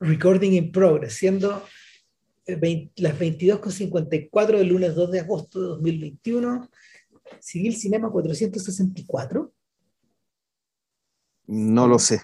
[0.00, 1.62] Recording in Progress, siendo
[2.46, 6.70] las 22.54 del lunes 2 de agosto de 2021,
[7.38, 9.52] Civil Cinema 464.
[11.48, 12.22] No lo sé.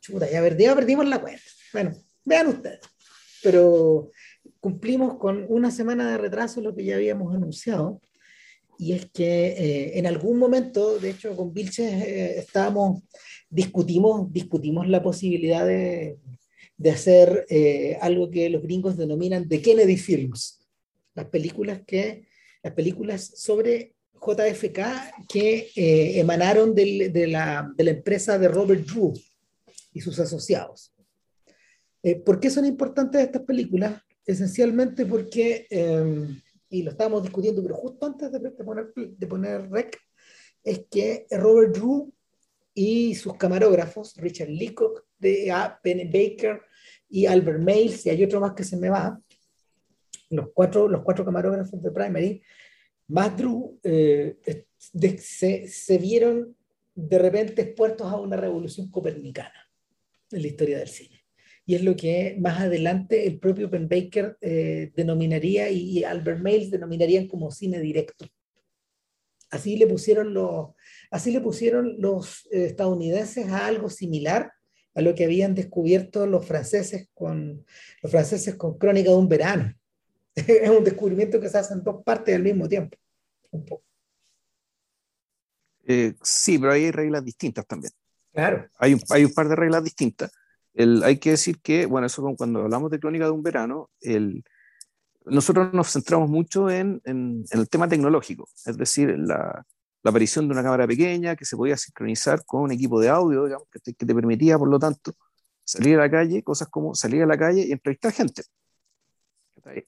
[0.00, 0.42] Chuta, ya,
[0.74, 1.42] perdimos la cuenta.
[1.72, 2.80] Bueno, vean ustedes.
[3.42, 4.10] Pero
[4.60, 8.00] cumplimos con una semana de retraso lo que ya habíamos anunciado.
[8.78, 13.02] Y es que eh, en algún momento, de hecho, con Vilches eh, estábamos,
[13.48, 16.18] discutimos, discutimos la posibilidad de,
[16.76, 20.60] de hacer eh, algo que los gringos denominan The Kennedy Films,
[21.14, 22.26] las películas, que,
[22.62, 29.12] las películas sobre JFK que eh, emanaron de, la, de, la, empresa de Robert Drew
[29.92, 30.92] y sus asociados.
[32.02, 34.00] Eh, ¿Por qué son importantes estas películas?
[34.24, 35.68] Esencialmente porque,
[36.68, 39.96] y lo estábamos discutiendo, pero justo antes de, poner, de poner rec,
[40.64, 42.12] es que Robert Drew
[42.74, 45.80] y sus camarógrafos, Richard Leacock, de A.
[45.82, 46.60] Baker
[47.16, 49.18] y Albert Mails, y hay otro más que se me va,
[50.28, 52.42] los cuatro, los cuatro camarógrafos de Primary,
[53.08, 54.36] más Drew, eh,
[54.76, 56.54] se, se, vieron
[56.94, 59.66] de repente expuestos a una revolución copernicana
[60.30, 61.24] en la historia del cine.
[61.64, 66.40] Y es lo que más adelante el propio Penn Baker eh, denominaría y, y Albert
[66.40, 68.26] Mails denominarían como cine directo.
[69.50, 70.74] Así le pusieron los,
[71.10, 74.52] así le pusieron los eh, estadounidenses a algo similar
[74.96, 77.64] a lo que habían descubierto los franceses con,
[78.02, 79.74] los franceses con Crónica de un verano.
[80.34, 82.96] es un descubrimiento que se hace en dos partes al mismo tiempo.
[83.50, 83.84] Un poco.
[85.86, 87.92] Eh, sí, pero hay reglas distintas también.
[88.32, 88.68] Claro.
[88.78, 90.32] Hay un, hay un par de reglas distintas.
[90.72, 94.44] El, hay que decir que, bueno, eso cuando hablamos de Crónica de un verano, el,
[95.26, 99.64] nosotros nos centramos mucho en, en, en, el tema tecnológico, es decir, la,
[100.02, 103.44] la, aparición de una cámara pequeña que se podía sincronizar con un equipo de audio,
[103.44, 105.12] digamos, que te, que te, permitía, por lo tanto,
[105.64, 108.42] salir a la calle, cosas como salir a la calle y entrevistar gente.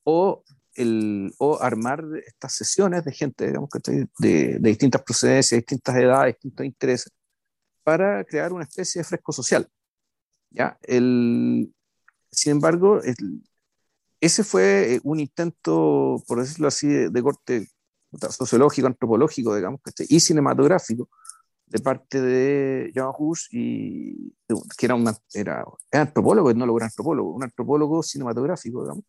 [0.04, 0.42] O,
[0.74, 4.08] el, o armar estas sesiones de gente, digamos, de,
[4.58, 7.12] de distintas procedencias, distintas edades, distintos intereses,
[7.84, 9.68] para crear una especie de fresco social.
[10.50, 10.78] ¿ya?
[10.82, 11.72] El,
[12.30, 13.42] sin embargo, el,
[14.20, 17.68] ese fue eh, un intento, por decirlo así, de, de corte
[18.30, 21.08] sociológico, antropológico, digamos, y cinematográfico,
[21.66, 24.32] de parte de John Hus, y,
[24.76, 29.04] que era, una, era, era antropólogo, no lo era antropólogo, un antropólogo cinematográfico, digamos,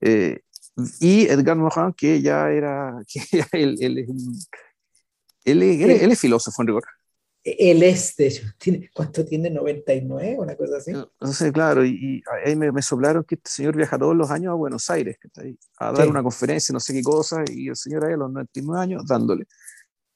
[0.00, 0.40] eh,
[1.00, 4.08] y Edgar Morin, que ya era, que ya él, él, es
[5.44, 6.84] él, él, él, es filósofo en rigor.
[7.42, 9.50] Él es, de hecho, ¿tiene, ¿cuánto tiene?
[9.50, 10.36] ¿99?
[10.38, 10.92] Una cosa así.
[10.92, 14.30] No sé, claro, y, y ahí me, me, soplaron que este señor viaja todos los
[14.30, 16.10] años a Buenos Aires, ahí, a dar sí.
[16.10, 19.46] una conferencia, no sé qué cosa, y el señor ahí a los 99 años dándole.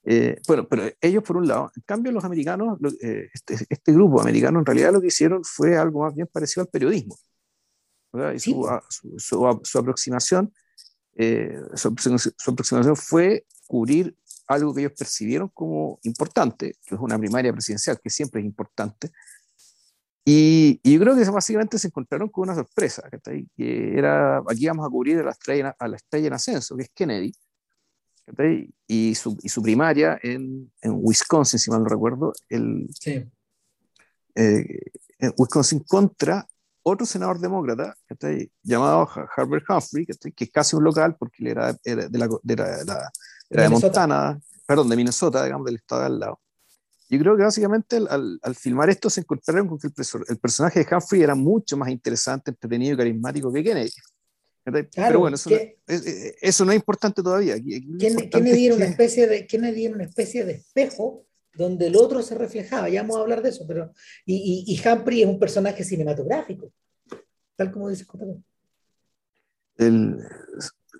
[0.07, 4.21] Eh, bueno, pero ellos por un lado, en cambio los americanos, eh, este, este, grupo
[4.21, 7.17] americano en realidad lo que hicieron fue algo más bien parecido al periodismo.
[8.35, 8.51] Y sí.
[8.51, 10.53] su, su, su, su, aproximación,
[11.15, 14.15] eh, su, aproximación fue cubrir
[14.47, 19.11] algo que ellos percibieron como importante, que es una primaria presidencial, que siempre es importante.
[20.23, 23.03] Y, y yo creo que básicamente se encontraron con una sorpresa,
[23.55, 26.83] que era, aquí vamos a cubrir a la estrella, a la estrella en ascenso, que
[26.83, 27.31] es Kennedy,
[28.87, 33.23] y su, y su primaria en, en, Wisconsin, si mal no recuerdo, el, sí.
[34.33, 34.79] eh,
[35.19, 36.47] en Wisconsin contra
[36.81, 37.95] otro senador demócrata
[38.63, 42.55] llamado Herbert Humphrey, que es casi un local porque él era, era de, la, de,
[42.55, 43.11] la, de, la,
[43.49, 46.39] era de Montana, perdón, de Minnesota, digamos, del estado de al lado.
[47.09, 49.93] Yo creo que básicamente al, al, al filmar esto se encontraron con que el,
[50.27, 53.91] el, personaje de Humphrey era mucho más interesante, entretenido y carismático que Kennedy.
[54.63, 55.95] Claro, Pero bueno, eso, que, no,
[56.41, 57.53] eso, no, es importante todavía.
[57.53, 61.23] Aquí, aquí Kennedy, Kennedy, era una especie de, Kennedy era una especie de espejo
[61.53, 63.93] donde el otro se reflejaba, ya vamos a hablar de eso, pero
[64.25, 66.71] y, y, y Humphrey es un personaje cinematográfico,
[67.55, 68.05] tal como dice
[69.77, 70.17] el,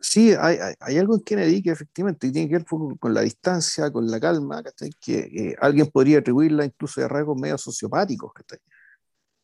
[0.02, 3.22] sí, hay, hay, hay, algo en Kennedy que efectivamente tiene que ver con, con la
[3.22, 8.32] distancia, con la calma, que, que alguien podría atribuirla incluso de rasgos medio sociopáticos,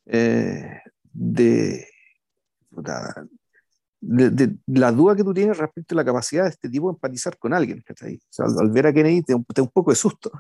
[0.05, 0.81] eh,
[1.13, 1.87] de,
[3.99, 6.95] de, de, la duda que tú tienes respecto a la capacidad de este tipo de
[6.95, 7.93] empatizar con alguien, o
[8.29, 10.31] sea, al, al, ver a Kennedy te, te un poco de susto.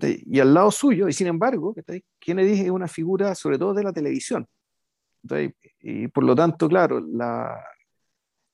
[0.00, 1.74] Y al lado suyo, y sin embargo,
[2.18, 4.46] Kennedy es una figura sobre todo de la televisión.
[5.80, 7.62] Y por lo tanto, claro, la,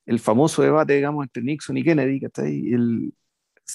[0.09, 2.19] el famoso debate, digamos, entre Nixon y Kennedy,
[2.73, 3.13] el,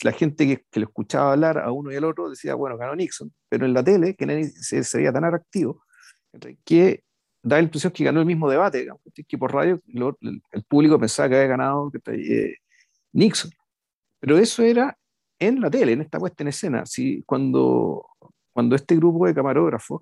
[0.01, 2.95] la gente que, que, lo escuchaba hablar a uno y al otro decía, bueno, ganó
[2.95, 5.83] Nixon, pero en la tele Kennedy se, se veía tan atractivo
[6.65, 7.03] que
[7.43, 10.63] da la impresión que ganó el mismo debate, digamos, que por radio lo, el, el,
[10.63, 12.55] público pensaba que había ganado eh,
[13.11, 13.51] Nixon.
[14.19, 14.97] Pero eso era
[15.37, 16.83] en la tele, en esta puesta en escena.
[16.87, 17.21] ¿sí?
[17.27, 18.07] Cuando,
[18.51, 20.01] cuando este grupo de camarógrafos,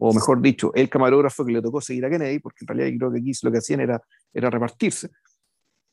[0.00, 3.12] o mejor dicho, el camarógrafo que le tocó seguir a Kennedy, porque en realidad creo
[3.12, 4.02] que aquí lo que hacían era,
[4.32, 5.10] era repartirse.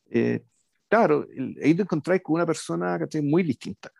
[0.10, 0.44] Eh,
[0.88, 1.28] claro,
[1.64, 3.92] ahí te encontráis con una persona que muy distinta.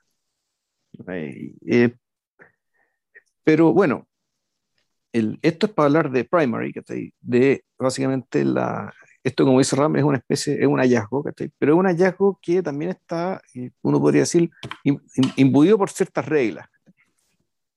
[1.08, 1.96] Eh,
[3.44, 4.08] pero bueno,
[5.12, 6.74] el, esto es para hablar de primary,
[7.22, 8.94] de básicamente la,
[9.24, 11.24] esto como dice Ram es una especie, es un hallazgo,
[11.58, 14.50] pero es un hallazgo que también está, eh, uno podría decir,
[15.36, 16.68] imbuido por ciertas reglas.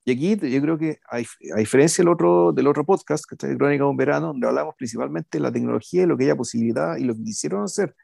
[0.05, 1.19] Y aquí yo creo que, a,
[1.57, 4.75] diferencia del otro, del otro podcast, que está de Crónica de un Verano, donde hablamos
[4.77, 7.95] principalmente de la tecnología y lo que haya posibilidad y lo que quisieron hacer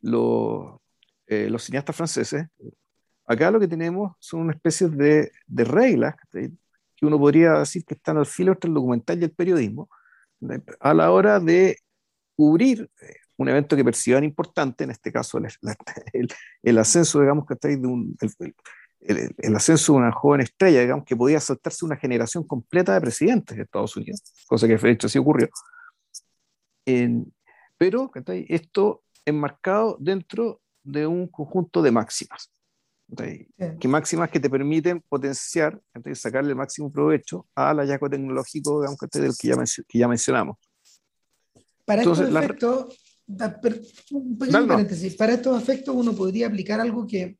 [0.00, 0.80] los,
[1.26, 2.46] eh, los cineastas franceses,
[3.26, 6.50] acá lo que tenemos son una especie de, de reglas que
[7.02, 9.88] uno podría decir que están al filo entre el documental y el periodismo,
[10.80, 11.78] a la hora de
[12.36, 15.48] cubrir eh, un evento que perciban importante, en este caso el,
[16.62, 18.54] el, ascenso, digamos, que de un, el,
[19.04, 23.56] el, ascenso de una joven estrella, digamos, que podía saltarse una generación completa de presidentes
[23.56, 25.48] de Estados Unidos, cosa que de hecho sí ocurrió.
[27.76, 28.10] pero
[28.48, 32.50] esto enmarcado dentro de un conjunto de máximas.
[33.16, 35.80] Que máximas que te permiten potenciar,
[36.14, 39.56] sacarle el máximo provecho al hallazgo tecnológico digamos, del que ya,
[39.86, 40.56] que ya mencionamos.
[41.84, 42.98] Para estos efectos,
[44.10, 47.38] un pequeño paréntesis, para estos efectos uno podría aplicar algo que,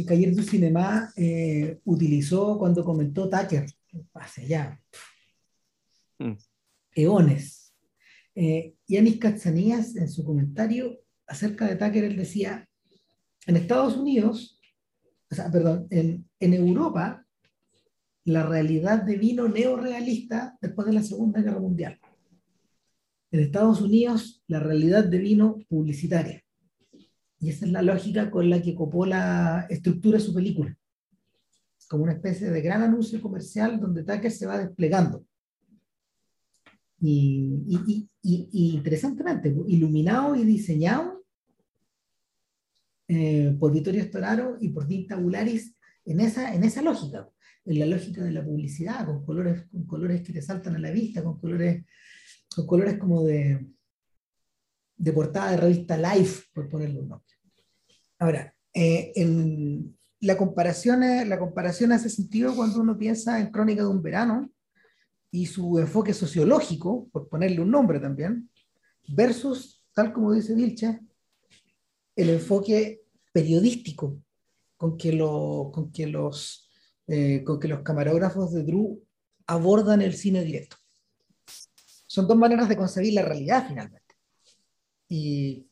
[0.00, 3.66] que Cayer du Cinema eh, utilizó cuando comentó Tucker,
[4.14, 4.80] hace ya
[6.18, 6.32] mm.
[6.94, 7.74] eones.
[8.34, 12.68] Eh, Yanis Katsanías, en su comentario acerca de Tucker, él decía,
[13.46, 14.60] en Estados Unidos,
[15.30, 17.26] o sea, perdón, en, en Europa,
[18.24, 21.98] la realidad de vino neorealista después de la Segunda Guerra Mundial
[23.30, 26.42] en Estados Unidos la realidad de vino publicitaria.
[27.40, 30.76] Y esa es la lógica con la que Coppola estructura su película.
[31.88, 35.24] Como una especie de gran anuncio comercial donde Tucker se va desplegando.
[37.00, 38.08] Y,
[38.52, 41.24] interesantemente, iluminado y diseñado
[43.06, 47.28] eh, por Vittorio Storaro y por Dean Tabularis en esa, en esa lógica,
[47.64, 50.90] en la lógica de la publicidad, con colores, con colores que te saltan a la
[50.90, 51.84] vista, con colores
[52.48, 53.66] son colores como de,
[54.98, 57.34] de portada de revista Life, por ponerle un nombre.
[58.18, 63.88] Ahora, eh, en, la, comparación, la comparación hace sentido cuando uno piensa en Crónica de
[63.88, 64.50] un verano
[65.30, 68.50] y su enfoque sociológico, por ponerle un nombre también,
[69.08, 71.00] versus, tal como dice Vilche,
[72.16, 73.02] el enfoque
[73.32, 74.20] periodístico
[74.76, 76.68] con que, lo, con que, los,
[77.06, 79.00] eh, con que los camarógrafos de Drew
[79.46, 80.76] abordan el cine directo
[82.08, 83.97] son dos maneras de concebir la realidad finalmente.
[85.08, 85.66] Y,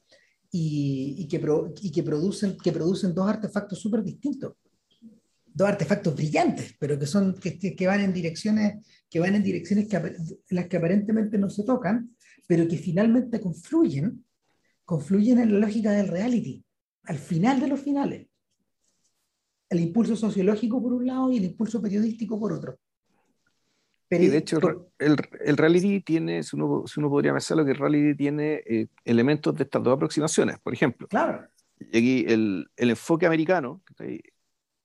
[0.50, 1.36] y, que,
[1.82, 4.54] y que, producen, que producen dos artefactos súper distintos.
[5.46, 9.88] Dos artefactos brillantes, pero que, son, que, que, van en direcciones, que, van en direcciones
[9.88, 10.16] que,
[10.50, 12.14] las que aparentemente no se tocan,
[12.46, 14.24] pero que finalmente confluyen,
[14.84, 16.62] confluyen en la lógica del reality,
[17.04, 18.28] al final de los finales.
[19.68, 22.78] El impulso sociológico por un lado y el impulso periodístico por otro
[24.10, 24.58] y de hecho,
[24.98, 28.86] el, el, reality tiene, si uno, si uno podría pensarlo, que el reality tiene eh,
[29.04, 30.58] elementos de estas dos aproximaciones.
[30.60, 31.46] Por ejemplo, claro.
[31.78, 33.82] y aquí el, el enfoque americano,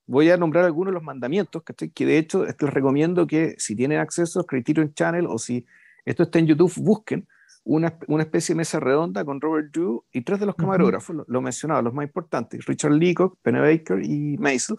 [0.07, 1.63] voy a nombrar algunos de los mandamientos,
[1.93, 5.65] que de hecho les recomiendo que si tienen acceso a Criterion Channel o si
[6.03, 7.27] esto está en YouTube, busquen
[7.63, 11.25] una, una especie de mesa redonda con Robert Drew y tres de los camarógrafos, lo,
[11.27, 14.77] lo mencionaba, los más importantes, Richard Leacock, Penny Baker y Maisel.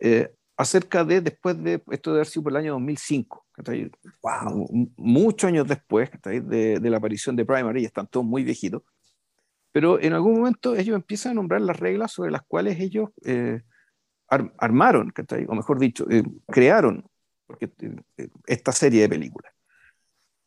[0.00, 3.46] Eh, acerca de, después de, esto de haber sido por el año 2005,
[4.22, 4.68] wow.
[4.96, 8.82] muchos años después de, de, la aparición de Primary, y están todos muy viejitos,
[9.70, 13.62] pero en algún momento ellos empiezan a nombrar las reglas sobre las cuales ellos eh,
[14.28, 15.12] armaron,
[15.46, 17.08] o mejor dicho, eh, crearon
[17.46, 17.70] porque,
[18.16, 19.52] eh, esta serie de películas.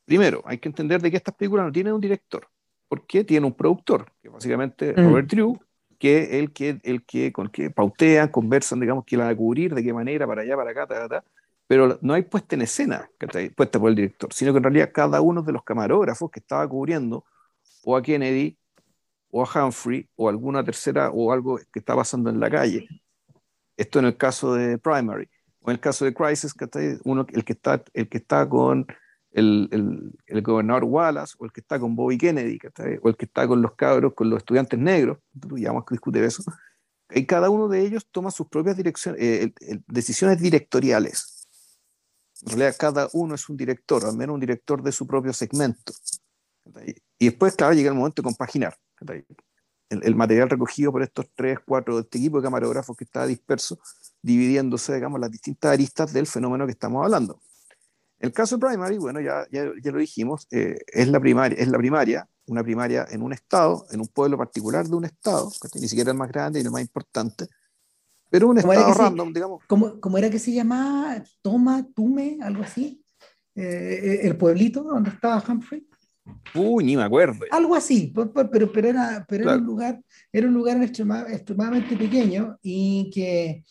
[0.04, 2.48] Primero, hay que entender de que estas películas no tienen un director,
[2.90, 4.98] porque tiene un productor, que básicamente mm.
[4.98, 5.58] Robert Drew,
[6.02, 9.76] que el que, el que, con que pautean, conversan, digamos, que la van a cubrir,
[9.76, 11.24] de qué manera, para allá, para acá, ta, ta,
[11.68, 13.08] pero no hay puesta en escena,
[13.56, 16.68] puesta por el director, sino que en realidad cada uno de los camarógrafos que estaba
[16.68, 17.24] cubriendo
[17.84, 18.58] o a Kennedy,
[19.30, 22.88] o a Humphrey, o alguna tercera, o algo que está pasando en la calle.
[23.78, 25.30] Esto en el caso de Primary.
[25.62, 26.56] O en el caso de Crisis,
[27.04, 28.88] uno, el, que está, el que está con
[29.32, 32.60] el, el, gobernador Wallace, o el que está con Bobby Kennedy,
[33.02, 35.18] o el que está con los cabros, con los estudiantes negros,
[35.56, 36.44] ya vamos a discutir eso,
[37.10, 39.54] y cada uno de ellos toma sus propias direcciones, eh,
[39.88, 41.48] decisiones directoriales.
[42.42, 45.94] En realidad, cada uno es un director, al menos un director de su propio segmento.
[47.20, 49.26] Y después, claro, llega el momento de compaginar el,
[50.04, 53.80] el, material recogido por estos tres, cuatro, este equipo de camarógrafos que está disperso,
[54.22, 57.42] dividiéndose, digamos, las distintas aristas del fenómeno que estamos hablando.
[58.22, 62.28] El caso Primary, bueno, ya, ya, lo dijimos, eh, es, la primaria, es la primaria,
[62.46, 66.12] una primaria en un estado, en un pueblo particular de un estado, que ni siquiera
[66.12, 67.48] el más grande y el más importante,
[68.30, 69.64] pero un estado random, digamos.
[69.68, 71.22] ¿cómo, ¿Cómo, era que se llamaba?
[71.42, 73.04] Toma, Tume, algo así.
[73.56, 75.86] Eh, el pueblito donde estaba Humphrey.
[76.56, 77.46] Uy, ni me acuerdo.
[77.52, 80.02] Algo así, pero, pero, era, pero era, un lugar,
[80.32, 83.66] era un lugar extremadamente pequeño y que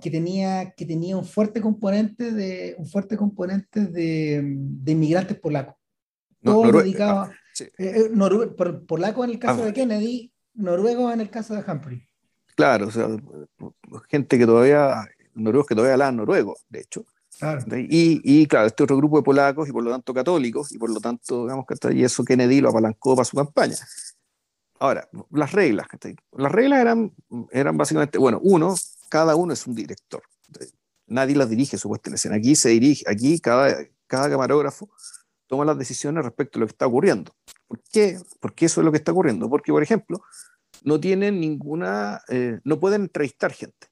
[0.00, 5.76] que tenía, que tenía un fuerte componente de, un fuerte componente de, de inmigrantes polacos.
[6.42, 7.30] Todo dedicado ah,
[7.78, 9.66] eh, eh, polaco en el caso ah.
[9.66, 12.02] de Kennedy, noruego en el caso de Humphrey.
[12.56, 13.08] Claro, o sea,
[14.08, 17.04] gente que todavía, noruegos que todavía hablan noruego, de hecho.
[17.88, 20.90] Y, y, claro, este otro grupo de polacos y por lo tanto católicos, y por
[20.90, 23.76] lo tanto, digamos que y eso Kennedy lo apalancó para su campaña.
[24.78, 25.86] Ahora, las reglas.
[26.36, 27.12] Las reglas eran,
[27.50, 28.74] eran básicamente, bueno, uno,
[29.12, 30.22] cada uno es un director.
[31.06, 32.36] Nadie las dirige su puesta en escena.
[32.36, 33.76] Aquí se dirige, aquí cada,
[34.06, 34.88] cada camarógrafo
[35.46, 37.30] toma las decisiones respecto a lo que está ocurriendo.
[37.68, 38.18] ¿Por qué?
[38.40, 39.50] Porque eso es lo que está ocurriendo.
[39.50, 40.22] Porque, por ejemplo,
[40.82, 43.88] no tienen ninguna, eh, no pueden entrevistar gente.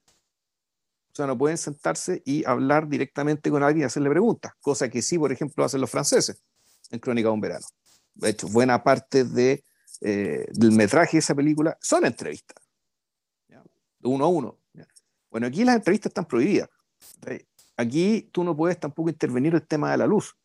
[1.12, 5.02] O sea, no pueden sentarse y hablar directamente con alguien y hacerle preguntas, cosa que
[5.02, 6.40] sí, por ejemplo, hacen los franceses
[6.90, 7.66] en Crónica de un verano.
[8.14, 9.26] De hecho, buena parte
[10.00, 12.56] eh, del metraje de esa película son entrevistas,
[13.48, 14.59] de uno a uno.
[15.30, 16.68] Bueno, aquí las entrevistas están prohibidas.
[17.76, 20.36] Aquí tú no puedes tampoco intervenir el tema de la luz.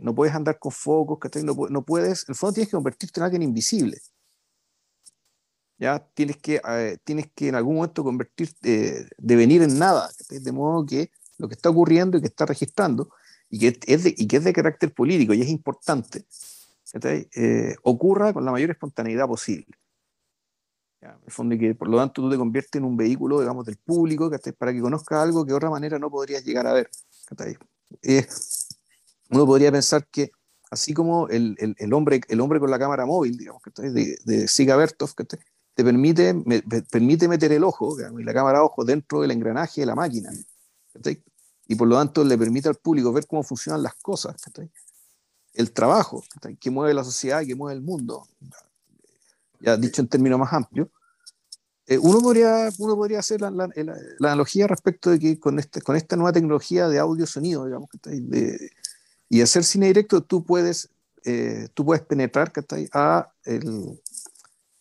[0.00, 3.24] No puedes andar con focos, no, no puedes, en el fondo tienes que convertirte en
[3.24, 3.98] alguien invisible.
[5.78, 5.98] ¿ya?
[6.14, 10.84] Tienes que, eh, tienes que en algún momento convertirte, eh, devenir en nada, de modo
[10.84, 13.10] que lo que está ocurriendo y que está registrando,
[13.48, 16.24] y que es de, y que es de carácter político y es importante,
[17.02, 19.66] eh, ocurra con la mayor espontaneidad posible.
[21.00, 23.64] En el fondo, y que por lo tanto tú te conviertes en un vehículo, digamos,
[23.64, 26.90] del público, para que conozca algo que de otra manera no podrías llegar a ver.
[28.02, 28.26] Eh,
[29.30, 30.32] uno podría pensar que,
[30.70, 34.76] así como el, el, hombre, el hombre con la cámara móvil, digamos, de, de Siga
[34.76, 39.82] Bertov, te permite, me, permite meter el ojo, y la cámara ojo, dentro del engranaje
[39.82, 40.30] de la máquina.
[41.68, 44.34] Y por lo tanto le permite al público ver cómo funcionan las cosas.
[45.54, 46.24] El trabajo
[46.58, 48.26] que mueve la sociedad, que mueve el mundo
[49.60, 50.88] ya dicho en términos más amplios,
[51.88, 53.68] eh, uno, podría, uno podría hacer la, la,
[54.18, 58.70] analogía respecto de que con, este, con esta nueva tecnología de audio-sonido, digamos, de,
[59.30, 60.90] y hacer cine directo, tú puedes,
[61.24, 62.52] eh, tú puedes penetrar
[62.92, 64.02] a, el,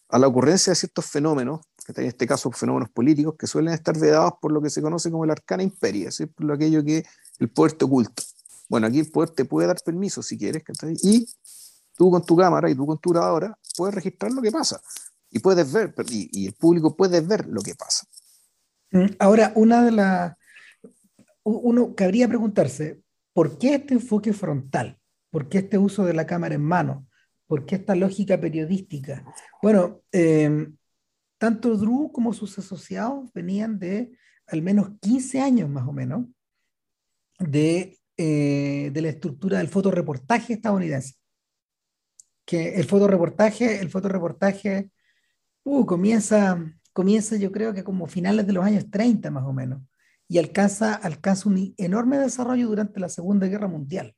[0.09, 4.33] a la ocurrencia de ciertos fenómenos, en este caso fenómenos políticos, que suelen estar vedados
[4.41, 6.25] por lo que se conoce como el arcana imperia, ¿sí?
[6.25, 7.05] por lo aquello que
[7.39, 8.21] el poder te oculta.
[8.67, 10.61] Bueno, aquí el poder te puede dar permiso si quieres,
[11.01, 11.25] y
[11.95, 14.81] tú con tu cámara y tú con tu grabadora puedes registrar lo que pasa
[15.29, 18.07] y puedes ver, y, el público puede ver lo que pasa.
[18.91, 20.35] Mm, ahora, una de las,
[21.43, 23.01] uno cabría preguntarse,
[23.33, 24.99] ¿por qué este enfoque frontal?
[25.29, 27.07] ¿Por qué este uso de la cámara en mano?
[27.45, 29.23] ¿Por qué esta lógica periodística?
[29.61, 30.75] Bueno, em,
[31.37, 34.17] tanto Drew como sus asociados venían de
[34.47, 36.25] al menos 15 años más o menos
[37.37, 41.15] de, eh, de la estructura del fotoreportaje estadounidense
[42.47, 44.89] que el fotoreportaje, el fotoreportaje
[45.65, 46.57] uh, comienza,
[46.93, 49.81] comienza yo creo que como finales de los años 30 más o menos,
[50.29, 54.15] y alcanza, alcanza un enorme desarrollo durante la Segunda Guerra Mundial.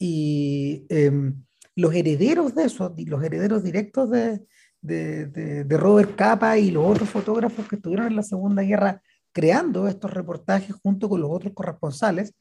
[0.00, 1.44] Y em,
[1.76, 4.44] los herederos de eso, los herederos directos de,
[4.80, 5.26] de,
[5.64, 9.00] de, Robert Capa y los otros fotógrafos que estuvieron en la Segunda Guerra
[9.30, 12.34] creando estos reportajes junto con los otros corresponsales,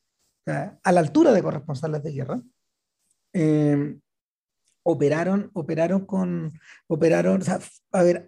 [0.48, 2.42] a la altura de corresponsales de guerra,
[3.34, 3.96] eh,
[4.84, 7.60] operaron, operaron con, operaron, o sea,
[7.92, 8.28] a ver,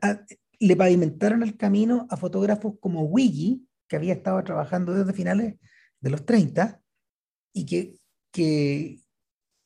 [0.59, 5.55] le pavimentaron el camino a fotógrafos como Wiggy, que había estado trabajando desde finales
[5.99, 6.81] de los 30
[7.53, 7.97] y que,
[8.31, 8.99] que,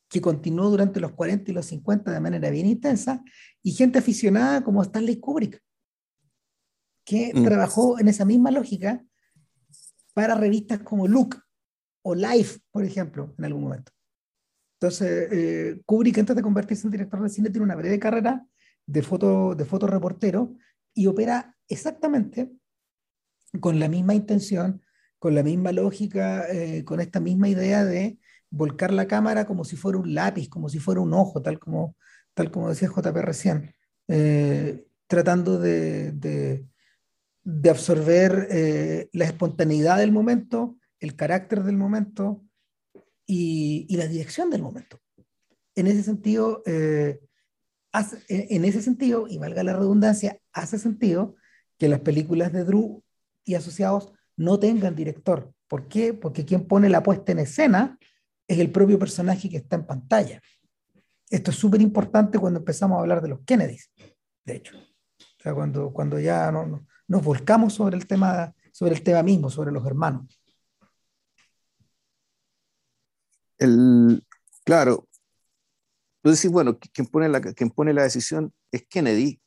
[0.08, 3.22] que continuó durante los 40 y los 50 de manera bien intensa,
[3.62, 5.62] y gente aficionada como Stanley Kubrick,
[7.04, 7.44] que mm.
[7.44, 9.04] trabajó en esa misma lógica
[10.14, 11.40] para revistas como Look
[12.02, 13.92] o Life, por ejemplo, en algún momento.
[14.80, 18.46] Entonces, eh, Kubrick, antes de convertirse en director de cine, tiene una breve carrera
[18.86, 20.54] de foto, de fotoreportero
[20.94, 22.52] y opera exactamente
[23.60, 24.82] con la misma intención,
[25.18, 28.18] con la misma lógica, eh, con esta misma idea de
[28.50, 31.96] volcar la cámara como si fuera un lápiz, como si fuera un ojo, tal como,
[32.34, 33.74] tal como decía JP recién,
[34.08, 36.64] eh, tratando de, de,
[37.70, 42.44] absorber eh, la espontaneidad del momento, el carácter del momento,
[43.28, 44.98] y, la dirección del momento.
[45.76, 47.20] En ese sentido, eh,
[48.28, 51.36] en ese sentido, y valga la redundancia, hace sentido
[51.76, 53.04] que las películas de Drew
[53.44, 55.52] y asociados no tengan director.
[55.68, 56.14] ¿Por qué?
[56.14, 57.98] Porque quien pone la puesta en escena
[58.48, 60.40] es el propio personaje que está en pantalla.
[61.28, 63.90] Esto es súper importante cuando empezamos a hablar de los Kennedys,
[64.44, 64.76] de hecho.
[64.78, 69.50] O sea, cuando, cuando ya no, nos volcamos sobre el, tema, sobre el tema mismo,
[69.50, 70.37] sobre los hermanos.
[73.58, 74.24] El,
[74.64, 75.08] claro,
[76.22, 79.40] tú decís, bueno, quien pone la, quien pone la decisión es Kennedy,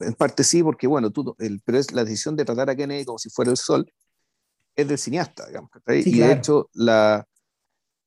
[0.00, 3.04] En parte sí, porque bueno, tú, el, pero es la decisión de tratar a Kennedy
[3.04, 3.90] como si fuera el sol,
[4.74, 7.26] es del cineasta, digamos, y de hecho, la,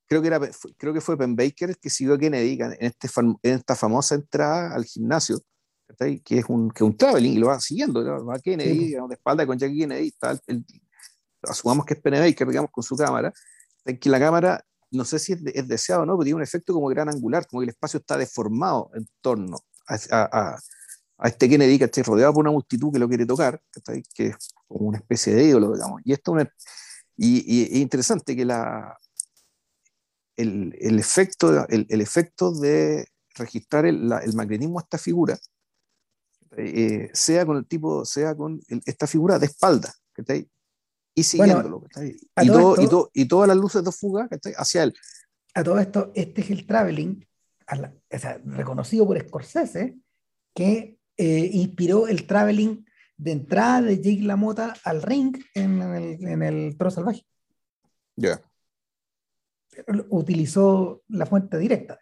[0.08, 0.40] creo que, era,
[0.78, 4.16] creo que fue Ben Baker el que siguió a Kennedy en, este, en esta famosa
[4.16, 5.40] entrada al gimnasio,
[5.98, 9.46] que es un, que un traveling, y lo va siguiendo, va a Kennedy, de espalda
[9.46, 10.66] con Jackie Kennedy, está el,
[11.44, 13.32] asumamos que es Ben Baker, digamos, con su cámara,
[13.86, 14.64] en que la cámara,
[14.96, 17.62] no sé si es, deseado o no, pero tiene un efecto como gran angular, como
[17.62, 20.60] que el espacio está deformado en torno a, a,
[21.18, 23.62] a este Kennedy, que está rodeado por una multitud que lo quiere tocar,
[24.14, 24.36] que es
[24.68, 26.02] como una especie de ídolo, digamos.
[26.04, 26.48] Y esto es
[27.18, 28.98] interesante que la,
[30.36, 35.38] el, el efecto, el, efecto de registrar el, el, magnetismo a esta figura
[36.58, 39.94] eh, sea con el tipo, sea con esta figura de espalda,
[41.16, 41.84] y siguiéndolo,
[42.42, 44.94] y, todo, y, todo, y, todas las luces de fuga hacia él.
[45.54, 47.26] A todo esto, este es el traveling,
[47.72, 49.96] o sea, reconocido por Scorsese,
[50.54, 56.44] que eh, inspiró el traveling de entrada de Jake LaMotta al ring en, el, en
[56.44, 57.26] el Toro Salvaje.
[58.18, 58.42] Ya.
[60.10, 61.98] Utilizó la fuente directa.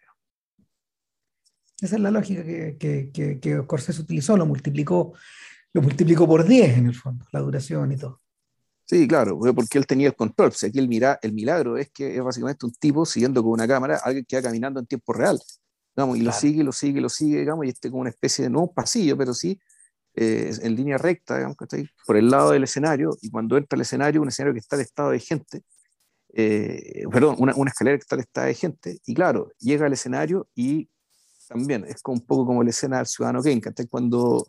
[1.80, 2.76] Esa es la lógica que,
[3.12, 5.12] que, que, Scorsese utilizó, lo multiplicó,
[5.72, 8.23] lo multiplicó por 10 en el fondo, la duración y todo.
[8.94, 10.50] Sí, claro, porque él tenía el control.
[10.50, 13.66] O aquí el, mira, el milagro es que es básicamente un tipo siguiendo con una
[13.66, 15.40] cámara, alguien que va caminando en tiempo real
[15.96, 18.70] y lo sigue, lo sigue, lo sigue, digamos, y este como una especie de no
[18.74, 19.60] pasillo, pero sí
[20.14, 23.56] eh, en línea recta, digamos, que está ahí, por el lado del escenario, y cuando
[23.56, 25.62] entra al escenario, un escenario que está estado de gente,
[26.34, 30.48] eh, perdón, una, una, escalera que está estado de gente, y claro, llega al escenario
[30.54, 30.88] y
[31.48, 34.46] también es como un poco como la escena del Ciudadano Kane, cuando,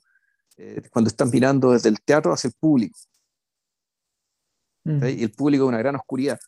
[0.58, 2.98] eh, cuando están mirando desde el teatro hacia el público.
[4.86, 5.04] Mm.
[5.06, 6.40] Y el público es una gran oscuridad.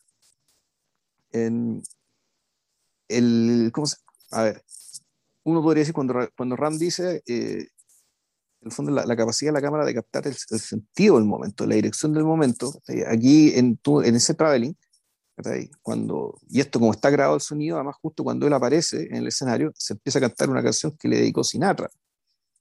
[1.32, 1.84] En
[3.10, 3.98] el, ¿cómo se,
[4.32, 4.64] a ver,
[5.44, 7.68] uno podría decir, cuando, cuando Ram dice, eh,
[8.62, 11.76] en el fondo, la, capacidad de la cámara de captar el, sentido del momento, la
[11.76, 12.74] dirección del momento,
[13.08, 14.76] aquí en, en ese traveling,
[15.82, 19.28] cuando, y esto como está grabado el sonido, además justo cuando él aparece en el
[19.28, 21.90] escenario, se empieza a cantar una canción que le dedicó Sinatra.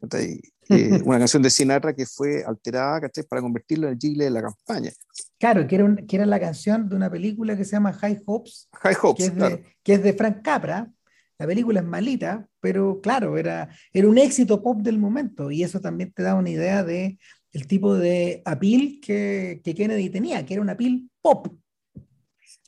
[0.68, 4.42] Eh, una canción de Sinatra que fue alterada para convertirlo en el jingle de la
[4.42, 4.90] campaña.
[5.38, 8.68] Claro, que era, que era la canción de una película que se llama High Hopes,
[8.72, 10.90] High Hopes que, es de, que es de Frank Capra,
[11.38, 15.80] la película es malita, pero claro, era, era un éxito pop del momento y eso
[15.80, 17.16] también te da una idea de
[17.52, 21.46] el tipo de appeal que, que Kennedy tenía, que era un appeal pop.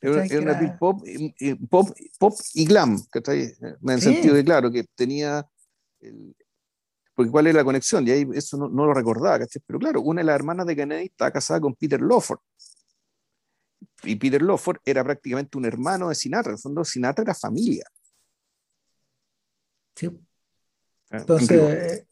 [0.00, 1.02] Era, era un appeal pop,
[1.68, 1.88] pop,
[2.18, 5.44] pop y glam, ahí, en el sentido de, claro, que tenía...
[7.18, 10.20] porque cuál era la conexión, y ahí eso no, no lo recordaba, pero claro, una
[10.20, 12.38] de las hermanas de Kennedy estaba casada con Peter Lawford,
[14.04, 17.82] y Peter Lawford era prácticamente un hermano de Sinatra, en el fondo Sinatra era familia.
[21.10, 22.06] Ah, Entonces,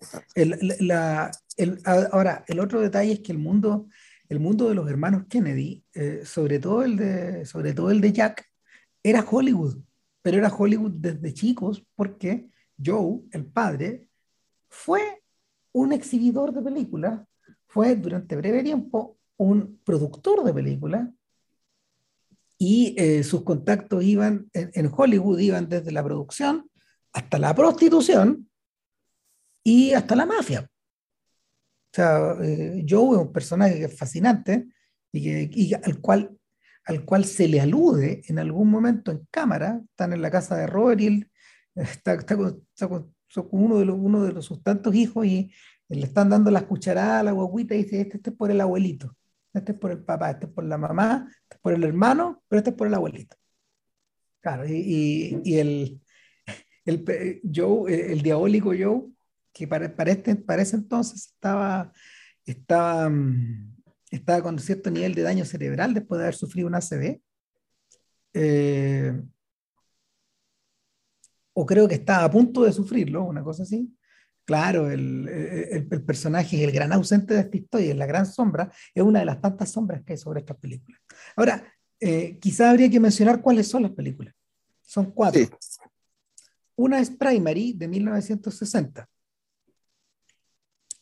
[2.11, 3.87] ahora, el otro detalle es que el mundo,
[4.29, 8.13] el mundo de los hermanos Kennedy, eh, sobre, todo el de, sobre todo el de
[8.13, 8.45] Jack,
[9.05, 9.77] era Hollywood,
[10.21, 12.51] pero era Hollywood desde chicos porque
[12.85, 14.06] Joe, el padre,
[14.77, 15.23] fue
[15.73, 17.21] un exhibidor de películas,
[17.67, 21.09] fue durante breve tiempo un productor de películas
[22.59, 26.71] y eh, sus contactos iban en Hollywood, iban desde la producción
[27.13, 28.49] hasta la prostitución
[29.63, 30.61] y hasta la mafia.
[30.61, 34.69] O sea, eh, Joe es un personaje que es fascinante
[35.13, 36.37] y, al, cual,
[36.85, 39.81] al cual se le alude en algún momento en cámara.
[39.91, 41.27] Están en la casa de Robert y
[41.75, 42.37] está, está,
[43.51, 45.51] uno, de los, uno de los sus tantos hijos y
[45.89, 48.61] le están dando las cucharadas a la guaguita y dice, este, este es por el
[48.61, 49.17] abuelito,
[49.53, 52.43] este es por el papá, este es por la mamá, este es por el hermano,
[52.49, 53.37] pero este es por el abuelito.
[54.41, 56.01] Claro, y, y el,
[56.85, 59.09] el, Joe, el, diabólico Joe,
[59.53, 61.93] que para, para, este, para ese entonces estaba,
[62.45, 63.77] estaba, mm,
[64.11, 67.21] estaba con cierto nivel de daño cerebral después de haber sufrido un ACV.
[68.35, 69.21] Eh,
[71.59, 73.91] o creo que estaba a punto de sufrirlo, una cosa así.
[74.45, 78.27] Claro, el, el, el, personaje es el gran ausente de esta historia, es la gran
[78.27, 81.01] sombra, es una de las tantas sombras que hay sobre estas películas.
[81.35, 81.65] Ahora,
[82.01, 84.35] eh, quizá habría que mencionar cuáles son las películas.
[84.83, 85.41] Son cuatro.
[86.77, 89.09] Una es Primary de 1960.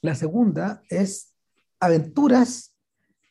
[0.01, 1.35] La segunda es
[1.81, 2.77] Aventuras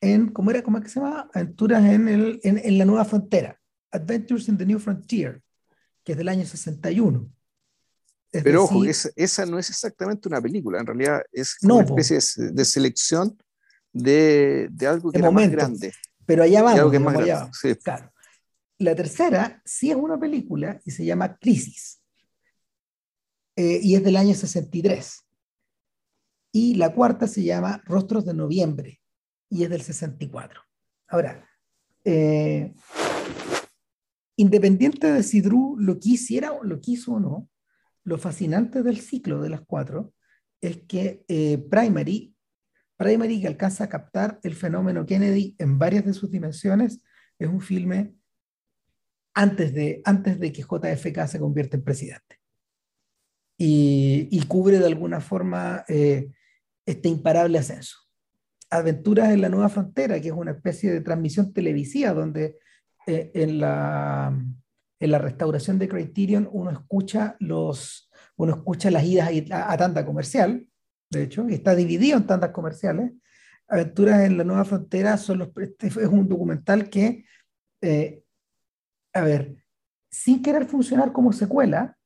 [0.01, 0.61] en, ¿cómo era?
[0.61, 1.29] ¿Cómo es que se llama?
[1.33, 3.59] Aventuras en, el, en, la Nueva Frontera.
[3.91, 5.41] Adventures in the New Frontier.
[6.03, 7.29] Que es del año 61.
[8.31, 12.17] Pero ojo, esa, no es exactamente una película, en realidad es una especie
[12.51, 13.37] de, selección
[13.91, 15.93] de, algo que es más grande.
[16.25, 17.49] Pero allá vamos, que más allá
[17.83, 18.11] Claro.
[18.79, 22.01] La tercera sí es una película y se llama Crisis.
[23.55, 25.23] Eh, y es del año 63.
[26.51, 28.99] Y la cuarta se llama Rostros de Noviembre
[29.49, 30.61] y es del 64.
[31.07, 31.47] Ahora,
[32.03, 32.73] eh,
[34.35, 37.49] independiente de si Drew lo quisiera o lo quiso o no,
[38.03, 40.13] lo fascinante del ciclo de las cuatro
[40.61, 42.35] es que eh, Primary,
[42.97, 47.01] Primary que alcanza a captar el fenómeno Kennedy en varias de sus dimensiones,
[47.37, 48.15] es un filme
[49.33, 52.39] antes de, antes de que JFK se convierta en presidente.
[53.57, 56.31] Y, cubre de alguna forma eh,
[56.85, 57.97] este imparable ascenso.
[58.69, 62.57] Aventuras en la Nueva Frontera, que es una especie de transmisión televisiva donde
[63.07, 64.33] eh, en la
[65.03, 70.65] en la restauración de Criterion uno escucha, los, uno escucha las idas a, tanda comercial,
[71.09, 73.11] de hecho, y está dividido en tandas comerciales.
[73.67, 77.25] Aventuras en la Nueva Frontera son los, este es un documental que,
[77.81, 78.23] eh,
[79.11, 79.57] a ver,
[80.09, 81.97] sin querer funcionar como secuela,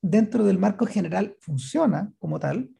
[0.00, 2.70] dentro del marco general funciona como tal,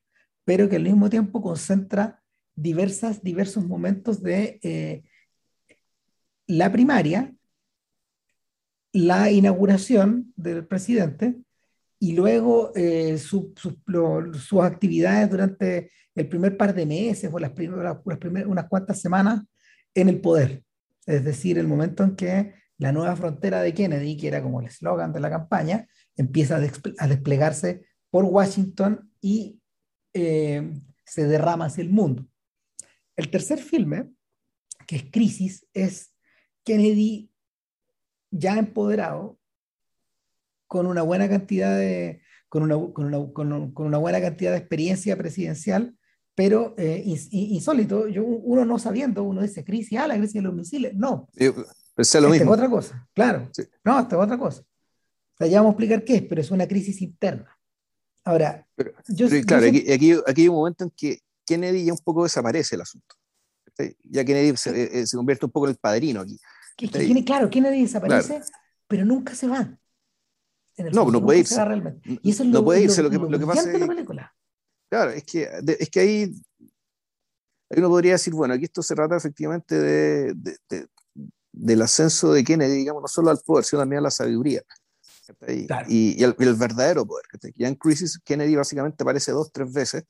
[0.46, 2.22] pero que al mismo tiempo concentra
[2.54, 5.04] diversas, diversos momentos de eh,
[6.48, 7.32] la primaria,
[8.92, 11.36] la inauguración del presidente
[12.00, 17.98] y luego eh, sus actividades durante el primer par de meses o las, primeras,
[18.46, 19.42] unas cuantas semanas
[19.94, 20.64] en el poder.
[21.06, 24.66] Es decir, el momento en que la nueva frontera de Kennedy, que era como el
[24.66, 29.60] eslogan de la campaña, empieza a, desplegarse por Washington y
[30.14, 30.72] eh,
[31.04, 32.26] se derrama hacia el mundo.
[33.16, 34.10] El tercer filme,
[34.86, 36.14] que es Crisis, es
[36.68, 37.30] Kennedy
[38.30, 39.38] ya empoderado,
[40.66, 45.16] con una buena cantidad de, con una, con una, con una buena cantidad de experiencia
[45.16, 45.96] presidencial,
[46.34, 50.54] pero eh, insólito, yo, uno no sabiendo, uno dice crisis, ah, la crisis de los
[50.54, 51.30] misiles, no.
[51.94, 52.52] pensé lo mismo.
[52.52, 53.50] es otra cosa, claro.
[53.82, 54.60] No, esta es otra cosa.
[54.60, 57.58] O sea, ya vamos a explicar qué es, pero es una crisis interna.
[58.24, 58.66] Ahora,
[59.08, 62.82] yo, claro, aquí, aquí, hay un momento en que Kennedy ya un poco desaparece el
[62.82, 63.16] asunto.
[64.04, 66.38] Ya Kennedy se, eh, eh, se convierte un poco en el padrino aquí.
[66.78, 68.40] Que, que tiene, claro, Kennedy desaparece,
[68.86, 69.76] pero nunca se va.
[70.92, 71.56] no, no puede irse.
[72.22, 73.02] Y eso es lo, no puede irse.
[73.02, 73.78] Lo, lo, que, pasa es,
[74.88, 75.48] Claro, es que,
[75.80, 76.22] es que ahí,
[77.68, 80.86] ahí uno podría decir, bueno, aquí esto se trata efectivamente de, de,
[81.52, 84.62] del ascenso de Kennedy, digamos, no solo al poder, sino también a la sabiduría.
[85.88, 87.24] Y, el, verdadero poder.
[87.56, 90.04] Ya en Crisis, Kennedy básicamente aparece dos, tres veces,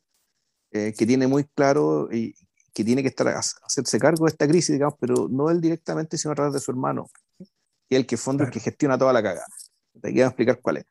[0.71, 2.35] eh, que tiene muy claro y,
[2.79, 6.31] que tiene que estar hacerse cargo de esta crisis, digamos, pero no él directamente, sino
[6.31, 9.21] a través de su hermano, que es el que fondo el que gestiona toda la
[9.21, 9.47] cagada.
[10.01, 10.85] Te quiero explicar cuál es.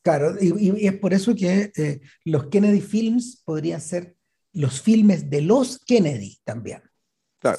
[0.00, 4.16] Claro, y, es por eso que eh, los Kennedy Films podrían ser
[4.54, 6.80] los filmes de los Kennedy también.
[7.38, 7.58] Claro.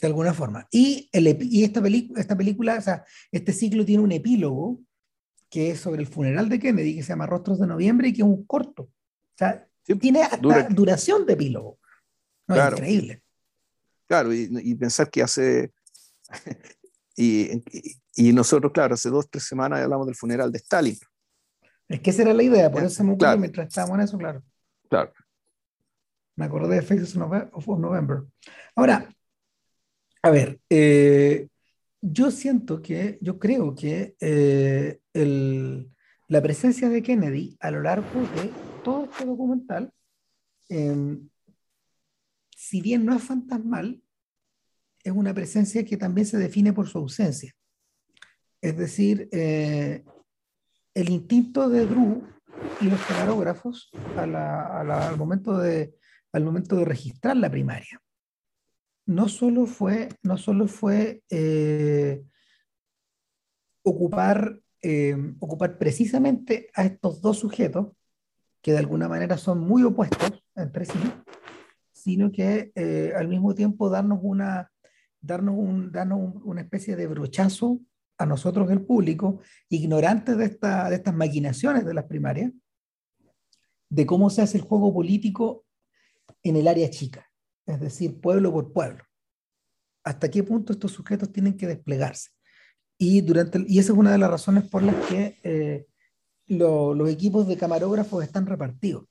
[0.00, 0.68] De alguna forma.
[0.70, 1.82] Y, el, y esta,
[2.16, 4.78] esta película, o sea, este ciclo tiene un epílogo
[5.50, 8.22] que es sobre el funeral de Kennedy, que se llama Rostros de Noviembre y que
[8.22, 8.84] es un corto.
[8.84, 9.66] O sea,
[10.00, 11.80] tiene hasta duración de epílogo
[12.46, 12.76] claro.
[12.76, 13.22] increíble.
[14.06, 15.72] Claro, y, pensar que hace.
[17.16, 17.62] y,
[18.14, 20.96] y, nosotros, claro, hace dos, tres semanas hablamos del funeral de Stalin.
[21.88, 24.18] Es que esa era la idea, por eso se me ocurrió mientras estábamos en eso,
[24.18, 24.42] claro.
[24.88, 25.12] Claro.
[26.36, 28.24] Me acordé de Faces of November.
[28.74, 29.08] Ahora,
[30.22, 31.48] a ver, eh,
[32.00, 35.88] yo siento que, yo creo que eh, el,
[36.28, 38.50] la presencia de Kennedy a lo largo de
[38.82, 39.92] todo este documental
[40.68, 41.18] eh,
[42.66, 44.02] si bien no es fantasmal,
[45.04, 47.54] es una presencia que también se define por su ausencia.
[48.60, 50.04] Es decir, eh,
[50.92, 52.26] el instinto de Drew
[52.80, 55.94] y los camarógrafos al, momento de,
[56.32, 58.02] al momento de registrar la primaria
[59.04, 62.24] no solo fue, no solo fue eh,
[63.84, 67.92] ocupar, eh, ocupar precisamente a estos dos sujetos,
[68.60, 70.98] que de alguna manera son muy opuestos entre sí,
[72.06, 74.70] sino que eh, al mismo tiempo darnos una,
[75.20, 77.80] darnos, un, darnos una especie de brochazo
[78.16, 82.52] a nosotros, el público, ignorantes de, esta, de estas maquinaciones de las primarias,
[83.90, 85.64] de cómo se hace el juego político
[86.44, 87.28] en el área chica,
[87.66, 89.02] es decir, pueblo por pueblo.
[90.04, 92.30] Hasta qué punto estos sujetos tienen que desplegarse.
[92.96, 95.86] Y, durante, y esa es una de las razones por las que eh,
[96.46, 99.06] los equipos de camarógrafos están repartidos.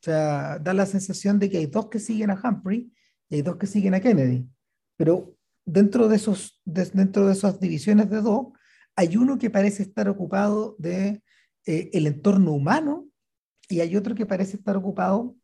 [0.00, 2.92] O sea, da la sensación de que hay dos que siguen a Humphrey
[3.28, 4.48] y hay dos que siguen a Kennedy.
[4.96, 8.48] Pero dentro de, esos, dentro de esas divisiones de dos,
[8.96, 11.22] hay uno que parece estar ocupado de
[11.66, 13.08] eh, el entorno humano
[13.68, 15.36] y hay otro que parece estar ocupado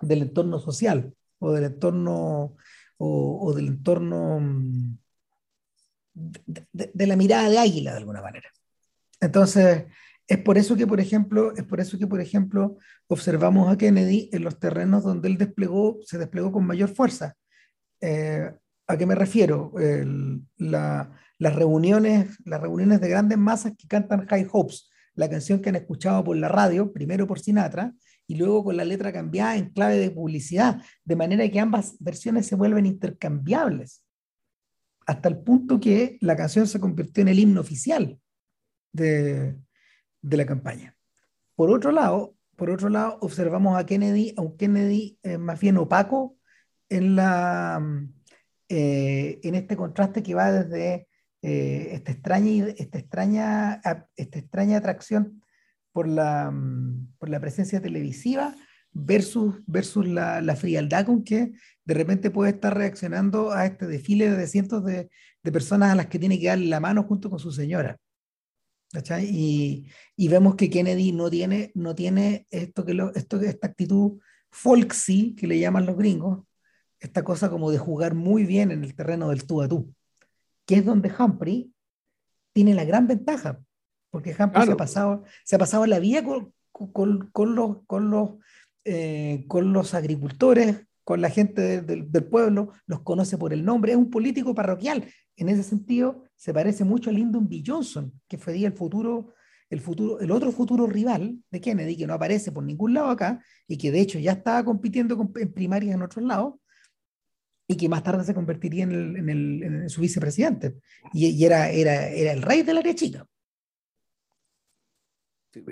[0.00, 2.56] del entorno social o del entorno
[2.98, 4.98] o, del entorno mm,
[6.14, 8.48] de, la mirada de águila de alguna manera.
[9.20, 9.86] Entonces,
[10.26, 14.30] es por eso que, por ejemplo, es por eso que, por ejemplo, observamos a Kennedy
[14.32, 17.34] en los terrenos donde él desplegó, se desplegó con mayor fuerza.
[18.00, 18.50] Eh,
[18.86, 19.72] ¿A qué me refiero?
[20.56, 21.08] las,
[21.38, 26.22] reuniones, las reuniones de grandes masas que cantan High Hopes, la canción que han escuchado
[26.22, 27.92] por la radio, primero por Sinatra,
[28.26, 32.46] y luego con la letra cambiada en clave de publicidad, de manera que ambas versiones
[32.46, 34.04] se vuelven intercambiables,
[35.06, 38.18] hasta el punto que la canción se convirtió en el himno oficial
[38.92, 39.56] de,
[40.22, 40.96] de la campaña.
[41.54, 45.76] Por otro lado, por otro lado, observamos a Kennedy, a un Kennedy eh, más bien
[45.78, 46.36] opaco
[46.88, 47.82] en, la,
[48.68, 51.08] eh, en este contraste que va desde
[51.42, 53.80] eh, esta, extraña, esta, extraña,
[54.16, 55.42] esta extraña atracción
[55.92, 56.54] por la,
[57.18, 58.54] por la presencia televisiva
[58.92, 61.52] versus, versus la, la, frialdad con que
[61.84, 65.10] de repente puede estar reaccionando a este desfile de cientos de,
[65.42, 67.98] de personas a las que tiene que darle la mano junto con su señora.
[69.22, 74.20] Y, y, vemos que Kennedy no tiene, no tiene esto que lo, esto, esta actitud
[74.50, 76.44] folksy que le llaman los gringos,
[77.00, 79.94] esta cosa como de jugar muy bien en el terreno del tú a tú,
[80.66, 81.72] que es donde Humphrey
[82.52, 83.60] tiene la gran ventaja,
[84.10, 88.10] porque Humphrey se, ha pasado, se ha pasado la vida con, con, con los, con,
[88.10, 88.30] los,
[88.84, 93.98] eh, con los agricultores, con la gente del pueblo, los conoce por el nombre, es
[93.98, 95.08] un político parroquial.
[95.36, 97.62] En ese sentido, se parece mucho a Lyndon B.
[97.64, 99.34] Johnson, que fue el futuro,
[99.70, 103.42] el futuro, el otro futuro rival de Kennedy, que no aparece por ningún lado acá,
[103.66, 106.54] y que de hecho ya estaba compitiendo en primarias en otros lados,
[107.66, 110.76] y que más tarde se convertiría en, el, su vicepresidente.
[111.12, 113.26] Y, era, era, era el rey del área chica.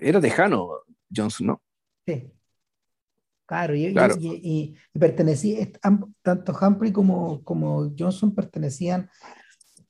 [0.01, 0.69] Era tejano
[1.15, 1.63] Johnson, ¿no?
[2.07, 2.33] Sí.
[3.51, 5.69] Claro, y, pertenecía,
[6.23, 9.11] tanto Humphrey como, como Johnson pertenecían,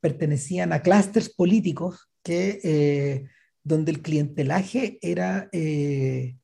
[0.00, 3.28] pertenecían a clústeres políticos que, eh,
[3.62, 6.36] donde el clientelaje era, eh,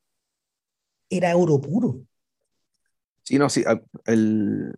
[1.11, 2.03] era oro puro.
[3.23, 3.64] Sí, no, sí.
[4.05, 4.75] El,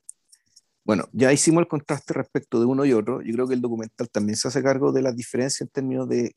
[0.85, 3.21] bueno, ya hicimos el contraste respecto de uno y otro.
[3.21, 6.35] Yo creo que el documental también se hace cargo de las diferencias en términos de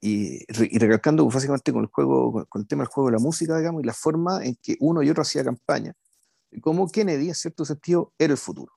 [0.00, 0.44] y,
[0.78, 3.86] recalcando básicamente con el juego, con, el tema del juego de la música, digamos, y
[3.86, 5.94] la forma en que uno y otro hacía campaña,
[6.60, 8.72] como Kennedy, en cierto sentido, era el futuro.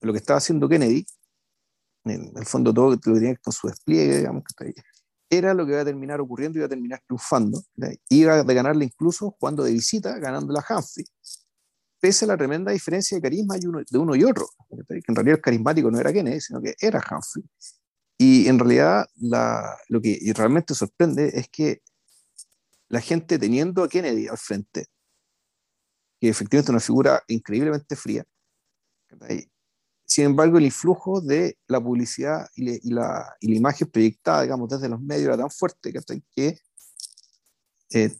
[0.00, 1.04] Lo que estaba haciendo Kennedy,
[2.04, 4.44] en el fondo todo lo que tenía con su despliegue, digamos,
[5.30, 7.62] era lo que iba a terminar ocurriendo, iba a terminar triunfando,
[8.08, 11.04] iba a ganarle incluso jugando de visita, ganando la Humphrey,
[12.00, 14.48] pese a la tremenda diferencia de carisma de uno y otro,
[14.88, 17.44] que en realidad el carismático no era Kennedy, sino que era Humphrey.
[18.16, 19.06] Y en realidad
[19.88, 21.82] lo que realmente sorprende es que
[22.88, 24.86] la gente teniendo a Kennedy al frente,
[26.20, 28.24] que efectivamente es una figura increíblemente fría,
[30.08, 34.88] sin embargo el influjo de la publicidad y, la, y la, imagen proyectada, digamos, desde
[34.88, 35.92] los medios era tan fuerte
[36.34, 36.58] que
[37.90, 38.16] eh,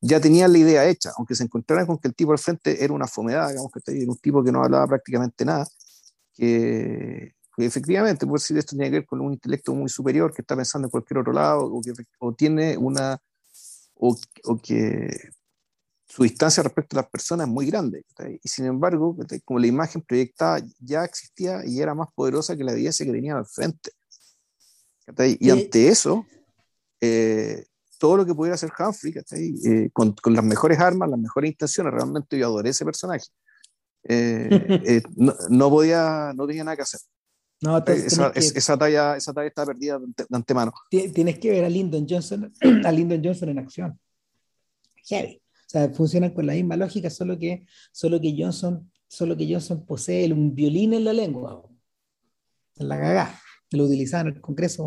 [0.00, 2.92] ya tenían la idea hecha, aunque se encontraran con que el tipo al frente era
[2.92, 5.64] una fomedad, digamos, que era un tipo que no hablaba prácticamente nada,
[6.34, 10.56] que efectivamente, puede decir esto tiene que ver con un intelecto muy superior que está
[10.56, 13.18] pensando en cualquier otro lado o que o tiene una
[13.94, 15.08] o, o, que
[16.12, 18.04] su distancia respecto a las personas es muy grande.
[18.42, 22.72] Y sin embargo, como la imagen proyectada ya existía y era más poderosa que la
[22.72, 23.92] evidencia que tenía al frente.
[25.40, 26.26] Y ante eso,
[27.00, 27.64] eh,
[27.96, 29.14] todo lo que pudiera hacer Humphrey,
[29.64, 33.24] eh, con, con, las mejores armas, las mejores intenciones, realmente yo adoré ese personaje.
[34.04, 37.00] Eh, no, no, podía, no tenía nada que hacer.
[37.62, 40.74] No, esa, esa, talla, esa talla está perdida de antemano.
[40.90, 42.52] Tienes que ver a Lyndon Johnson,
[42.84, 43.98] a Lyndon Johnson en acción.
[45.08, 45.41] Heavy.
[45.72, 50.30] Sea, funcionan con la misma lógica, solo que, solo que Johnson, solo que Johnson posee
[50.30, 51.62] un violín en la lengua.
[52.76, 53.40] En la gaga.
[53.70, 54.86] Lo utilizaban en el Congreso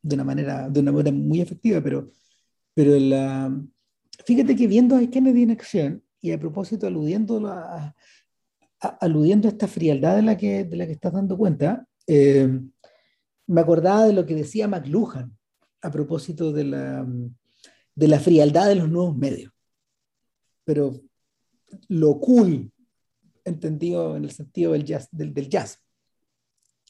[0.00, 2.12] de una manera, de una manera muy efectiva, pero,
[2.72, 3.52] pero la,
[4.24, 7.96] fíjate que viendo a Kennedy en acción, y a propósito aludiendo a,
[9.00, 12.60] aludiendo a esta frialdad de la que, de la que estás dando cuenta, eh,
[13.48, 15.36] me acordaba de lo que decía McLuhan
[15.80, 17.04] a propósito de la,
[17.96, 19.51] de la frialdad de los nuevos medios.
[20.64, 21.00] Pero
[21.88, 22.72] lo cool,
[23.44, 25.80] entendido en el sentido del jazz.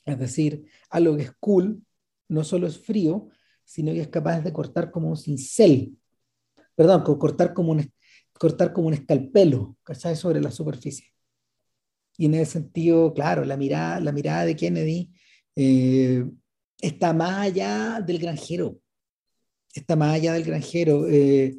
[0.04, 1.82] Es decir, algo que es cool
[2.28, 3.28] no solo es frío,
[3.64, 5.96] sino que es capaz de cortar como un cincel,
[6.74, 7.92] perdón, cortar como un,
[8.32, 10.16] cortar como un escalpelo, ¿cachai?
[10.16, 11.12] Sobre la superficie.
[12.16, 15.10] Y en ese sentido, claro, la mirada, la mirada de Kennedy
[15.56, 16.24] eh,
[16.80, 18.78] está más allá del granjero.
[19.74, 21.08] Está más allá del granjero.
[21.08, 21.56] Eh,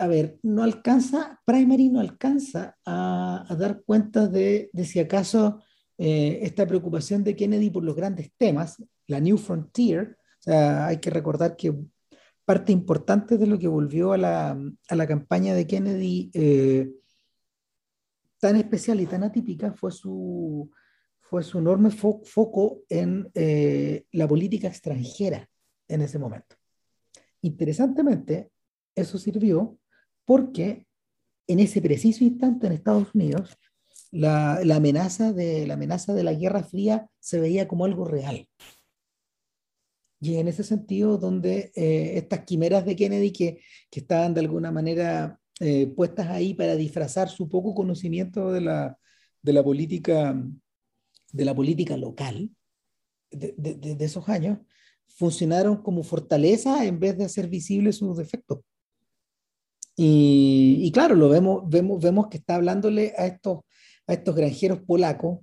[0.00, 5.62] a ver, no alcanza, Primary no alcanza a, dar cuenta de, de, si acaso
[5.98, 11.10] esta preocupación de Kennedy por los grandes temas, la New Frontier, o sea, hay que
[11.10, 11.74] recordar que
[12.46, 14.58] parte importante de lo que volvió a la,
[14.88, 16.30] a la campaña de Kennedy
[18.40, 20.70] tan especial y tan atípica fue su,
[21.20, 25.48] fue su enorme foco en eh, la política extranjera
[25.86, 26.56] en ese momento.
[27.42, 28.50] Interesantemente,
[28.94, 29.78] eso sirvió
[30.24, 30.86] porque
[31.46, 33.56] en ese preciso instante en Estados Unidos,
[34.10, 38.48] la, amenaza de, la amenaza de la Guerra Fría se veía como algo real.
[40.20, 44.70] Y en ese sentido, donde eh, estas quimeras de Kennedy que, que estaban de alguna
[44.70, 48.98] manera eh, puestas ahí para disfrazar su poco conocimiento de la,
[49.42, 50.34] de la política
[51.32, 52.50] de la política local
[53.30, 54.58] de, de, esos años
[55.06, 58.60] funcionaron como fortaleza en vez de hacer visibles sus defectos.
[59.96, 63.60] Y, claro, lo vemos, vemos, vemos que está hablándole a estos,
[64.06, 65.40] a estos granjeros polacos,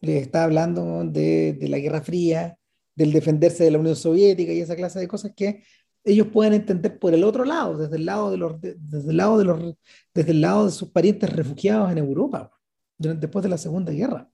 [0.00, 2.56] les está hablando de, de, la Guerra Fría,
[2.94, 5.64] del defenderse de la Unión Soviética y esa clase de cosas que
[6.06, 9.38] ellos pueden entender por el otro lado, desde el lado de los, desde el lado
[9.38, 9.74] de los,
[10.14, 12.52] desde el lado de sus parientes refugiados en Europa,
[12.96, 14.30] después de la Segunda Guerra.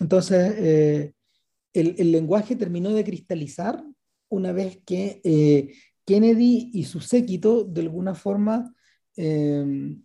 [0.00, 1.12] Entonces, eh,
[1.72, 3.84] el, el, lenguaje terminó de cristalizar
[4.28, 5.72] una vez que eh,
[6.04, 8.74] Kennedy y su séquito, de alguna forma,
[9.16, 9.96] eh,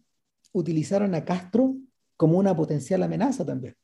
[0.53, 1.75] utilizaron a Castro
[2.15, 3.75] como una potencial amenaza también.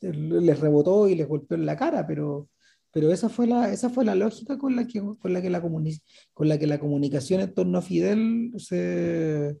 [0.00, 2.48] Les rebotó y les golpeó en la cara, pero
[2.92, 5.60] pero esa fue la, esa fue la lógica con la que, con la, que la,
[5.60, 9.56] con la que la comunicación en torno a Fidel se,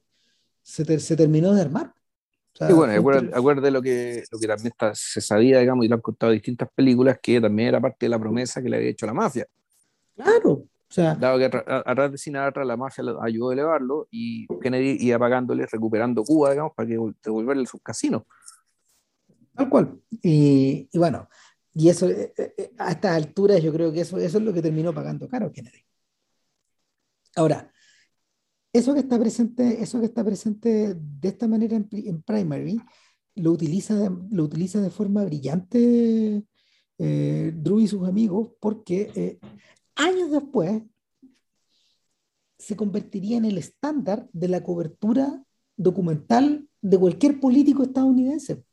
[0.62, 1.94] se, terminó de armar.
[2.54, 2.92] sí, bueno,
[3.32, 6.68] acuérdate, de lo que, lo que también se sabía, digamos, y lo han contado distintas
[6.74, 9.46] películas, que también era parte de la promesa que le había hecho la mafia.
[10.22, 10.50] Claro,
[10.90, 15.18] o sea, Dado que a, de Sinatra la mafia ayudó a elevarlo y Kennedy iba
[15.20, 18.22] pagándole, recuperando Cuba, digamos, para que devolverle sus casinos.
[19.54, 20.00] Tal cual.
[20.22, 21.28] Y, y bueno,
[21.74, 24.52] y eso, eh, eh, eh, a estas alturas, yo creo que eso, eso es lo
[24.52, 25.84] que terminó pagando caro Kennedy.
[27.36, 27.72] Ahora,
[28.72, 32.80] eso que está presente, eso que está presente de esta manera en, Primary,
[33.36, 36.44] lo utiliza, de, lo utiliza de forma brillante
[36.98, 39.38] Drew y sus amigos, porque
[40.00, 40.82] años después
[42.58, 45.42] se convertiría en el estándar de la cobertura
[45.76, 48.64] documental de cualquier político estadounidense.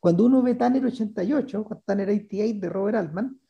[0.00, 3.40] Cuando uno ve Tanner 88, Tanner 88 de Robert Altman,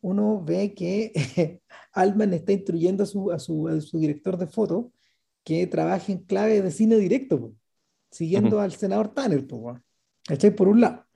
[0.00, 1.60] uno ve que
[1.92, 4.92] Altman está instruyendo a su, a su, a su director de foto
[5.44, 7.52] que trabaje en clave de cine directo,
[8.10, 9.46] siguiendo al senador Tanner,
[10.24, 10.54] ¿cachai?
[10.54, 11.06] Por un lado.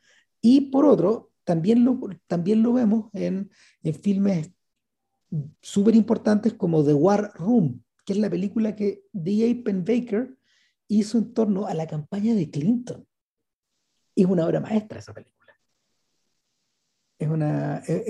[0.41, 3.51] Y por otro, también lo, también lo vemos en,
[3.83, 4.51] en filmes
[5.61, 9.65] súper importantes como The War Room, que es la película que D.A.
[9.65, 10.37] Penn Baker
[10.89, 13.07] hizo en torno a la campaña de Clinton
[14.23, 15.39] es una obra maestra esa película.
[17.19, 18.07] Es, una, es,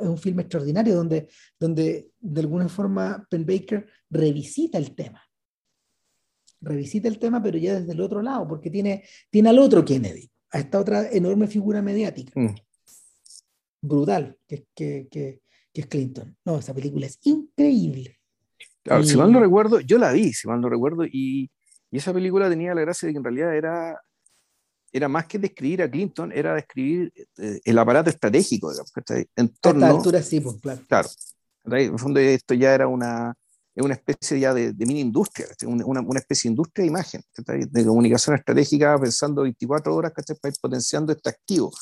[0.00, 5.22] un filme extraordinario donde, donde de alguna forma Penn Baker revisita el tema.
[6.60, 10.30] Revisita el tema, pero ya desde el otro lado, porque tiene, tiene al otro Kennedy,
[10.50, 12.32] a esta otra enorme figura mediática.
[12.40, 12.54] Mm.
[13.82, 15.42] Brutal, que, que, que,
[15.74, 16.36] que, es Clinton.
[16.44, 18.18] No, esa película es increíble.
[19.04, 21.50] Si mal no recuerdo, yo la vi, si mal no recuerdo, y,
[21.90, 24.00] y esa película tenía la gracia de que en realidad era
[24.94, 28.92] era más que describir a Clinton, era describir eh, el aparato estratégico, digamos,
[29.34, 30.80] En torno, a esta altura sí, pues, claro.
[30.86, 31.08] Claro.
[31.64, 33.34] En el fondo esto ya era una,
[33.74, 38.36] una especie ya de, mini industria, una, una, especie de industria de imagen, de comunicación
[38.36, 41.72] estratégica pensando 24 horas para ir potenciando este activo.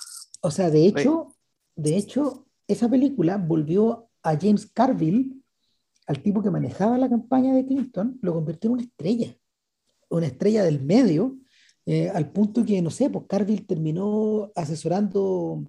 [0.40, 1.34] O sea, de hecho,
[1.76, 5.36] de hecho, esa película volvió a James Carville,
[6.06, 9.36] al tipo que manejaba la campaña de Clinton, lo convirtió en una estrella,
[10.08, 11.38] una estrella del medio,
[11.86, 15.64] eh, al punto que, no sé, pues Carville terminó asesorando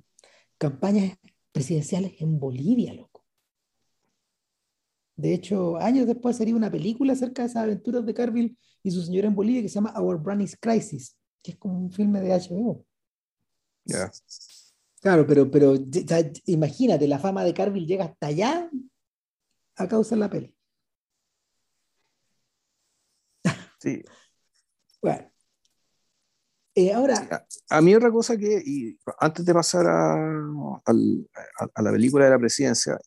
[0.57, 1.17] campañas
[1.51, 3.25] presidenciales en Bolivia, loco.
[5.15, 9.03] De hecho, años después sería una película acerca de esas aventuras de Carville y su
[9.03, 12.33] señora en Bolivia que se llama Our Brand Crisis, que es como un filme de
[12.33, 12.85] HBO.
[13.85, 14.11] Ya.
[15.03, 15.75] Claro, pero, pero
[16.45, 18.69] imagínate, la fama de Carville llega hasta allá
[19.75, 20.55] a causa de la peli.
[23.81, 24.01] Sí.
[25.01, 25.29] bueno,
[26.73, 27.45] eh, ahora.
[27.69, 32.39] A, mí otra cosa que, y antes de pasar a, a, la película de la
[32.39, 32.97] presidencia,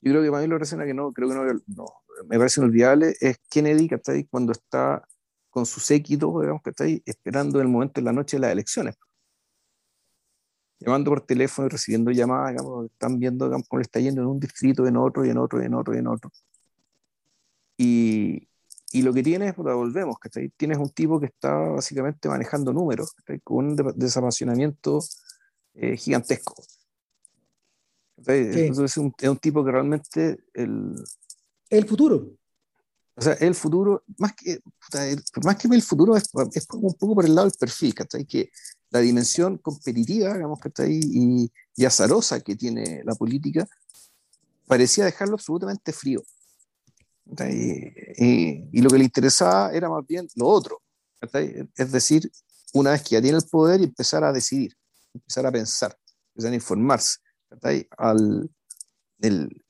[0.00, 1.84] yo creo que para mí lo escena que no, creo que no,
[2.28, 5.04] me parece inolvidable, es Kennedy, que está ahí cuando está
[5.50, 8.52] con su séquito, digamos, que está ahí esperando el momento en la noche de las
[8.52, 8.94] elecciones.
[10.80, 14.28] Llamando por teléfono y recibiendo llamadas, digamos, están viendo digamos, cómo le está yendo en
[14.28, 16.32] un distrito, en otro, y en otro, y en otro, y en otro.
[17.76, 18.48] Y,
[18.92, 20.16] y lo que tienes, pues, volvemos,
[20.56, 23.14] Tienes un tipo que está básicamente manejando números,
[23.44, 25.00] con un desapasionamiento
[25.74, 26.54] eh, gigantesco.
[28.16, 30.38] Entonces es un, es un, tipo que realmente...
[30.52, 30.94] El,
[31.70, 32.39] el futuro.
[33.20, 34.60] O sea, el futuro, más que,
[35.44, 38.24] más que el futuro, es, es un poco por el lado del perfil, ¿cachai?
[38.24, 38.50] Que
[38.88, 40.98] la dimensión competitiva, digamos, ¿cachai?
[41.02, 43.68] Y, y azarosa que tiene la política,
[44.66, 46.22] parecía dejarlo absolutamente frío.
[47.46, 50.80] Y, y, lo que le interesaba era más bien lo otro.
[51.76, 52.32] Es decir,
[52.72, 54.74] una vez que ya tiene el poder, y empezar a decidir,
[55.12, 55.94] empezar a pensar,
[56.30, 57.18] empezar a informarse.
[57.98, 58.50] Al,
[59.20, 59.62] el,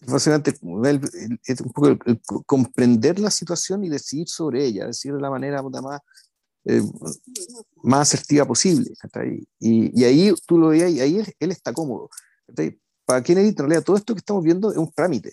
[0.00, 1.98] es un poco
[2.44, 6.00] comprender la situación y decidir sobre ella, decir de la manera más,
[6.64, 6.82] eh,
[7.82, 8.92] más asertiva posible.
[9.58, 12.10] Y, y, ahí tú lo veías y ahí él, está cómodo.
[13.04, 15.32] Para Kennedy, en realidad, todo esto que estamos viendo es un trámite.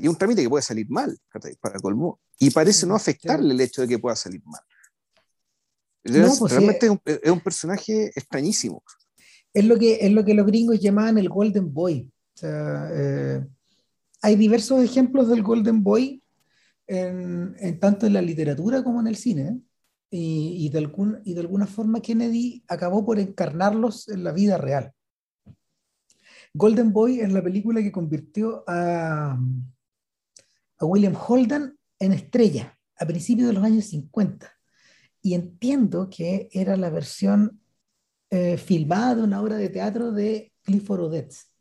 [0.00, 1.18] Y un trámite que puede salir mal,
[1.60, 2.20] para colmo.
[2.38, 4.62] Y parece no afectarle el hecho de que pueda salir mal.
[6.02, 8.82] Pues realmente es, un, personaje extrañísimo.
[9.54, 12.11] Es lo, que, es lo que los gringos llamaban el Golden Boy.
[12.42, 13.44] Eh,
[14.22, 16.22] hay diversos ejemplos del Golden Boy,
[16.86, 19.60] en, tanto en la literatura como en el cine.
[20.10, 24.58] Y, y, de algún, y de alguna forma Kennedy acabó por encarnarlos en la vida
[24.58, 24.92] real.
[26.52, 29.38] Golden Boy es la película que convirtió a,
[30.78, 34.52] a William Holden en estrella a principios de los años 50.
[35.22, 37.60] Y entiendo que era la versión
[38.30, 41.51] eh, filmada de una obra de teatro de Clifford Odets.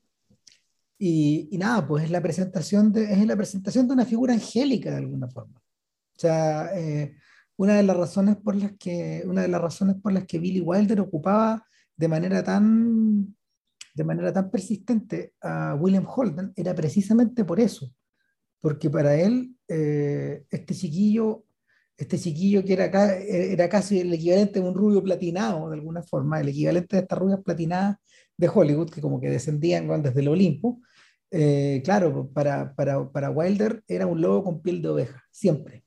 [1.03, 4.91] Y, y, nada, pues es la, presentación de, es la presentación de una figura angélica
[4.91, 5.59] de alguna forma.
[5.59, 7.15] O sea, eh,
[7.57, 10.61] una, de las razones por las que, una de las razones por las que Billy
[10.61, 11.65] Wilder ocupaba
[11.97, 13.35] de manera tan
[13.95, 17.91] de manera tan persistente a William Holden era precisamente por eso,
[18.59, 21.45] porque para él eh, este chiquillo,
[21.97, 26.39] este chiquillo que era, era casi el equivalente de un rubio platinado de alguna forma,
[26.39, 27.97] el equivalente de estas rubias platinadas
[28.37, 30.79] de Hollywood, que como que descendían desde el Olimpo,
[31.31, 35.83] eh, claro, para, para, para Wilder era un lobo con piel de oveja, siempre.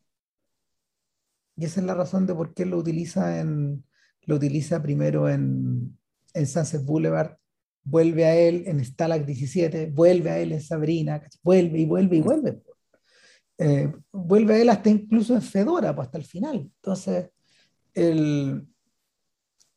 [1.56, 3.84] Y esa es la razón de por qué lo utiliza, en,
[4.22, 5.96] lo utiliza primero en,
[6.34, 7.36] en Sunset Boulevard
[7.84, 12.20] vuelve a él en Stalag 17, vuelve a él en Sabrina, vuelve y vuelve y
[12.20, 12.62] vuelve.
[13.58, 16.56] Eh, vuelve a él hasta incluso en Fedora, hasta el final.
[16.56, 17.30] Entonces,
[17.92, 18.66] el,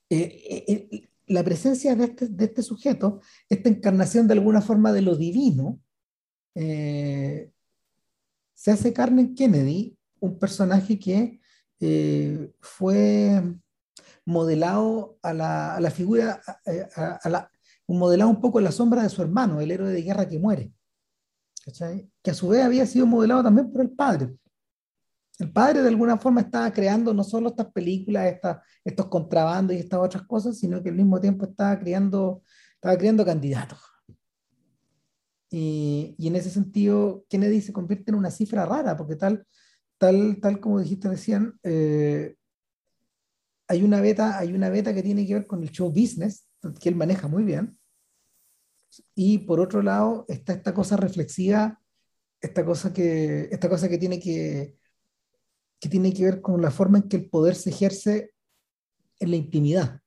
[0.10, 5.16] eh, la presencia de este, de este, sujeto, esta encarnación de alguna forma de lo
[5.16, 5.80] divino,
[6.56, 7.52] se
[8.72, 11.40] hace carne en Kennedy, un personaje que
[12.60, 13.44] fue
[14.28, 16.42] modelado a la, a la figura,
[16.96, 17.50] a, la,
[17.88, 20.38] un modelado un poco en la sombra de su hermano, el héroe de guerra que
[20.38, 20.74] muere,
[22.22, 24.36] que a su vez había sido modelado también por el padre.
[25.40, 28.36] El padre de alguna forma estaba creando no solo estas películas,
[28.84, 32.42] estos contrabandos y estas otras cosas, sino que al mismo tiempo estaba creando,
[32.74, 33.80] estaba creando candidatos.
[35.50, 39.46] Y, y, en ese sentido, Kennedy se convierte en una cifra rara, porque tal,
[39.98, 42.36] tal, tal como dijiste recién, eh,
[43.68, 46.48] hay, una beta, hay una beta que tiene que ver con el show business,
[46.82, 47.78] que él maneja muy bien,
[49.16, 51.80] y por otro lado está esta cosa reflexiva,
[52.42, 54.76] esta cosa que, esta cosa que, tiene que,
[55.80, 58.34] que tiene que ver con la forma en que el poder se ejerce
[59.20, 60.02] en la intimidad,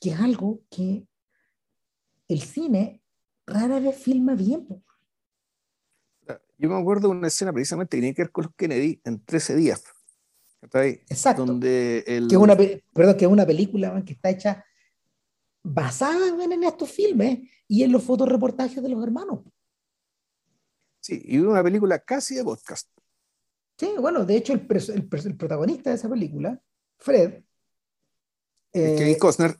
[0.00, 1.06] que es algo que
[2.28, 3.02] el cine
[3.46, 4.66] rara vez filma bien.
[6.58, 9.24] Yo me acuerdo de una escena precisamente que tiene que ver con los Kennedy en
[9.24, 9.84] 13 días.
[10.62, 11.44] Exacto.
[11.44, 12.28] Donde el...
[12.28, 14.64] que, es una, perdón, que es una película que está hecha
[15.62, 19.40] basada en estos filmes y en los fotoreportajes de los hermanos.
[21.00, 22.88] Sí, y una película casi de podcast.
[23.78, 26.58] Sí, bueno, de hecho el, el, protagonista de esa película,
[26.98, 27.42] Fred,
[28.72, 29.56] eh, Kevin Costner,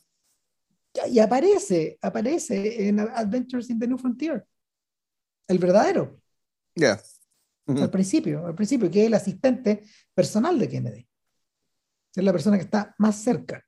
[1.10, 4.46] y aparece, aparece en Adventures in the New Frontier,
[5.48, 6.20] el verdadero.
[6.74, 7.00] Ya.
[7.66, 11.08] Al principio, al principio, que es el asistente personal de Kennedy.
[12.14, 13.62] Es la persona que está más cerca.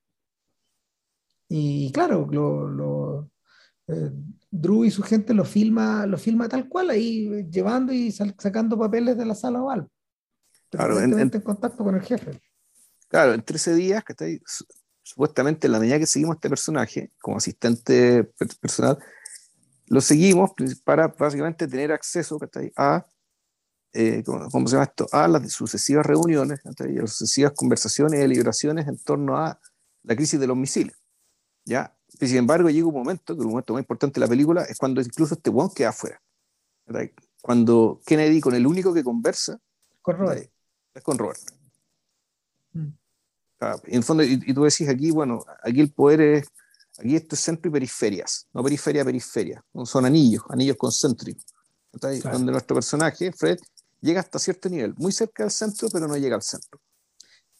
[1.49, 3.29] Y claro, lo,
[3.87, 4.11] eh,
[4.49, 9.17] Drew y su gente lo filma, lo filma tal cual, ahí llevando y sacando papeles
[9.17, 9.87] de la sala oval.
[10.69, 12.39] Claro, en, en, contacto con el jefe.
[13.07, 14.39] Claro, en 13 días, que está ahí,
[15.01, 18.23] supuestamente en la medida que seguimos a este personaje como asistente
[18.61, 18.97] personal,
[19.87, 20.51] lo seguimos
[20.83, 22.37] para básicamente tener acceso
[22.75, 23.05] a,
[23.93, 25.07] eh, ¿cómo, se llama esto?
[25.11, 29.59] A las sucesivas reuniones, a las sucesivas conversaciones y deliberaciones en torno a
[30.03, 30.95] la crisis de los misiles
[31.65, 31.95] ¿ya?
[32.19, 34.77] Y sin embargo, llega un momento, que el momento más importante de la película es
[34.77, 36.21] cuando incluso este weón queda afuera.
[37.41, 39.59] Cuando Kennedy, con el único que conversa,
[40.01, 40.51] con Robert.
[40.93, 41.39] Es con Robert.
[42.73, 42.87] Mm.
[43.61, 46.47] Ah, en fondo, y, tú decís aquí, bueno, aquí el poder es,
[46.97, 51.45] aquí esto es centro y periferias, no periferia, periferia, son anillos, anillos concéntricos,
[51.91, 53.59] donde nuestro personaje, Fred,
[53.99, 56.79] llega hasta cierto nivel, muy cerca del centro, pero no llega al centro.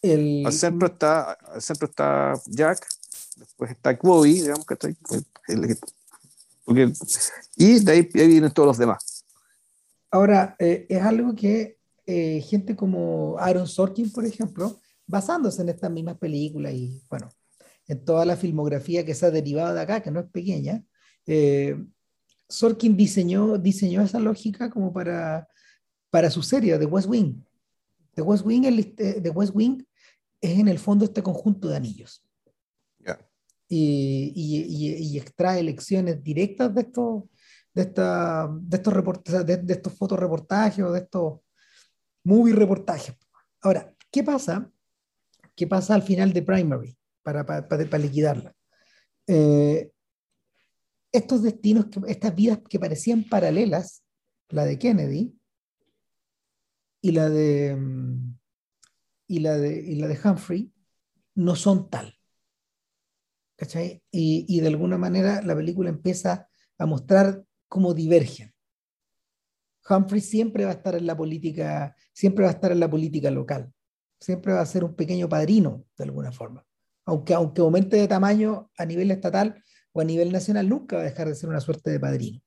[0.00, 0.42] El...
[0.46, 2.86] Al, centro está, al centro está Jack,
[3.36, 4.96] después está Bobby, digamos que está ahí,
[6.64, 6.92] porque,
[7.56, 9.24] y de ahí, vienen todos los demás.
[10.10, 11.79] Ahora, eh, es algo que
[12.10, 17.28] eh, gente como Aaron Sorkin, por ejemplo, basándose en estas mismas películas y, bueno,
[17.86, 20.84] en toda la filmografía que se ha derivado de acá, que no es pequeña,
[21.26, 21.76] eh,
[22.48, 25.46] Sorkin diseñó, diseñó esa lógica como para,
[26.10, 27.44] para su serie, The West Wing.
[28.14, 29.84] The West Wing, el, The West Wing
[30.40, 32.26] es en el fondo este conjunto de anillos.
[33.72, 37.22] Y, y, y, extrae lecciones directas de estos,
[37.72, 41.38] de, esta, de, estos de, de, estos fotoreportajes o de estos
[42.24, 43.16] movie reportajes.
[43.60, 44.70] Ahora, ¿qué pasa?
[45.54, 48.54] ¿Qué pasa al final de Primary para, liquidarla?
[49.26, 49.90] Eh,
[51.12, 54.02] estos destinos, estas vidas que parecían paralelas,
[54.48, 55.34] la de Kennedy
[57.02, 58.38] y la de, mm,
[59.28, 60.72] y la de, y la de Humphrey,
[61.34, 62.20] no son tal.
[63.60, 64.02] ¿cachai?
[64.10, 66.48] Y, de alguna manera la película empieza
[66.78, 68.54] a mostrar cómo divergen.
[69.90, 73.30] Humphrey siempre va a estar en la política, siempre va a estar en la política
[73.30, 73.72] local,
[74.18, 76.64] siempre va a ser un pequeño padrino de alguna forma.
[77.04, 79.62] Aunque, aunque aumente de tamaño a nivel estatal
[79.92, 82.40] o a nivel nacional, nunca va a dejar de ser una suerte de padrino.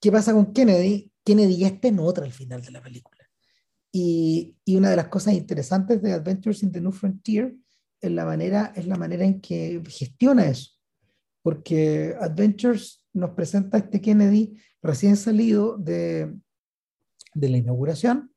[0.00, 1.12] ¿Qué pasa con Kennedy?
[1.24, 3.18] Kennedy ya está en otra al final de la película.
[3.92, 7.54] Y, y, una de las cosas interesantes de Adventures in the New Frontier
[8.00, 10.72] es la manera, es la manera en que gestiona eso.
[11.42, 16.34] Porque Adventures nos presenta este Kennedy recién salido de,
[17.34, 18.32] de la inauguración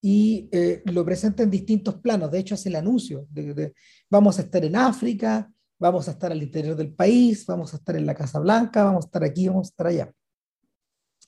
[0.00, 2.30] y eh, lo presenta en distintos planos.
[2.30, 3.74] De hecho, hace el anuncio de,
[4.08, 7.96] vamos a estar en África, vamos a estar al interior del país, vamos a estar
[7.96, 10.12] en la Casa Blanca, vamos a estar aquí, vamos a estar allá.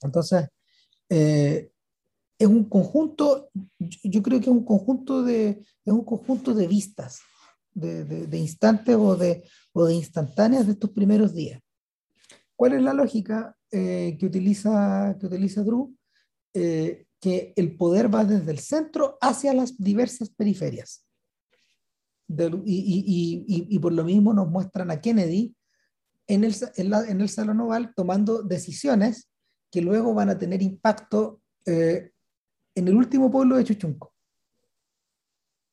[0.03, 0.47] Entonces,
[1.09, 1.71] eh,
[2.39, 7.21] es un conjunto, yo creo que es un conjunto de, es un conjunto de vistas
[7.75, 11.61] de, instantes o de, o de instantáneas de estos primeros días.
[12.59, 15.97] ¿Cuál es la lógica eh, que, utiliza, que utiliza Drew?
[16.53, 21.07] Eh, que el poder va desde el centro hacia las diversas periferias.
[22.27, 25.55] y, por lo mismo nos muestran a Kennedy
[26.27, 29.31] en el, en, el Salón Oval tomando decisiones
[29.71, 32.11] que luego van a tener impacto eh,
[32.75, 34.13] en el último pueblo de Chuchunco.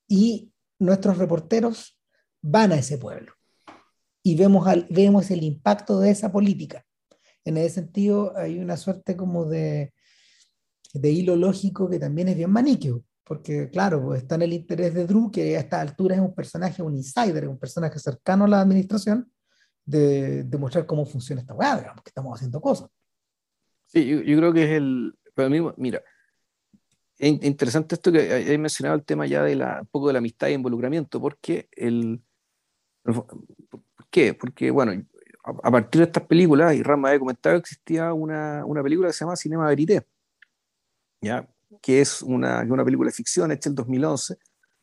[0.08, 2.00] Y nuestros reporteros
[2.44, 3.35] van a ese pueblo
[4.26, 6.84] y vemos, al, vemos el impacto de esa política.
[7.44, 9.94] En ese sentido, hay una suerte como de,
[10.96, 14.96] de hilo lógico que también es bien maniqueo, porque claro, pues está en el interés
[14.96, 18.48] de Drew, que a esta altura es un personaje, un insider, un personaje cercano a
[18.48, 19.32] la administración,
[19.86, 22.90] de, de mostrar cómo funciona esta weá, digamos, que estamos haciendo cosas.
[23.86, 26.02] Sí, yo, yo creo que es el, para mí, mira,
[27.20, 30.20] es interesante esto que he mencionado el tema ya de la, un poco de la
[30.20, 32.24] amistad y involucramiento, porque el,
[33.04, 33.85] ¿Por
[34.16, 34.34] qué?
[34.34, 34.94] Porque, bueno,
[35.44, 39.26] a, partir de estas películas, y Rama había comentado, existía una, una película que se
[39.26, 40.08] llama Cinema Verité,
[41.20, 41.46] ¿ya?
[41.82, 44.38] que es una, una película de ficción hecha en 2011.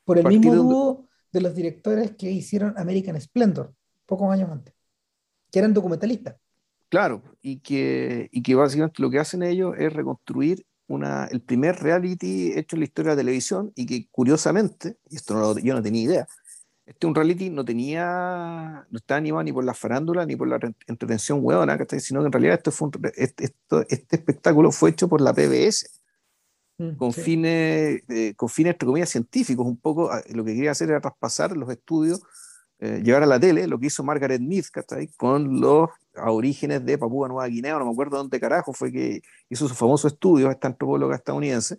[0.04, 1.40] Por el mismo dúo de...
[1.40, 3.72] los directores que hicieron American Splendor,
[4.04, 4.74] pocos años antes,
[5.50, 6.36] que eran documentalistas.
[6.90, 11.76] Claro, y que, y que básicamente lo que hacen ellos es reconstruir una, el primer
[11.76, 15.72] reality hecho en la historia de la televisión y que curiosamente, y esto no, yo
[15.72, 16.28] no tenía idea,
[16.84, 20.58] este un reality no tenía, no estaba animado ni por la farándula ni por la
[20.86, 23.44] entretención hueona, sino que en realidad esto fue este,
[23.88, 25.88] este, espectáculo fue hecho por la PBS,
[26.78, 29.64] mm, con, fines, eh, con fines, entre comillas, científicos.
[29.64, 32.20] Un poco ah, lo que quería hacer era traspasar los estudios,
[32.80, 34.64] eh, llevar a la tele lo que hizo Margaret Mead,
[35.16, 39.68] con los orígenes de Papúa Nueva Guinea, no me acuerdo dónde carajo fue que hizo
[39.68, 41.78] su famoso estudio, esta antropóloga estadounidense,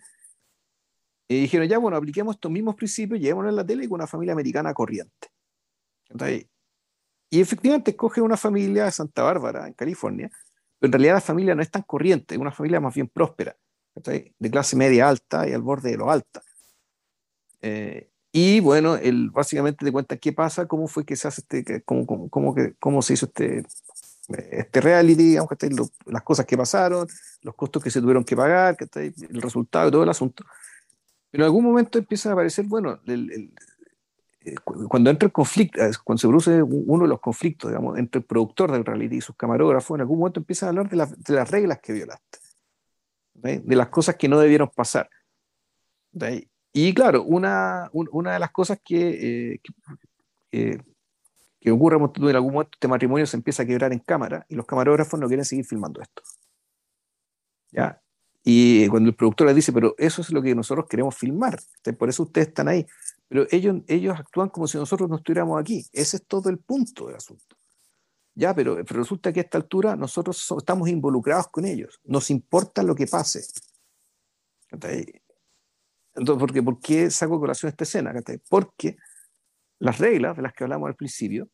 [1.28, 4.34] y dijeron, ya, bueno, apliquemos estos mismos principios, llevémoslo en la tele con una familia
[4.34, 5.30] americana corriente.
[7.30, 10.30] y efectivamente escoge una familia de Santa Bárbara, en California,
[10.80, 13.56] pero en realidad la familia no es tan corriente, es una familia más bien próspera,
[13.96, 16.42] de clase media alta y al borde de lo alta.
[17.62, 21.84] Eh, y bueno, él básicamente te cuenta qué pasa, cómo fue que se hace este,
[21.84, 23.64] cómo, cómo, cómo, cómo se hizo este,
[24.52, 25.50] este reality, digamos,
[26.06, 27.08] las cosas que pasaron,
[27.42, 30.44] los costos que se tuvieron que pagar, el resultado de todo el asunto.
[31.34, 33.52] Pero en algún momento empieza a aparecer, bueno, el,
[34.46, 34.54] eh,
[34.88, 38.72] cuando entra el conflicto, cuando se produce uno de los conflictos, digamos, entre el productor
[38.72, 41.80] del reality y sus camarógrafos, en algún momento empiezan a hablar de, de las reglas
[41.82, 42.38] que violaste,
[43.34, 45.10] de las cosas que no debieron pasar.
[46.72, 49.56] Y claro, una, una de las cosas que,
[50.52, 50.80] eh,
[51.62, 54.68] que, ocurre en algún momento, este matrimonio se empieza a quebrar en cámara y los
[54.68, 56.22] camarógrafos no quieren seguir filmando esto.
[57.72, 58.03] ¿Ya?
[58.44, 61.60] Y cuando el productor les dice, pero eso es lo que nosotros queremos filmar,
[61.98, 62.86] por eso ustedes están ahí.
[63.30, 65.86] Pero ellos, ellos actúan como si nosotros no estuviéramos aquí.
[65.94, 67.56] Ese es todo el punto del asunto.
[68.36, 72.00] Ya, pero, resulta que a esta altura nosotros estamos involucrados con ellos.
[72.04, 73.46] Nos importa lo que pase.
[74.72, 78.14] Entonces, porque, ¿por qué saco colación esta escena?
[78.50, 78.98] Porque
[79.80, 81.50] las reglas de las que hablamos al principio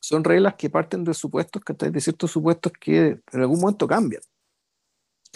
[0.00, 4.22] son reglas que parten de supuestos, de ciertos supuestos que en algún momento cambian.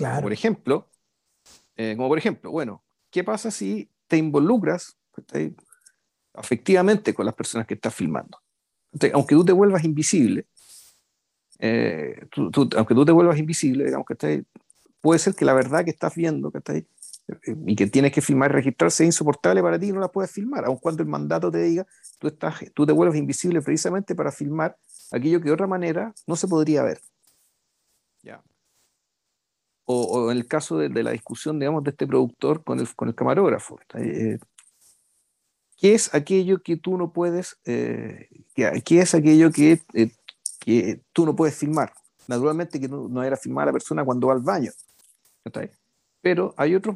[0.00, 0.22] Claro.
[0.22, 0.88] por ejemplo,
[1.76, 4.96] eh, como por ejemplo, bueno, ¿qué pasa si te involucras
[6.34, 8.38] afectivamente con las personas que estás filmando?
[9.12, 10.46] aunque tú te vuelvas invisible,
[11.60, 12.26] eh,
[12.76, 14.44] aunque tú te vuelvas invisible, digamos que
[15.00, 16.86] puede ser que la verdad que estás viendo que
[17.66, 20.30] y que tienes que filmar y registrar sea insoportable para ti y no la puedes
[20.30, 21.86] filmar, aun cuando el mandato te diga,
[22.18, 24.76] tú, estás, tú te vuelves invisible precisamente para filmar
[25.10, 27.00] aquello que de otra manera no se podría ver.
[28.22, 28.42] ¿Ya?
[29.92, 33.14] O, en el caso de, la discusión, digamos, de este productor con el, con el
[33.14, 33.78] camarógrafo.
[33.94, 34.38] Eh,
[35.76, 40.12] ¿Qué es aquello que tú no puedes, eh, qué, es aquello que, eh,
[40.60, 41.92] que, tú no puedes filmar?
[42.28, 44.70] Naturalmente que no, era filmar a la persona cuando va al baño.
[46.20, 46.94] Pero hay otros,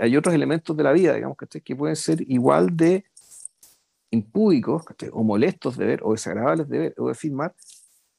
[0.00, 3.04] hay otros elementos de la vida, digamos, que pueden ser igual de
[4.10, 7.54] impúdicos o molestos de ver o desagradables de ver o de filmar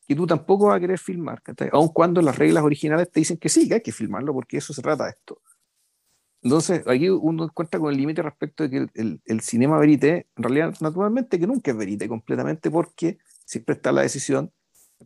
[0.07, 1.41] que tú tampoco vas a querer filmar,
[1.71, 4.73] aun cuando las reglas originales te dicen que sí, que hay que filmarlo porque eso
[4.73, 5.41] se trata esto.
[6.41, 10.43] Entonces, aquí uno encuentra con el límite respecto de que el, el, cinema verité, en
[10.43, 14.53] realidad, naturalmente que nunca es verité completamente, porque siempre está la decisión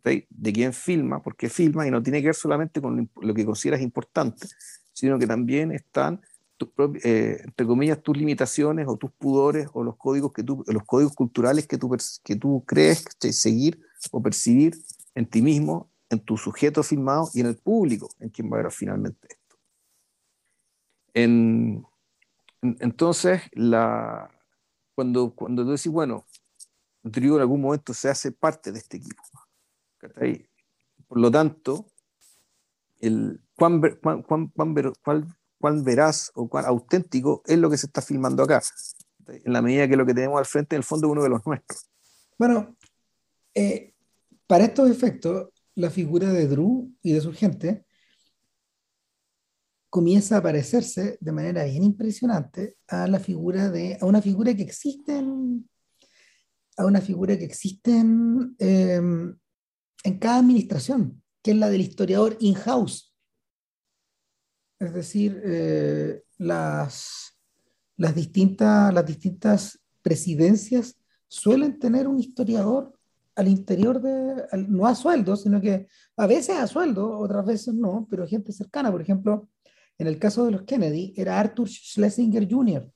[0.04, 3.46] de quién filma, por qué filma, y no tiene que ver solamente con lo que
[3.46, 4.48] consideras importante,
[4.94, 6.22] sino que también están,
[6.68, 6.70] tus,
[7.04, 11.14] eh, entre comillas, tus limitaciones o tus pudores o los códigos, que tú, los códigos
[11.14, 11.90] culturales que tú,
[12.24, 13.82] que tú crees seguir
[14.12, 14.76] o percibir
[15.16, 18.64] en ti mismo, en tu sujeto filmado y en el público, en quien va a
[18.64, 19.42] ver finalmente
[22.62, 24.30] entonces, la,
[24.96, 26.26] cuando, cuando tú decís, bueno,
[27.04, 29.24] Rodrigo en algún momento se hace parte de este equipo.
[31.08, 31.88] Por lo tanto,
[33.00, 38.44] el cuán, cuán, cuán, cuán, veraz o cuán auténtico es lo que se está filmando
[38.44, 38.62] acá,
[39.28, 41.30] en la medida que lo que tenemos al frente en el fondo es uno de
[41.30, 41.90] los nuestros.
[42.38, 42.76] Bueno,
[43.54, 43.94] eh,
[44.48, 47.86] para estos efectos, la figura de Drew y de su gente
[49.90, 54.64] comienza a parecerse de manera bien impresionante a la figura de, a una figura que
[54.64, 55.70] existe en,
[56.78, 59.38] a una figura que existe en, em,
[60.20, 63.11] cada administración, que es la del historiador in-house.
[64.82, 67.38] Es decir, eh, las,
[67.98, 72.92] las, distintas, las distintas presidencias suelen tener un historiador
[73.36, 75.86] al interior de, no a sueldo, sino que
[76.18, 78.92] a veces a sueldo, otras veces no, pero gente cercana.
[78.92, 79.50] Por ejemplo,
[80.00, 82.92] en el caso de los Kennedy, era Arthur Schlesinger Jr.,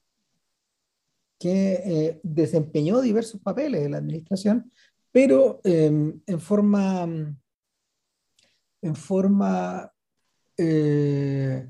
[1.38, 4.71] que eh, desempeñó diversos papeles en la administración,
[5.11, 7.38] pero em, en forma,
[8.81, 9.91] en forma
[10.57, 11.69] eh,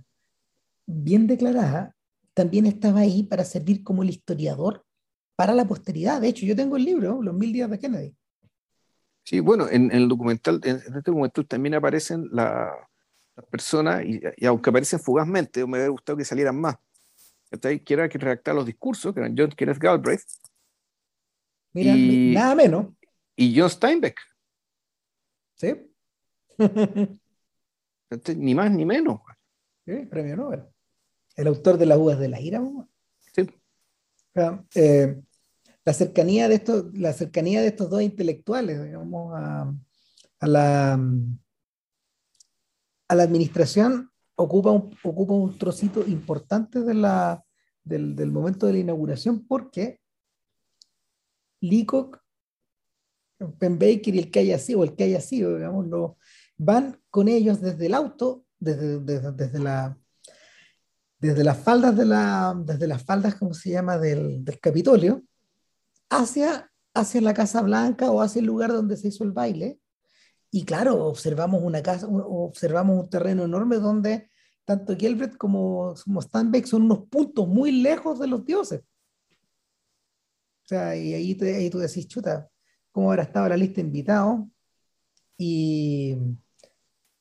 [0.86, 1.96] bien declarada,
[2.34, 4.86] también estaba ahí para servir como el historiador
[5.36, 6.22] para la posteridad.
[6.22, 8.16] De hecho, yo tengo el libro, Los Mil Días de Kennedy.
[9.24, 12.72] Sí, bueno, en, el documental, en, este documental también aparecen la,
[13.36, 16.76] las personas, y, aunque aparecen fugazmente, me hubiera gustado que salieran más,
[17.50, 20.22] que era que redactar los discursos, que eran John Kenneth Galbraith.
[21.74, 22.88] Mira, nada menos.
[23.36, 24.18] Y John Steinbeck.
[25.56, 25.74] Sí.
[28.38, 29.20] ni más ni menos.
[29.86, 30.64] Sí, premio Nobel.
[31.36, 32.62] El autor de las uvas de la ira.
[33.34, 33.50] Sí.
[34.76, 35.22] Eh,
[35.84, 39.74] la cercanía de estos, la cercanía de estos dos intelectuales, digamos, a,
[40.40, 41.00] a la
[43.08, 47.44] a la administración ocupa un, ocupa un trocito importante de la,
[47.84, 50.00] del, del, momento de la inauguración porque
[51.62, 52.22] Leacock,
[53.60, 56.18] Penn Baker y el que haya sido, el que haya sido, digamos, lo,
[56.58, 59.98] van con ellos desde el auto, desde, desde, desde la
[61.26, 65.24] desde las faldas de la, desde las faldas, ¿cómo se llama?, del, del Capitolio,
[66.10, 69.80] hacia, hacia la Casa Blanca o hacia el lugar donde se hizo el baile,
[70.52, 74.30] y claro, observamos una casa, observamos un terreno enorme donde
[74.64, 78.82] tanto Gilbert como, como son unos puntos muy lejos de los dioses.
[80.64, 82.50] O sea, y ahí, te, ahí tú decís, chuta,
[82.92, 84.46] ¿cómo habrá estado la lista de invitados?
[85.38, 86.16] Y,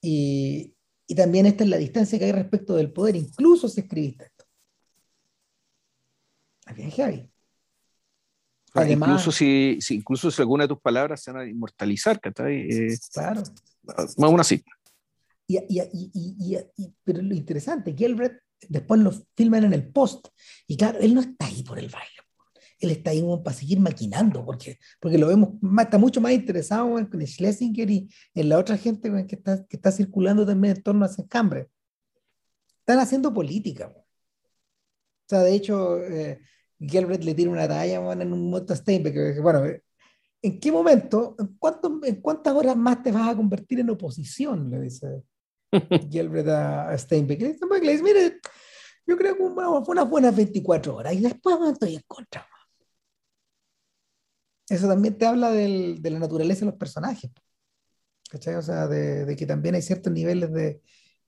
[0.01, 0.74] y,
[1.07, 4.45] y también esta es la distancia que hay respecto del poder, incluso si escribiste esto.
[6.75, 7.31] Bien heavy.
[8.75, 12.99] Además, incluso si, si, incluso si alguna de tus palabras se van a inmortalizar, Eh,
[13.13, 13.43] claro.
[14.19, 14.65] Aún así.
[15.47, 20.29] Y, y, y, y, pero lo interesante, Gilbert después lo filman en el post.
[20.67, 22.14] Y claro, él no está ahí por el baile.
[22.85, 27.27] Él está ahí para seguir maquinando, porque, porque lo vemos, está mucho más interesado en,
[27.27, 31.09] Schlesinger y en la otra gente que está, que está circulando también en torno a
[31.09, 31.69] ese cambre.
[32.81, 33.93] Están haciendo política.
[33.97, 36.41] O sea, de hecho, eh,
[36.79, 39.41] Gilbert le tira una talla en un momento a Steinbeck.
[39.41, 39.65] Bueno,
[40.43, 44.71] ¿en qué momento, en, cuánto, en cuántas horas más te vas a convertir en oposición?
[44.71, 45.23] Le dice
[46.11, 47.57] Gilbert a, Steinbeck.
[47.57, 48.41] Steinbeck le dice, mire,
[49.07, 52.47] yo creo que fue unas buenas 24 horas y después estoy en contra.
[54.69, 57.31] Eso también te habla del, de la naturaleza de los personajes.
[58.31, 58.55] ¿Cachai?
[58.55, 60.81] O sea, de, de que también hay ciertos niveles de,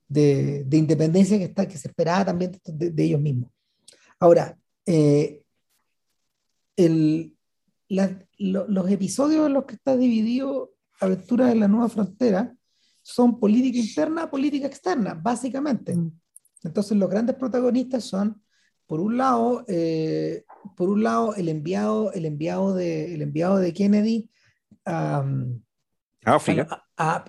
[0.08, 3.50] de, de independencia que, está, que se esperaba también de, ellos mismos.
[4.18, 5.42] Ahora, eh,
[6.76, 7.36] el,
[7.88, 12.54] la, lo, los episodios en los que está dividido Aventura de la Nueva Frontera
[13.02, 15.94] son política interna, política externa, básicamente.
[15.94, 16.10] Mm.
[16.64, 18.42] Entonces los grandes protagonistas son,
[18.86, 23.72] por un lado, eh, por un lado el enviado, el enviado, de, el enviado de
[23.72, 24.30] Kennedy
[24.84, 25.24] a,
[26.24, 26.84] África.
[26.96, 27.24] A,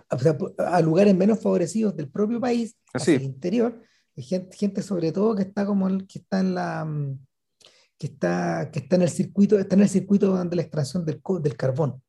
[0.57, 3.81] a, lugares menos favorecidos del propio país, hacia el interior,
[4.15, 6.87] gente, gente sobre todo que está como que está en la
[7.97, 11.21] que está, que está en el circuito, está en el circuito de la extracción del,
[11.41, 12.01] del carbón.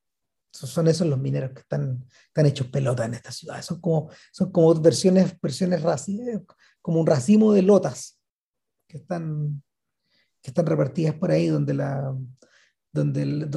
[0.53, 3.63] Son esos los mineros que están, están hechos pelota en esta ciudad.
[3.63, 5.83] Son como, son como versiones, versiones
[6.83, 8.19] como un racimo de lotas
[8.87, 9.63] que están,
[10.43, 12.15] que están repartidas por ahí, donde, la,
[12.93, 13.49] donde,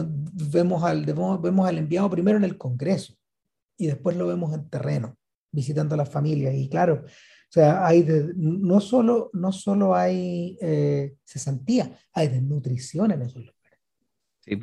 [0.52, 3.16] vemos, al, vemos al enviado primero en el Congreso
[3.78, 5.18] y después lo vemos en terreno,
[5.52, 6.54] visitando a las familias.
[6.56, 8.06] Y claro, o sea, hay
[8.36, 13.80] no, solo, no solo hay eh, cesantía, hay desnutrición en esos lugares.
[14.40, 14.60] Sí.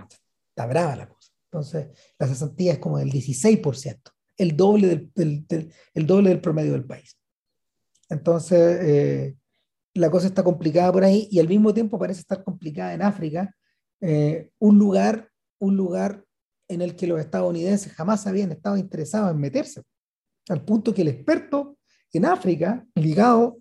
[0.48, 1.32] Está brava la cosa.
[1.50, 1.88] Entonces,
[2.18, 3.98] la cesantía es como del 16%,
[4.36, 7.18] el doble del, el doble del promedio del país.
[8.08, 9.36] Entonces, eh,
[9.98, 13.54] la cosa está complicada por ahí y al mismo tiempo parece estar complicada en África,
[14.00, 16.24] eh, un, lugar, un lugar
[16.68, 19.82] en el que los estadounidenses jamás habían estado interesados en meterse,
[20.48, 21.78] al punto que el experto
[22.12, 23.58] en África, ligado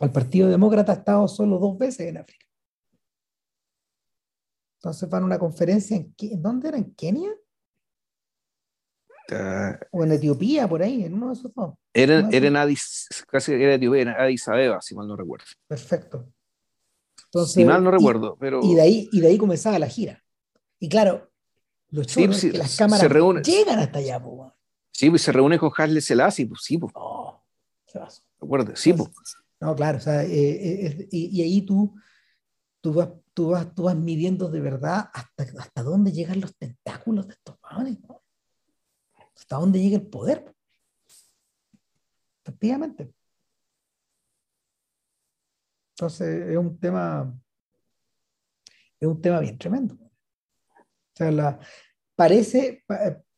[0.00, 2.46] al Partido Demócrata, ha estado solo dos veces en África.
[4.78, 6.78] Entonces van a una conferencia en, ¿dónde era?
[6.78, 7.34] ¿En Kenia?
[9.90, 11.74] O en Etiopía, por ahí, en uno de esos dos.
[11.92, 15.44] Era, en Addis, casi era Etiopía, en Addis Abeba, si mal no recuerdo.
[15.66, 16.32] Perfecto.
[17.24, 18.60] Entonces, si mal no recuerdo, y, pero...
[18.62, 20.22] Y de, ahí, y de ahí comenzaba la gira.
[20.78, 21.30] Y claro,
[21.90, 23.10] los choros sí, que las cámaras
[23.46, 24.52] llegan hasta allá, pues.
[24.92, 26.92] Sí, pues se reúne con Haile Selassie, pues sí, pues.
[26.96, 27.42] Oh.
[28.40, 28.74] ¿Recuerda?
[28.76, 29.10] Sí, pues.
[29.60, 31.94] No, claro, o sea, eh, eh, y, y, ahí tú,
[32.80, 37.26] tú, vas, tú, vas, tú vas midiendo de verdad hasta, hasta dónde llegan los tentáculos
[37.26, 38.22] de estos padres, ¿no?
[39.38, 40.54] Hasta dónde llega el poder.
[42.42, 43.12] Efectivamente.
[45.94, 47.40] Entonces, es un tema,
[49.00, 49.94] es un tema bien tremendo.
[49.94, 51.58] O sea, la,
[52.14, 52.84] parece,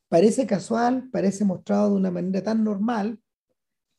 [0.09, 3.19] parece casual, parece mostrado de una manera tan normal,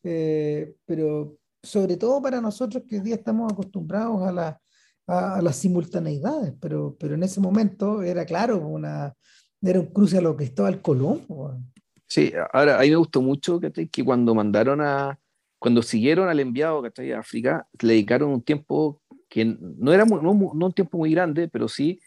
[0.03, 4.61] eh, pero sobre todo para nosotros que hoy día estamos acostumbrados a, la,
[5.07, 9.13] a, las simultaneidades, pero, pero en ese momento era claro, una,
[9.61, 11.70] era un cruce a lo el Colón.
[12.11, 15.17] Sí, ahora a mí me gustó mucho que, cuando mandaron a,
[15.57, 20.21] cuando siguieron al enviado que a África, le dedicaron un tiempo que no era no,
[20.21, 22.01] no un tiempo muy grande, pero sí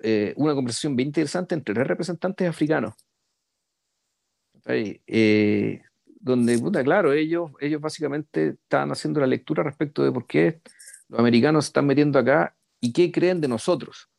[0.00, 2.94] eh, una conversación bien interesante entre tres representantes africanos.
[4.66, 5.82] Eh,
[6.18, 10.60] donde, puta, claro, ellos, ellos básicamente estaban haciendo la lectura respecto de por qué
[11.06, 14.10] los americanos se están metiendo acá y qué creen de nosotros.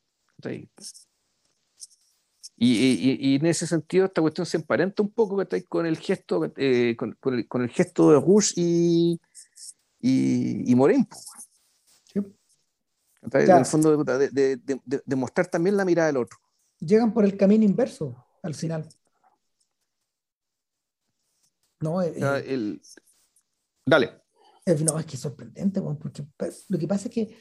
[2.61, 6.93] Y, y, en ese sentido esta cuestión se emparenta un poco con el gesto eh,
[6.97, 9.17] con, con, el, con, el, gesto de Rush y,
[10.01, 11.07] y, y Morín.
[13.21, 16.37] En el fondo de, de, de, de, mostrar también la mirada del otro.
[16.79, 18.89] Llegan por el camino inverso al final.
[21.79, 22.81] No, eh, eh, el...
[23.85, 24.21] Dale.
[24.83, 26.25] no, es que es sorprendente, porque
[26.67, 27.37] lo que pasa es que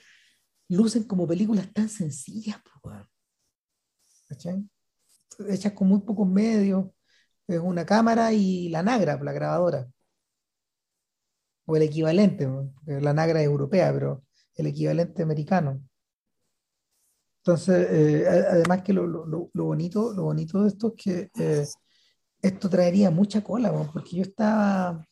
[0.68, 2.60] lucen como películas tan sencillas,
[5.46, 6.86] Hechas con muy pocos medios,
[7.46, 9.88] es una cámara y la nagra, la grabadora.
[11.66, 12.48] O el equivalente,
[12.86, 14.24] la nagra es europea, pero
[14.56, 15.80] el equivalente americano.
[17.38, 21.66] Entonces, eh, además que lo, lo, lo, bonito, lo bonito de esto es que eh,
[22.42, 25.06] esto traería mucha cola, porque yo estaba,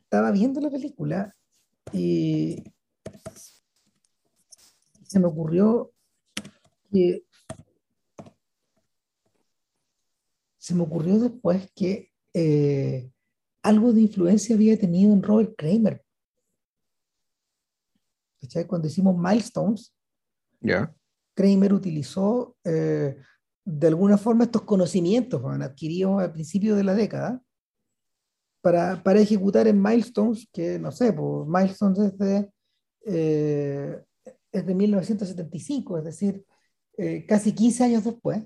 [0.00, 1.34] estaba viendo la película
[1.92, 2.62] y
[5.06, 5.92] se me ocurrió
[6.90, 7.24] que
[10.62, 13.10] se me ocurrió después que eh,
[13.64, 16.04] algo de influencia había tenido en Robert Kramer.
[18.68, 19.92] Cuando hicimos Milestones,
[21.34, 23.16] Kramer utilizó eh,
[23.64, 27.42] de alguna forma estos conocimientos adquiridos al principio de la década
[28.60, 32.52] para, para, ejecutar en Milestones, que no sé, pues Milestones es de,
[33.06, 34.04] eh,
[34.52, 36.46] es de 1975, es decir,
[36.98, 38.44] eh, casi 15 años después.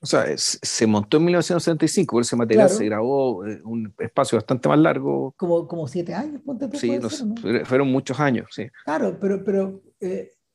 [0.00, 4.68] O sea, se montó en 1975, por ese material se grabó eh, un espacio bastante
[4.68, 5.34] más largo.
[5.36, 6.98] Como, como siete años, ponte Sí,
[7.64, 8.66] fueron muchos años, sí.
[8.84, 9.82] Claro, pero, pero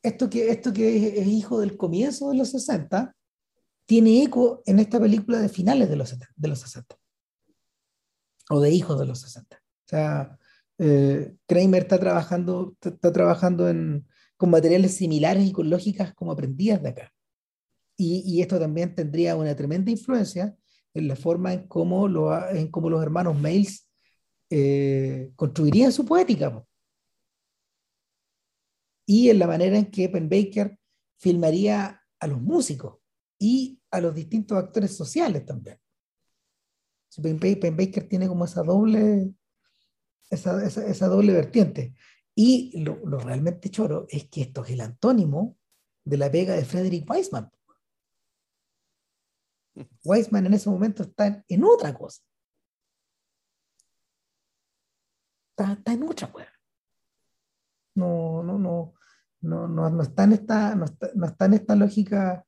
[0.04, 3.16] esto, que, esto que es, hijo del comienzo de los 60,
[3.86, 6.96] tiene eco en esta película de finales de los, de los 60
[8.50, 9.56] o de hijos de los 60.
[9.58, 10.38] O sea,
[10.78, 14.06] eh, Kramer está trabajando, está trabajando en,
[14.38, 17.14] con materiales similares y con lógicas como aprendidas de acá.
[18.04, 20.58] Y, y, esto también tendría una tremenda influencia
[20.96, 23.88] en la forma en cómo, lo, en cómo los hermanos Mails
[24.50, 26.66] eh, construirían su poética.
[29.06, 30.80] Y en la manera en que Penn Baker
[31.20, 32.98] filmaría a los músicos
[33.38, 35.78] y a los distintos actores sociales también.
[37.20, 39.32] Ben Baker tiene como esa doble,
[40.32, 41.94] esa, esa, doble vertiente.
[42.34, 45.56] Y lo, lo, realmente choro es que esto es el antónimo
[46.04, 47.52] de la pega de Frederick Weisman.
[50.04, 52.22] Weisman en ese momento está en otra cosa.
[55.52, 56.48] Está, está en otra cosa.
[57.96, 58.94] No, no, no,
[59.42, 62.46] no, no, no, está en esta, no, está, en esta lógica.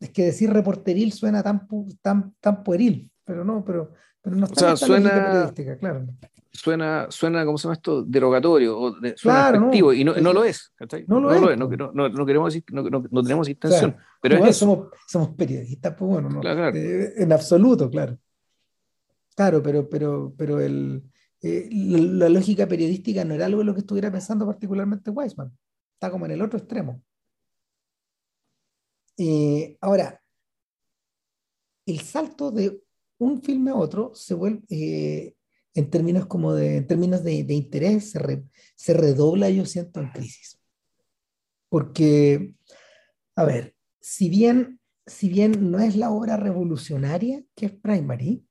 [0.00, 1.66] Es que decir reporteril suena tan,
[2.02, 3.92] tan, tan pueril pero no, pero,
[4.28, 6.06] pero no está o sea, suena, claro.
[6.50, 8.02] Suena, suena, ¿cómo se llama esto?
[8.02, 10.72] Derogatorio, o de, suena claro, no, y no, no, lo es.
[11.06, 12.14] No lo, no es, lo es.
[12.14, 13.96] No, queremos decir, no, no, tenemos intención.
[14.20, 16.76] pero es somos, somos periodistas, pues bueno, no, claro.
[16.76, 18.18] Eh, en absoluto, claro.
[19.34, 21.02] Claro, pero, pero, pero el,
[21.42, 25.56] eh, la, la, lógica periodística no era algo de lo que estuviera pensando particularmente Weisman.
[25.94, 27.02] Está como en el otro extremo.
[29.16, 30.20] Eh, ahora,
[31.86, 32.82] el salto de
[33.18, 35.34] un filme a otro se vuelve, eh,
[35.74, 38.44] en términos como de, términos de, interés, se,
[38.74, 40.58] se, redobla, yo siento, en crisis.
[41.68, 42.54] Porque,
[43.36, 48.44] a ver, si bien, si bien no es la obra revolucionaria que es Primary,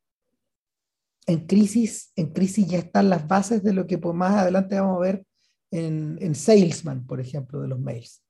[1.26, 4.97] en crisis, en crisis ya están las bases de lo que pues, más adelante vamos
[4.97, 5.26] a ver
[5.72, 8.24] en, en Salesman, por ejemplo, de los mails.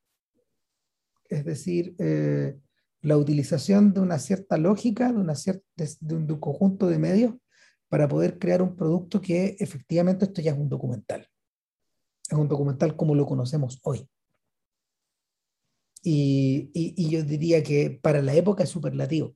[1.30, 2.58] Es decir, eh,
[3.02, 7.36] la utilización de una cierta lógica, de, una de, un, conjunto de medios
[7.90, 11.28] para poder crear un producto que efectivamente esto ya es un documental.
[12.30, 14.10] Es un documental como lo conocemos hoy.
[16.04, 19.36] Y, y, yo diría que para la época es superlativo.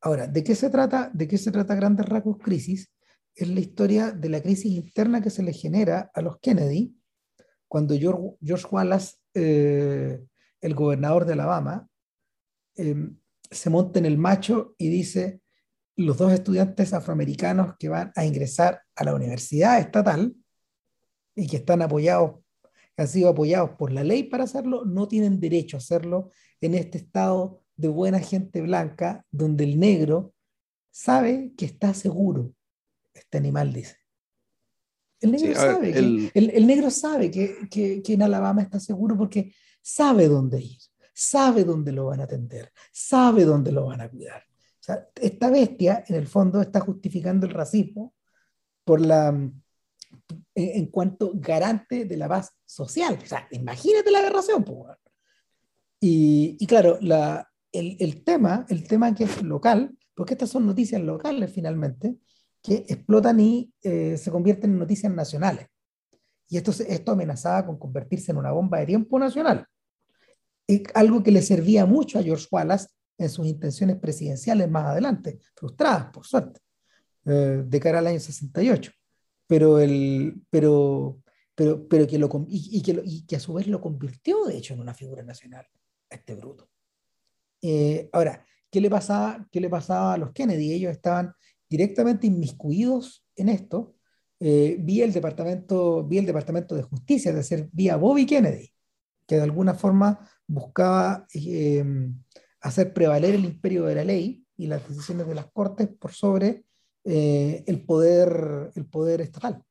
[0.00, 1.10] Ahora, ¿de qué se trata?
[1.12, 2.92] ¿De qué se trata Grandes Rasgos Crisis?
[3.34, 6.94] Es la historia de la crisis interna que se le genera a los Kennedy
[7.72, 10.22] cuando George, George Wallace, eh,
[10.60, 11.88] el gobernador de Alabama,
[12.74, 15.42] Se monta en el macho y dice,
[15.96, 20.34] los dos estudiantes afroamericanos que van a ingresar a la universidad estatal
[21.34, 22.40] y que están apoyados,
[22.96, 26.98] han sido apoyados por la ley para hacerlo, no tienen derecho a hacerlo en este
[26.98, 30.34] estado de buena gente blanca, donde el negro
[30.90, 32.52] sabe que está seguro.
[33.14, 33.96] Este animal dice.
[35.20, 35.92] El negro sabe.
[35.92, 40.60] Que, el, el, negro sabe que, que, que en Alabama está seguro porque sabe dónde
[40.60, 40.78] ir
[41.12, 44.42] sabe dónde lo van a atender, sabe dónde lo van a cuidar.
[44.42, 48.14] O sea, esta bestia, en el fondo, está justificando el racismo
[48.84, 49.28] por la,
[50.54, 53.18] en, cuanto garante de la paz social.
[53.22, 54.64] O sea, imagínate la aberración.
[56.00, 60.66] Y, y, claro, la, el, el, tema, el tema que es local, porque estas son
[60.66, 62.16] noticias locales finalmente,
[62.60, 65.68] que explotan y eh, se convierten en noticias nacionales.
[66.48, 69.66] Y esto, esto amenazaba con convertirse en una bomba de tiempo nacional
[70.94, 76.06] algo que le servía mucho a George Wallace en sus intenciones presidenciales más adelante, frustradas,
[76.12, 76.60] por suerte,
[77.24, 78.92] eh, de cara al año 68.
[79.46, 81.20] Pero, el, pero,
[81.54, 84.56] pero, pero que lo, y, y, que y, que a su vez lo convirtió, de
[84.56, 85.66] hecho, en una figura nacional,
[86.10, 86.68] a este bruto.
[87.60, 90.72] Eh, ahora, ¿qué le, pasaba, ¿qué le pasaba a los Kennedy?
[90.72, 91.32] Ellos estaban
[91.68, 93.94] directamente inmiscuidos en esto,
[94.44, 98.72] eh, vía, el departamento, vía el Departamento de Justicia, es decir, vía Bobby Kennedy,
[99.24, 101.84] que de alguna forma buscaba eh,
[102.60, 106.64] hacer prevaler el imperio de la ley y las decisiones de las cortes por sobre
[107.04, 109.64] eh, el, poder, el poder estatal.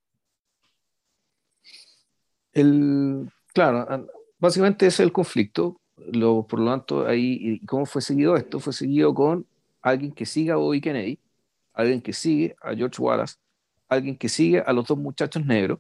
[2.52, 4.08] El, claro,
[4.40, 5.80] básicamente ese es el conflicto.
[5.96, 8.60] Lo, por lo tanto, ahí, ¿cómo fue seguido esto?
[8.60, 9.46] Fue seguido con
[9.84, 11.20] alguien que siga a Bobby Kennedy,
[11.74, 13.36] alguien que sigue a George Wallace,
[13.88, 15.80] alguien que sigue a los dos muchachos negros,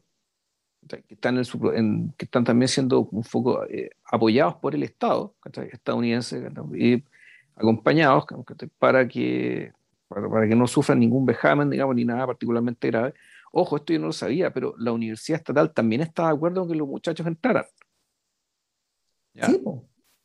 [0.88, 1.38] que están,
[1.75, 5.36] en que están también siendo un poco eh, apoyados por el Estado
[5.71, 7.03] estadounidense y
[7.55, 8.25] acompañados
[8.79, 9.71] para que,
[10.07, 13.13] para, que no sufran ningún vejamen, digamos, ni nada particularmente grave.
[13.51, 16.69] Ojo, esto yo no lo sabía, pero la Universidad Estatal también está de acuerdo en
[16.69, 17.65] que los muchachos entraran.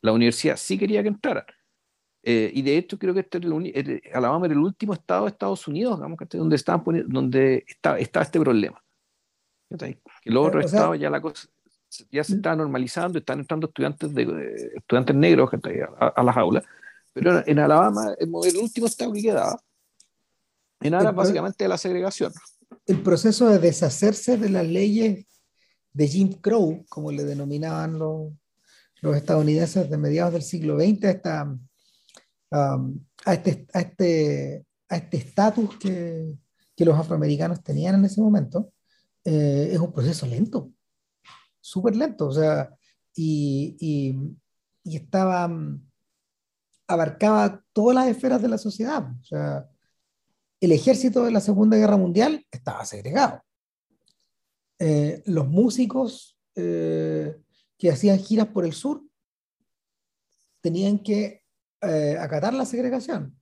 [0.01, 1.45] la universidad sí quería que entraran.
[2.23, 3.39] Eh, y de hecho creo que este
[4.13, 8.39] Alabama era el último estado de Estados Unidos, digamos, donde, estaban donde estaba, estaba este
[8.39, 8.83] problema.
[9.69, 11.47] Que los otros estados ya la cosa
[12.11, 15.49] ya se está normalizando, están entrando estudiantes, de, estudiantes negros
[15.99, 16.63] a, a, las aulas,
[17.13, 19.59] pero en Alabama el, el último estado que quedaba
[20.81, 22.33] era básicamente de la segregación.
[22.85, 25.25] El proceso de deshacerse de las leyes
[25.93, 28.33] de Jim Crow, como le denominaban los,
[29.01, 31.57] los estadounidenses de mediados del siglo XX, hasta
[32.51, 36.37] a este a este a este estatus que,
[36.75, 38.71] que, los afroamericanos tenían en ese momento
[39.27, 40.71] eh, es un proceso lento
[41.59, 42.73] súper lento o sea
[43.13, 44.15] y, y,
[44.83, 45.49] y, estaba
[46.87, 49.69] abarcaba todas las esferas de la sociedad o sea
[50.59, 53.41] el ejército de la Segunda Guerra Mundial estaba segregado
[54.79, 57.35] eh, los músicos eh,
[57.77, 59.03] que hacían giras por el sur
[60.61, 61.43] tenían que
[61.81, 63.39] eh, acatar la segregación.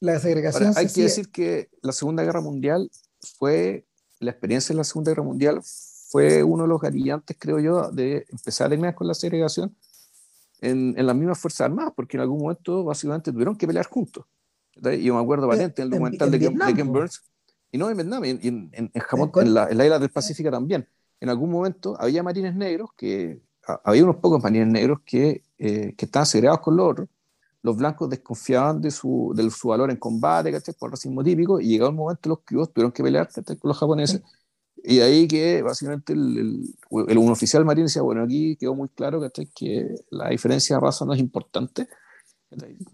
[0.00, 0.72] La segregación.
[0.76, 2.88] hay que decir que la Segunda Guerra Mundial
[3.20, 3.87] fue,
[4.20, 8.26] la experiencia de la Segunda Guerra Mundial fue uno de los gatillantes, creo yo, de
[8.30, 9.76] empezar a terminar con la segregación
[10.60, 14.24] en, en las mismas Fuerzas Armadas, porque en algún momento básicamente tuvieron que pelear juntos.
[14.74, 17.22] Yo me acuerdo valiente en el documental de, Ken Burns,
[17.70, 20.88] y no en Vietnam, en, en, en en, la, en la isla del Pacífico también.
[21.20, 23.42] En algún momento había marines negros que,
[23.84, 27.08] había unos pocos marines negros que, eh, que estaban segregados con los otros,
[27.62, 30.74] los blancos desconfiaban de su, de su valor en combate, ¿cachai?
[30.74, 34.22] Por racismo típico, y llegó un momento los cubos tuvieron que pelear con los japoneses,
[34.76, 36.62] y ahí que básicamente el,
[37.08, 39.48] el, un oficial marino decía, bueno, aquí quedó muy claro ¿cachai?
[39.54, 41.88] que la diferencia de raza no es importante,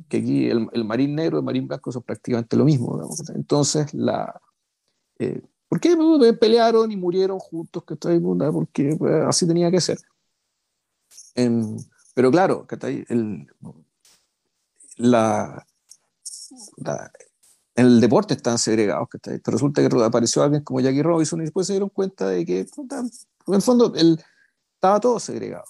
[0.08, 3.00] que aquí el, el, marín negro y el marín blanco son prácticamente lo mismo,
[3.34, 4.40] entonces la...
[5.18, 5.96] Eh, ¿Por qué
[6.38, 7.82] pelearon y murieron juntos?
[7.84, 8.20] ¿cachai?
[8.20, 9.98] Porque pues, así tenía que ser.
[11.34, 11.76] En,
[12.14, 12.66] pero claro,
[13.08, 13.46] el,
[14.96, 15.66] la,
[17.76, 21.66] en el deporte están segregados, pero resulta que apareció alguien como Jackie Robinson y después
[21.66, 25.64] se dieron cuenta de que, en el fondo, estaba todo segregado.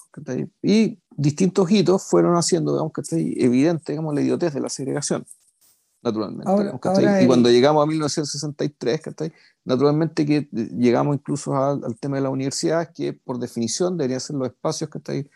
[0.61, 5.25] Y distintos hitos fueron haciendo, digamos, evidente digamos, la idiotez de la segregación,
[6.03, 6.51] naturalmente.
[7.23, 9.01] y cuando llegamos a 1963,
[9.63, 14.35] naturalmente que llegamos incluso al, al, tema de la universidad, que por definición deberían ser
[14.35, 15.29] los espacios que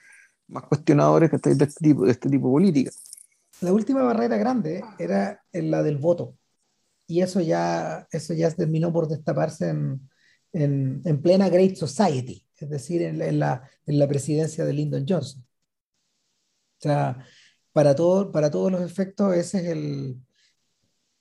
[0.48, 2.92] más cuestionadores que de este tipo de este tipo de política
[3.62, 6.38] la última barrera grande era la del voto.
[7.08, 10.10] Y eso ya, eso ya terminó por destaparse en,
[10.54, 15.44] en, en plena Great Society, es decir, en, la, en la presidencia de Lyndon Johnson.
[16.80, 17.26] O sea,
[17.74, 20.22] para, todo, para todos los efectos, ese es el,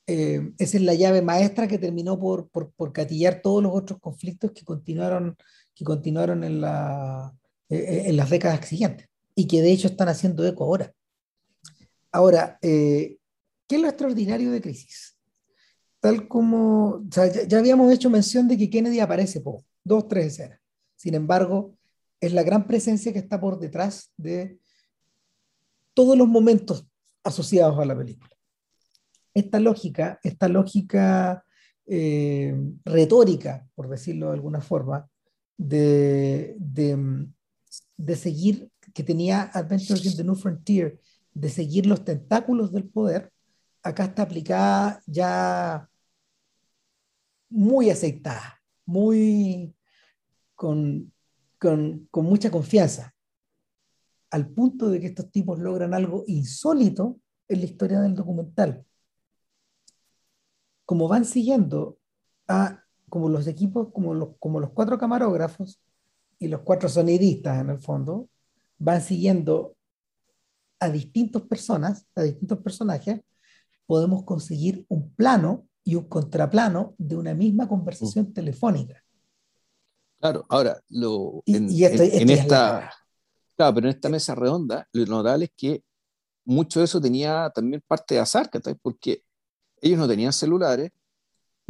[0.06, 3.98] eh, esa es la llave maestra que terminó por, por, por, catillar todos los otros
[4.00, 5.36] conflictos que continuaron,
[5.74, 7.34] que continuaron en, la,
[7.68, 10.92] eh, en las décadas siguientes y que de hecho están haciendo eco ahora.
[12.12, 13.18] Ahora, eh,
[13.66, 15.16] ¿qué es lo extraordinario de Crisis?
[16.00, 20.60] Tal como, ya, habíamos hecho mención de que Kennedy aparece por dos, tres escenas.
[20.96, 21.76] Sin embargo,
[22.20, 24.58] es la gran presencia que está por detrás de
[25.94, 26.86] todos los momentos
[27.24, 28.30] asociados a la película.
[29.34, 31.44] Esta lógica, esta lógica
[31.86, 35.08] eh, retórica, por decirlo de alguna forma,
[35.56, 40.98] de, de seguir, que tenía Adventures in the New Frontier,
[41.34, 43.32] de seguir los tentáculos del poder,
[43.82, 45.88] acá está aplicada ya
[47.48, 49.74] muy aceitada, muy
[50.54, 51.12] con,
[51.58, 53.14] con, con mucha confianza,
[54.30, 57.18] al punto de que estos tipos logran algo insólito
[57.48, 58.84] en la historia del documental.
[60.84, 61.98] Como van siguiendo
[62.46, 65.80] a como los equipos, como los, como los cuatro camarógrafos
[66.38, 68.28] y los cuatro sonidistas en el fondo,
[68.78, 69.76] van siguiendo
[70.80, 73.20] a distintas personas, a distintos personajes,
[73.86, 79.02] podemos conseguir un plano y un contraplano de una misma conversación telefónica.
[80.20, 81.68] Claro, ahora, lo, en,
[82.30, 82.90] esta,
[83.56, 85.82] Claro, pero en esta mesa redonda, lo notable es que
[86.44, 88.50] mucho de eso tenía también parte de azar,
[88.82, 89.24] porque
[89.80, 90.92] ellos no tenían celulares,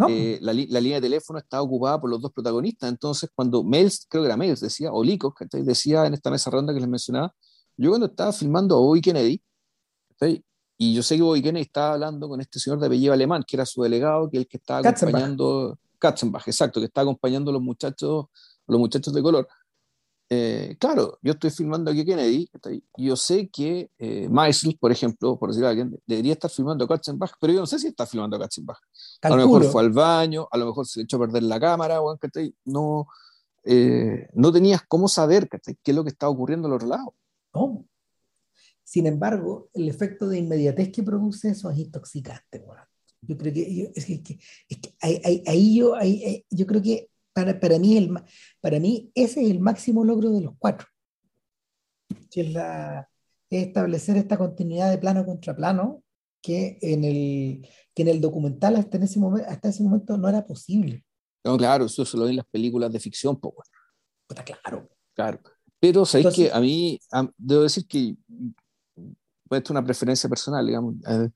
[0.09, 4.23] eh, la, línea de teléfono estaba ocupada por los dos protagonistas, entonces cuando Mels, creo
[4.23, 7.35] que era Mels, decía, o Licos, decía en esta mesa redonda que les mencionaba,
[7.79, 9.41] yo cuando estaba filmando a Bobby Kennedy,
[10.77, 13.57] y yo sé que Bobby Kennedy estaba hablando con este señor de apellido alemán, que
[13.57, 17.55] era su delegado, que es el que estaba acompañando, Katzenbach, exacto, que estaba acompañando a
[17.55, 18.27] los muchachos,
[18.67, 19.49] los muchachos de color.
[20.31, 22.51] Eh, claro, yo estoy filmando aquí a Kennedy,
[22.97, 24.29] y yo sé que eh,
[24.79, 27.79] por ejemplo, por decir a alguien, debería estar filmando a Katzenbach, pero yo no sé
[27.79, 28.79] si está filmando a Katzenbach.
[29.23, 31.59] A lo mejor fue al baño, a lo mejor se le echó a perder la
[31.59, 32.19] cámara, o,
[32.67, 33.07] no,
[33.65, 37.15] eh, no tenías cómo saber qué es lo que está ocurriendo al otro lado.
[37.59, 37.87] No.
[38.85, 42.65] Sin embargo, el efecto de inmediatez que produce eso es intoxicante.
[43.21, 44.39] Yo creo que, es que,
[45.47, 48.11] ahí, yo, ahí, yo creo que para, para, mí el,
[48.61, 50.87] para mí ese es el máximo logro de los cuatro.
[52.31, 53.09] Que es, la,
[53.51, 56.03] establecer esta continuidad de plano contra plano
[56.43, 60.29] que en el, que en el documental hasta, en ese momento, hasta ese momento no
[60.29, 61.05] era posible.
[61.45, 63.55] No, claro, eso se lo ven en las películas de ficción, pues.
[64.29, 64.89] Está claro.
[65.15, 65.41] Claro.
[65.81, 67.01] Pero sabéis que a mí,
[67.37, 68.17] debo decir que,
[69.49, 70.95] pues, esto es una preferencia personal, digamos.
[71.07, 71.31] Eh,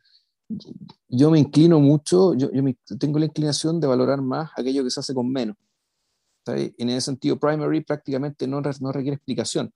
[1.09, 5.01] yo me inclino mucho, yo, yo tengo la inclinación de valorar más aquello que se
[5.01, 5.57] hace con menos.
[6.47, 9.73] En ese sentido, Primary prácticamente no, no requiere explicación.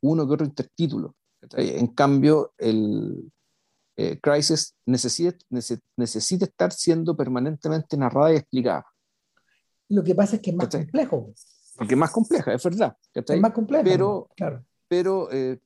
[0.00, 1.14] Uno que otro intertítulo.
[1.52, 3.30] En cambio, el
[3.96, 5.36] eh, Crisis necesita,
[5.96, 8.86] necesita estar siendo permanentemente narrada y explicada.
[9.88, 11.32] Lo que pasa es que es más complejo.
[11.78, 12.96] Porque es más compleja, es verdad.
[13.14, 13.84] Es más compleja.
[13.84, 14.64] Pero, claro.
[14.88, 15.60] pero, eh,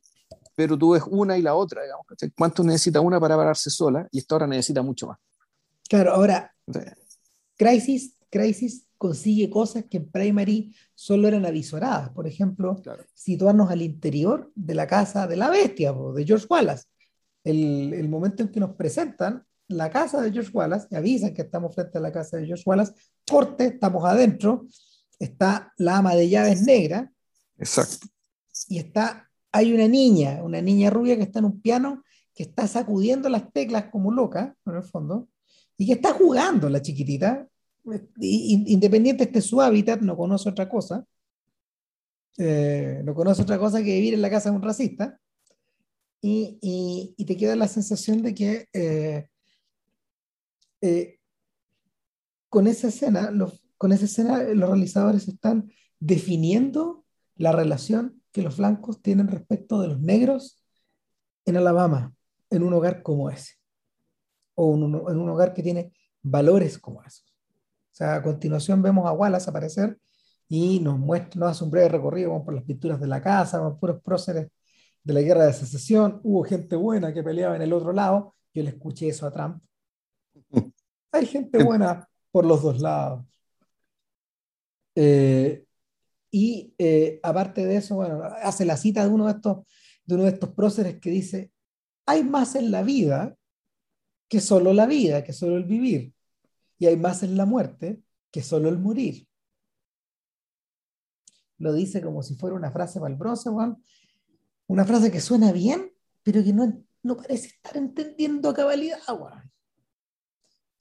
[0.55, 2.05] pero tú ves una y la otra, digamos.
[2.37, 4.07] ¿Cuánto necesita una para pararse sola?
[4.11, 5.19] Y esta hora necesita mucho más.
[5.89, 6.55] Claro, ahora,
[7.57, 12.11] Crisis, Crisis consigue cosas que en Primary solo eran avisoradas.
[12.11, 12.83] Por ejemplo,
[13.15, 16.85] situarnos al interior de la casa de la bestia, de George Wallace.
[17.43, 21.75] El, el, momento en que nos presentan la casa de George Wallace, avisan que estamos
[21.75, 22.93] frente a la casa de George Wallace,
[23.27, 24.67] corte, estamos adentro,
[25.25, 27.13] está la ama de llaves negra.
[27.59, 28.07] Exacto.
[28.69, 32.03] Y está, hay una niña, una niña rubia que está en un piano,
[32.35, 35.29] que está sacudiendo las teclas como loca, en el fondo,
[35.77, 37.47] y que está jugando la chiquitita,
[38.21, 41.05] independiente de su hábitat, no conoce otra cosa,
[42.39, 45.19] eh, no conoce otra cosa que vivir en la casa de un racista,
[46.25, 49.27] y, y, te queda la sensación de que eh,
[50.81, 51.19] eh,
[52.49, 57.05] con esa escena, los, con esa escena los realizadores están definiendo
[57.35, 60.63] la relación que los blancos tienen respecto de los negros
[61.47, 62.15] en Alabama,
[62.51, 63.55] en un hogar como ese,
[64.55, 67.25] o en un, hogar que tiene valores como esos.
[67.25, 69.99] O sea, a continuación vemos a Wallace aparecer
[70.49, 73.81] y nos muestra, nos hace un breve recorrido por las pinturas de la casa, por
[73.81, 74.47] puros próceres
[75.03, 76.21] de la guerra de secesión.
[76.23, 78.37] Hubo gente buena que peleaba en el otro lado.
[78.55, 79.61] Yo le escuché eso a Trump.
[81.11, 83.32] Hay gente buena por los dos lados.
[84.95, 85.65] Eh,
[86.31, 89.67] y eh, aparte de eso, bueno, hace la cita de uno de estos,
[90.05, 91.53] de uno de estos próceres que dice,
[92.07, 93.37] hay más en la vida
[94.29, 96.15] que solo la vida, que solo el vivir
[96.79, 98.03] y hay más en la muerte
[98.33, 99.29] que solo el morir.
[101.59, 103.51] Lo dice como si fuera una frase el bronce,
[104.67, 105.93] una frase que suena bien,
[106.25, 108.99] pero que no, no parece estar entendiendo a cabalidad.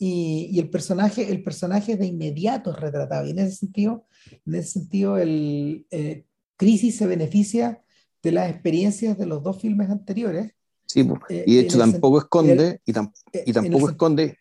[0.03, 3.27] Y, y, el personaje, el personaje de inmediato es retratado.
[3.27, 4.07] Y en ese sentido,
[4.47, 6.25] en ese sentido el eh,
[6.57, 7.83] Crisis se beneficia
[8.23, 10.53] de las experiencias de los dos filmes anteriores.
[10.87, 12.91] Sí, eh, y de hecho tampoco esconde, y,
[13.45, 14.37] y tampoco esconde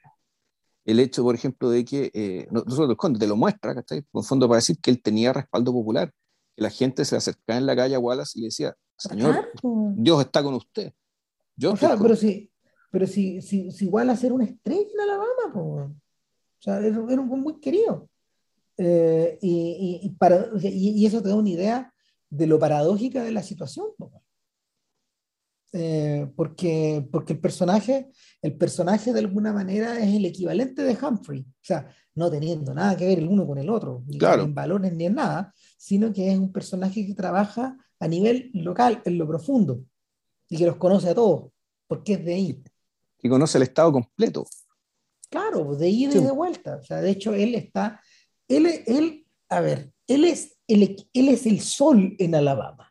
[0.85, 4.03] el hecho, por ejemplo, de que, eh, no, solo lo esconde, te lo muestra, ¿cachai?
[4.03, 6.12] Por fondo para decir que él tenía respaldo popular,
[6.57, 9.51] que la gente se acercaba en la calle a Wallace y decía, señor,
[9.95, 10.93] Dios está con usted.
[11.57, 12.49] Yo pero si,
[12.91, 15.95] pero si, si, si Wallace era una estrella en Alabama, o
[16.59, 18.09] sea, era, era un muy querido.
[18.77, 21.93] Eh, y, y, para, y, eso te da una idea
[22.31, 23.89] de lo paradójica de la situación.
[25.73, 28.11] Eh, porque, porque el personaje,
[28.43, 32.97] el personaje de alguna manera es el equivalente de Humphrey, o sea, no teniendo nada
[32.97, 36.33] que ver el uno con el otro, ni en valores ni en nada, sino que
[36.33, 39.85] es un personaje que trabaja a nivel local, en lo profundo,
[40.49, 41.53] y que los conoce a todos,
[41.87, 42.62] porque es de ahí.
[43.22, 44.47] Y conoce el estado completo.
[45.28, 46.76] Claro, de ida y de vuelta.
[46.76, 48.01] O sea, de hecho, él está,
[48.48, 52.90] él, él a ver, él es, él, él es el sol en Alabama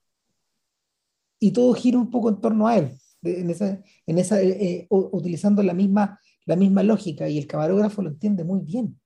[1.39, 4.88] y todo gira un poco en torno a él, en esa, en esa, eh, eh,
[4.89, 8.99] utilizando la misma, la misma lógica y el camarógrafo lo entiende muy bien.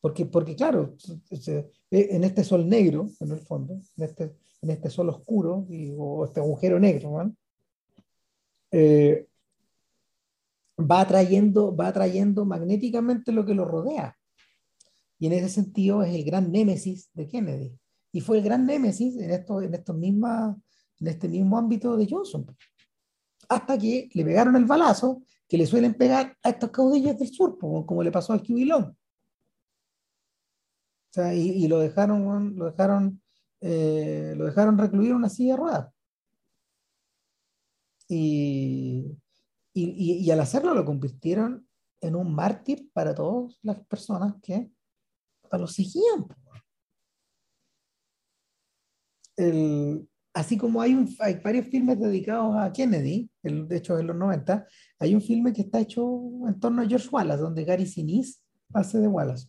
[0.00, 0.96] Porque, porque claro,
[1.90, 6.24] en este sol negro, en el fondo, en este, en este sol oscuro y, o
[6.24, 7.32] este agujero negro,
[8.70, 9.26] eh,
[10.78, 14.16] va, atrayendo, va atrayendo magnéticamente lo que lo rodea.
[15.18, 17.78] Y en ese sentido es el gran némesis de Kennedy.
[18.12, 20.56] Y fue el gran némesis en, esto, en, estos misma,
[21.00, 22.46] en este mismo ámbito de Johnson.
[23.48, 27.58] Hasta que le pegaron el balazo que le suelen pegar a estos caudillos del sur,
[27.58, 28.96] como, le pasó al Cubilón.
[31.32, 33.22] Y, lo dejaron, lo dejaron,
[33.60, 35.94] eh, lo dejaron recluir en una silla de ruedas.
[38.08, 38.65] Y,
[39.78, 41.68] y, y, al hacerlo lo convirtieron
[42.00, 44.70] en un mártir para todas las personas que
[45.52, 46.26] lo seguían.
[49.36, 54.06] El, así como hay, un, hay varios filmes dedicados a Kennedy, el, de hecho en
[54.06, 54.66] los 90,
[54.98, 58.40] hay un filme que está hecho en torno a George Wallace, donde Gary Sinise
[58.72, 59.46] hace de Wallace.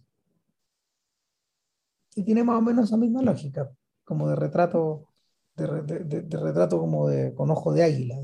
[2.15, 3.71] Y tiene más o menos esa misma lógica,
[4.03, 5.07] como de retrato,
[5.55, 8.15] de, de, de, retrato como de, con ojo de águila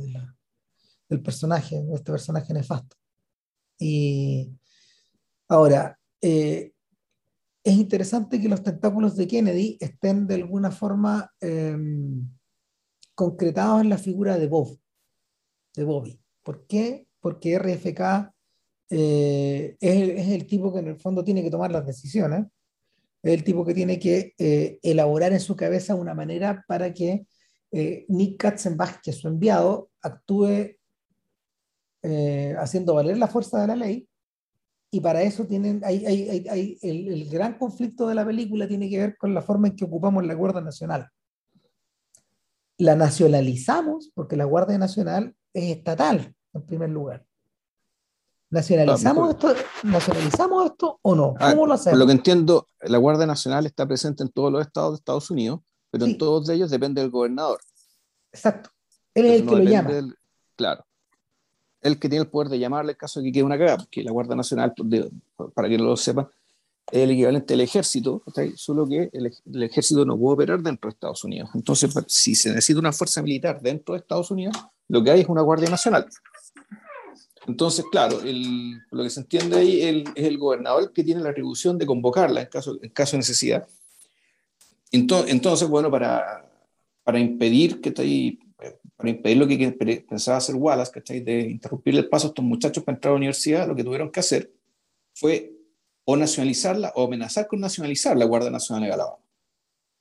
[1.14, 2.98] del personaje, de este personaje nefasto.
[3.80, 4.52] Y
[5.48, 6.72] ahora, eh,
[7.64, 12.28] es interesante que los tentáculos de Kennedy estén de alguna forma em,
[13.16, 14.78] concretados en la figura de Bob,
[15.76, 16.20] de Bobby.
[16.42, 17.08] ¿Por qué?
[17.22, 18.34] Porque RFK
[18.90, 22.48] eh, es, el, tipo que en el fondo tiene que tomar las decisiones,
[23.22, 27.26] es el tipo que tiene que eh, elaborar en su cabeza una manera para que
[28.08, 30.76] Nick Katzenbach, que es su enviado, actúe
[32.60, 34.08] haciendo valer la fuerza de la ley
[34.94, 38.88] y para eso tienen, hay, hay, hay, el, el, gran conflicto de la película tiene
[38.92, 41.10] que ver con la forma en que ocupamos la Guardia Nacional.
[42.78, 47.26] La nacionalizamos porque la Guardia Nacional es estatal, en primer lugar.
[48.52, 51.34] ¿Nacionalizamos, esto, ¿nacionalizamos esto o no?
[51.40, 51.98] Ah, ¿Cómo lo hacemos?
[51.98, 55.32] Por lo que entiendo, la Guardia Nacional está presente en todos los estados de Estados
[55.32, 57.60] Unidos, pero en todos ellos depende del gobernador.
[58.32, 58.70] Exacto.
[59.16, 60.16] Él es el que lo llama.
[60.56, 60.86] claro
[61.84, 64.04] el que tiene el poder de llamarle en caso de que quede una cagada, porque
[64.04, 64.74] la Guardia Nacional,
[65.54, 66.30] para que lo sepa,
[66.92, 68.24] es el equivalente al ejército,
[68.56, 71.50] solo que el, ejército no puede operar dentro de Estados Unidos.
[71.54, 74.56] Entonces, si se necesita una fuerza militar dentro de Estados Unidos,
[74.90, 76.08] lo que hay es una Guardia Nacional.
[77.48, 78.20] Entonces, claro,
[78.92, 79.82] lo que se entiende ahí
[80.16, 83.68] es el gobernador que tiene la atribución de convocarla en caso, en caso de necesidad.
[84.92, 86.48] Entonces, bueno, para,
[87.04, 87.92] para impedir que
[89.04, 91.20] para impedir lo que pensaba hacer Wallace, ¿cachai?
[91.20, 94.10] De interrumpirle el paso a estos muchachos para entrar a la universidad, lo que tuvieron
[94.10, 94.54] que hacer
[95.14, 95.52] fue
[96.06, 99.22] o nacionalizarla o amenazar con nacionalizar la Guardia Nacional de Alabama.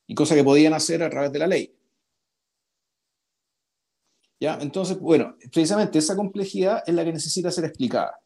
[0.07, 1.75] Y cosa que podían hacer a través de la ley.
[4.39, 4.57] ¿Ya?
[4.61, 8.21] Entonces, bueno, precisamente esa complejidad es la que necesita ser explicada.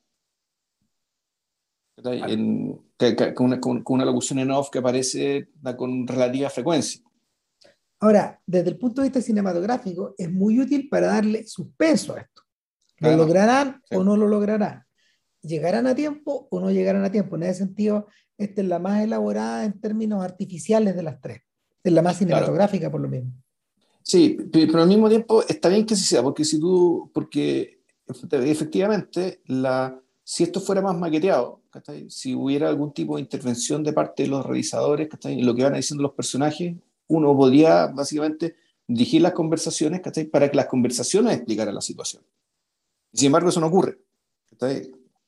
[2.03, 5.49] con, una, con, una, locución en off que aparece
[5.79, 7.03] con relativa frecuencia.
[8.01, 12.43] Ahora, desde el punto de vista cinematográfico, es muy útil para darle suspenso a esto.
[12.99, 14.85] ¿Lo lograrán o no lo lograrán?
[15.43, 17.37] ¿Llegarán a tiempo o no llegarán a tiempo?
[17.37, 18.07] En ese sentido,
[18.37, 21.43] esta es la más elaborada en términos artificiales de las tres.
[21.83, 23.33] Es la más cinematográfica, por lo mismo.
[24.03, 29.41] Sí, pero al mismo tiempo está bien que sí sea, porque si tú, porque efectivamente,
[29.47, 31.63] la, si esto fuera más maqueteado,
[32.09, 35.09] si hubiera algún tipo de intervención de parte de los realizadores,
[35.39, 36.77] lo que van diciendo los personajes,
[37.09, 38.57] uno podría básicamente
[38.87, 40.01] dirigir las conversaciones
[40.31, 42.23] para que las conversaciones explicaran la situación.
[43.13, 43.99] Sin embargo, eso no ocurre.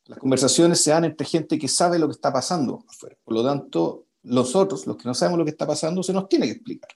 [0.06, 3.16] Las conversaciones se dan entre gente que sabe lo que está pasando afuera.
[3.24, 6.28] Por lo tanto, los otros, los que no sabemos lo que está pasando, se nos
[6.28, 6.90] tiene que explicar.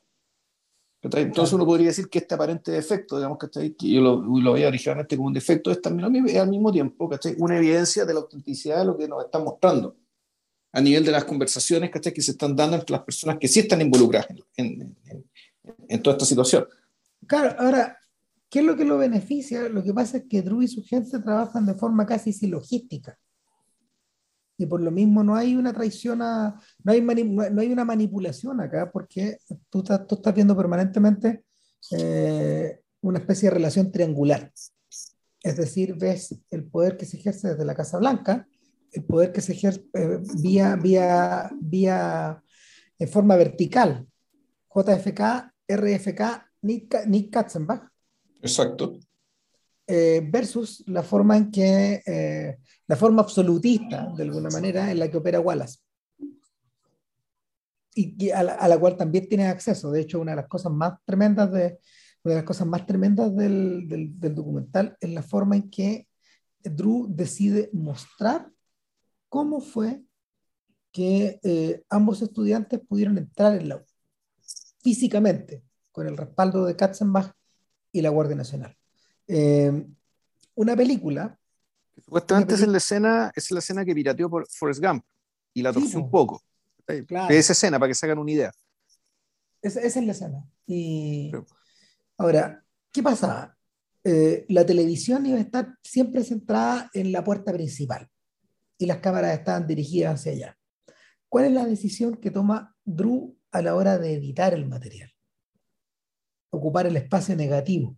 [1.02, 5.16] Entonces uno podría decir que este aparente defecto, digamos, que yo lo, lo veía originalmente
[5.16, 6.04] como un defecto, es también
[6.36, 9.96] al mismo tiempo una evidencia de la autenticidad de lo que nos está mostrando
[10.72, 13.80] a nivel de las conversaciones que se están dando entre las personas que sí están
[13.82, 14.96] involucradas en,
[15.88, 16.66] en, toda esta situación.
[17.26, 17.98] Claro, ahora,
[18.48, 19.68] ¿qué es lo que lo beneficia?
[19.68, 23.18] Lo que pasa es que Drew y su gente trabajan de forma casi silogística.
[24.56, 28.60] Y por lo mismo no hay una traición, a, no, hay no hay una manipulación
[28.60, 29.38] acá, porque
[29.68, 31.44] tú estás, tú estás viendo permanentemente
[31.90, 34.52] eh, una especie de relación triangular.
[35.42, 38.46] Es decir, ves el poder que se ejerce desde la Casa Blanca,
[38.92, 42.42] el poder que se ejerce eh, vía, vía, vía,
[42.98, 44.06] en forma vertical.
[44.74, 46.20] JFK, RFK,
[46.62, 47.88] Nick, Nick Katzenbach.
[48.40, 48.98] Exacto.
[49.86, 55.10] Eh, versus la forma en que, eh, la forma absolutista, de alguna manera, en la
[55.10, 55.78] que opera Wallace.
[57.94, 59.90] Y, a, la, cual también tiene acceso.
[59.90, 61.78] De hecho, una de las cosas más tremendas de,
[62.24, 66.06] una de las cosas más tremendas del, del, del documental es la forma en que
[66.62, 68.48] Drew decide mostrar
[69.32, 70.02] cómo fue
[70.92, 73.86] que eh, ambos estudiantes pudieron entrar en la U
[74.82, 77.32] físicamente, con el respaldo de Katzenbach
[77.92, 78.76] y la Guardia Nacional.
[79.26, 79.86] Eh,
[80.54, 81.38] una película.
[82.04, 85.02] Supuestamente es la escena, es la escena que pirateó por Forrest Gump
[85.54, 86.42] y la torció un poco.
[87.06, 87.32] Claro.
[87.32, 88.52] Esa escena, para que se hagan una idea.
[89.62, 90.44] Esa, es la escena.
[90.66, 91.32] Y
[92.18, 93.56] ahora, ¿qué pasa?
[94.04, 98.11] Eh, la televisión iba a estar siempre centrada en la puerta principal
[98.82, 100.58] y las cámaras estaban dirigidas hacia allá.
[101.28, 105.08] ¿Cuál es la decisión que toma Drew a la hora de editar el material?
[106.50, 107.96] Ocupar el espacio negativo,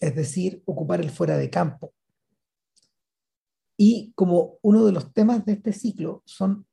[0.00, 1.92] es decir, ocupar el fuera de campo.
[3.76, 6.64] Y como uno de los temas de este ciclo son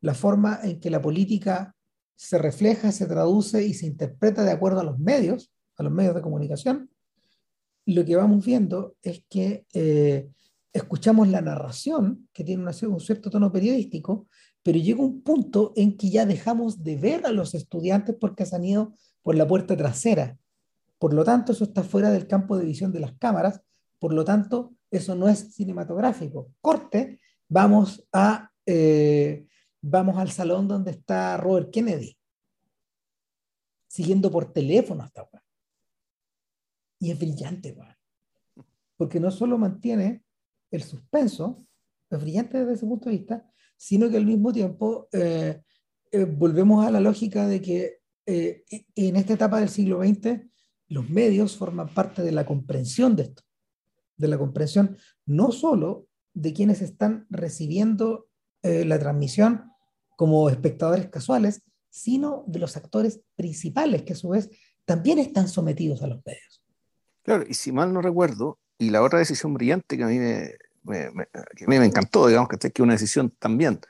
[0.00, 1.76] la forma en que la política
[2.16, 6.14] se refleja, se traduce y se interpreta de acuerdo a los medios, a los medios
[6.14, 6.90] de comunicación,
[7.84, 10.30] lo que vamos viendo es que eh,
[10.72, 14.26] escuchamos la narración, que tiene un cierto tono periodístico,
[14.62, 18.56] pero llega un punto en que ya dejamos de ver a los estudiantes porque se
[18.56, 20.38] han ido por la puerta trasera.
[20.98, 23.60] Por lo tanto, eso está fuera del campo de visión de las cámaras,
[23.98, 26.52] por lo tanto, eso no es cinematográfico.
[26.60, 29.46] Corte, vamos, a, eh,
[29.80, 32.16] vamos al salón donde está Robert Kennedy,
[33.86, 35.44] siguiendo por teléfono hasta ahora.
[36.98, 37.76] Y es brillante,
[38.96, 40.22] porque no solo mantiene
[40.72, 41.64] el suspenso,
[42.10, 43.46] es brillante desde ese punto de vista,
[43.76, 45.62] sino que al mismo tiempo eh,
[46.10, 48.64] eh, volvemos a la lógica de que eh,
[48.96, 50.40] en esta etapa del siglo XX
[50.88, 53.42] los medios forman parte de la comprensión de esto,
[54.16, 54.96] de la comprensión
[55.26, 58.28] no solo de quienes están recibiendo
[58.62, 59.64] la transmisión
[60.16, 64.50] como espectadores casuales, sino de los actores principales que a su vez
[64.84, 66.62] también están sometidos a los medios.
[67.22, 70.56] Claro, y si mal no recuerdo, y la otra decisión brillante que a mí me,
[70.82, 73.80] me, a mí me encantó, digamos, que es una decisión también,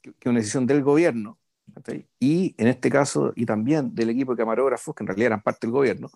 [0.00, 1.38] que una decisión del gobierno,
[2.18, 5.66] y en este caso, y también del equipo de camarógrafos, que en realidad eran parte
[5.66, 6.10] del gobierno,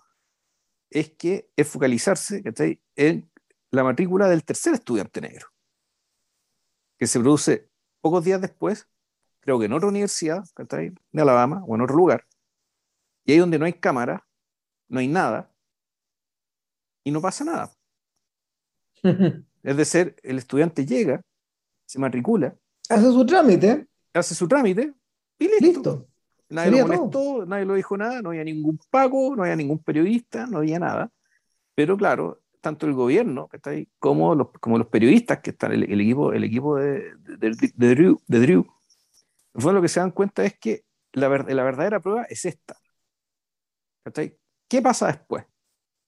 [0.89, 2.43] es que es focalizarse
[2.95, 3.29] en
[3.71, 5.47] la matrícula del tercer estudiante negro,
[6.97, 7.69] que se produce
[8.01, 8.87] pocos días después,
[9.39, 12.25] creo que en otra universidad de Alabama o en otro lugar,
[13.25, 14.27] y ahí donde no hay cámara,
[14.87, 15.51] no hay nada,
[17.03, 17.74] y no pasa nada.
[19.63, 21.21] Es decir, el estudiante llega,
[21.87, 22.55] se matricula,
[22.87, 24.93] hace su trámite, hace su trámite
[25.39, 26.07] y listo.
[26.49, 30.45] Nadie lo molestó, nadie lo dijo nada, no había ningún pago, no había ningún periodista,
[30.45, 31.09] no había nada.
[31.73, 35.91] Pero claro, tanto el gobierno está ahí, como, los, como los periodistas que están, el,
[35.91, 38.67] el equipo, el equipo de, de, de, Drew, de Drew,
[39.55, 42.77] lo que se dan cuenta es que la, la verdadera prueba es esta.
[44.67, 45.45] ¿Qué pasa después?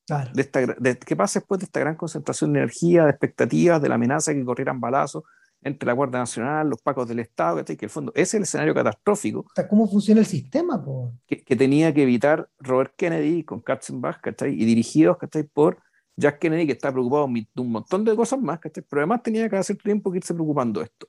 [0.07, 0.65] De esta,
[1.05, 4.37] ¿Qué pasa después de esta gran concentración de energía, de expectativas, de la amenaza de
[4.37, 5.23] que corrieran balazos
[5.61, 8.73] entre la Guardia Nacional, los pacos del Estado, que, el fondo ese es el escenario
[8.73, 9.45] catastrófico.
[9.69, 10.81] ¿Cómo funciona el sistema?
[11.25, 15.17] Que, que, tenía que evitar Robert Kennedy con Katzenbach y dirigidos
[15.51, 15.79] por
[16.15, 19.57] Jack Kennedy, que está preocupado de un montón de cosas más, pero además tenía que
[19.57, 21.07] hacer tiempo que irse preocupando de esto.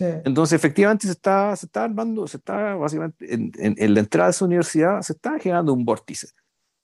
[0.00, 4.26] Entonces, efectivamente, se está, se está armando, se está básicamente en, en, en la entrada
[4.26, 6.28] de esa universidad, se está generando un vórtice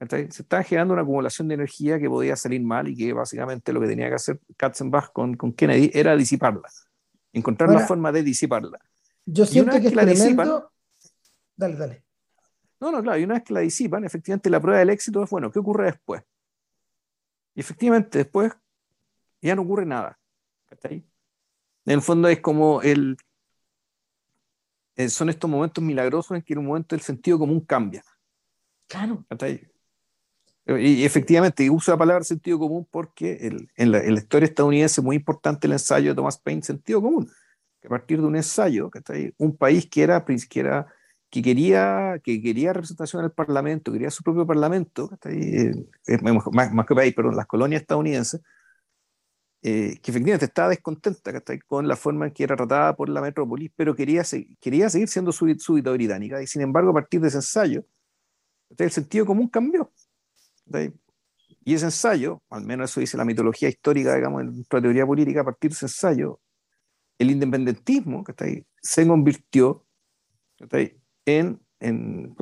[0.00, 3.80] se estaba generando una acumulación de energía que podía salir mal y que básicamente lo
[3.80, 6.68] que tenía que hacer Katzenbach con, con Kennedy era disiparla,
[7.32, 8.78] encontrar la forma de disiparla.
[9.24, 10.62] Yo siento que, la disipan,
[11.56, 12.04] dale, dale.
[12.80, 15.30] No, no, claro, y una vez que la disipan, efectivamente la prueba del éxito es,
[15.30, 16.22] bueno, ¿qué ocurre después?
[17.54, 18.52] Y efectivamente después
[19.40, 20.18] ya no ocurre nada.
[20.82, 21.04] En
[21.86, 23.16] el fondo es como el,
[24.96, 28.04] eh, son estos momentos milagrosos en que en un momento el sentido común cambia.
[28.86, 29.24] Claro.
[30.66, 35.66] Y efectivamente, uso la palabra sentido común porque en, la, historia estadounidense es muy importante
[35.66, 37.30] el ensayo de Thomas Paine, sentido común.
[37.80, 40.36] Que a partir de un ensayo, que un país que era, que,
[41.30, 45.10] que, quería, que quería representación en el Parlamento, quería su propio Parlamento,
[46.22, 48.40] más, más, que país, perdón, las colonias estadounidenses,
[49.60, 53.70] eh, que efectivamente estaba descontenta con la forma en que era tratada por la metrópolis,
[53.76, 54.22] pero quería,
[54.60, 56.40] quería seguir siendo súbita británica.
[56.42, 57.84] Y sin embargo, a partir de ese ensayo,
[58.78, 59.92] el sentido común cambió.
[61.64, 65.40] Y ese ensayo, al menos eso dice la mitología histórica, digamos, en la teoría política,
[65.40, 66.40] a partir de ese ensayo,
[67.18, 69.86] el independentismo que se convirtió
[70.60, 72.34] en, en, en,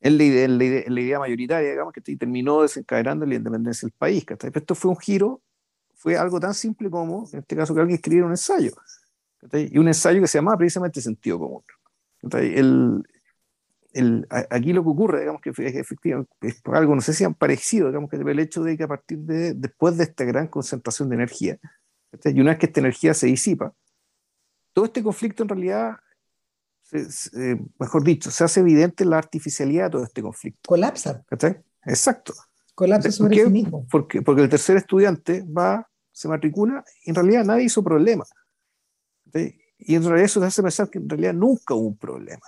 [0.00, 4.24] en, la idea, la idea, mayoritaria, digamos, que terminó desencadenando la independencia del país.
[4.26, 5.42] Pero esto fue un giro,
[5.94, 8.72] fue algo tan simple como, en este caso, que alguien escribiera un ensayo.
[9.52, 11.62] Y un ensayo que se llamaba precisamente sentido común.
[12.32, 13.02] El,
[14.50, 17.88] aquí lo que ocurre, digamos que efectivamente es por algo, no sé si han parecido,
[17.88, 21.16] digamos que el hecho de que a partir de, después de esta gran concentración de
[21.16, 21.58] energía,
[22.24, 23.72] y una vez que esta energía se disipa,
[24.72, 25.96] todo este conflicto en realidad,
[26.92, 30.60] eh, mejor dicho, se hace evidente la artificialidad de todo este conflicto.
[30.68, 31.24] Colapsa.
[31.84, 32.34] Exacto.
[32.74, 33.86] Colapsa sobre sí mismo.
[33.90, 38.24] Porque, porque el tercer estudiante va, se matricula, y en realidad nadie hizo problema.
[39.78, 42.46] Y en realidad eso te hace pensar que en realidad nunca hubo un problema.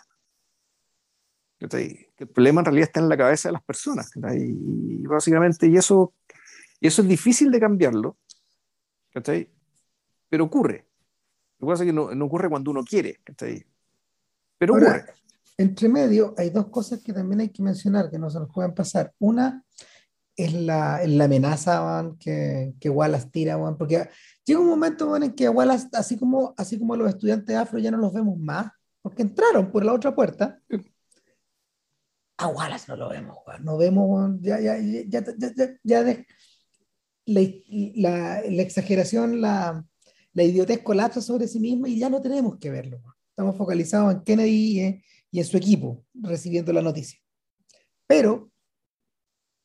[1.68, 4.10] Que el problema en realidad está en la cabeza de las personas.
[4.16, 6.14] Y básicamente, y eso,
[6.80, 8.16] y eso es difícil de cambiarlo,
[10.28, 10.86] pero ocurre.
[11.58, 13.20] Lo que pasa es que no, no ocurre cuando uno quiere.
[14.58, 15.04] Pero ocurre.
[15.58, 18.74] Entre medio hay dos cosas que también hay que mencionar que no se nos pueden
[18.74, 19.12] pasar.
[19.18, 19.62] Una
[20.34, 24.08] es la, la amenaza que, que Wallace tira, porque
[24.44, 27.98] llega un momento en que Wallace, así como, así como los estudiantes afro ya no
[27.98, 28.72] los vemos más,
[29.02, 30.58] porque entraron por la otra puerta,
[32.42, 35.24] a Wallace no lo vemos, no vemos, ya, ya, ya,
[35.82, 36.26] ya, de,
[37.26, 39.84] la, la, exageración, la,
[40.32, 43.00] la idiotez colapsa sobre sí misma y ya no tenemos que verlo.
[43.30, 47.18] Estamos focalizados en Kennedy y, y en su equipo recibiendo la noticia.
[48.06, 48.50] Pero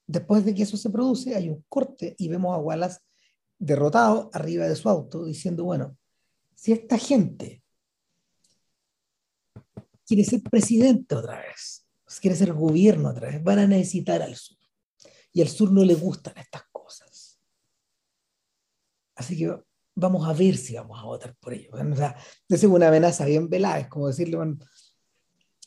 [0.05, 2.99] después de que eso se produce, hay un corte y vemos a Wallace
[3.57, 5.97] derrotado arriba de su auto diciendo, bueno,
[6.55, 7.63] si esta gente
[10.05, 11.86] quiere ser presidente otra vez,
[12.21, 14.57] quiere ser gobierno otra vez, van a necesitar al sur.
[15.33, 17.39] Y al sur no le gustan estas cosas.
[19.15, 19.53] Así que
[19.93, 21.73] vamos a ver si vamos a votar por ellos.
[21.73, 22.15] O sea,
[22.47, 24.57] es una amenaza bien velada, es como decirle, bueno,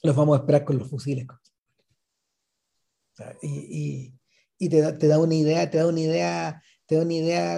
[0.03, 1.27] los vamos a esperar con los fusiles.
[3.43, 4.15] y,
[4.59, 7.57] y, te, da, te, da, una idea, te da una idea, te da una idea.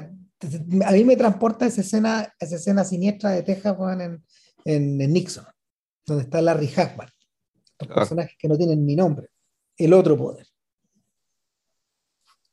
[0.86, 4.24] a mí me transporta esa escena, esa escena siniestra de Texas en,
[4.64, 5.46] en, en Nixon,
[6.04, 7.08] donde está Larry Hackman
[7.86, 9.28] los personajes que no tienen ni nombre.
[9.76, 10.46] El otro poder.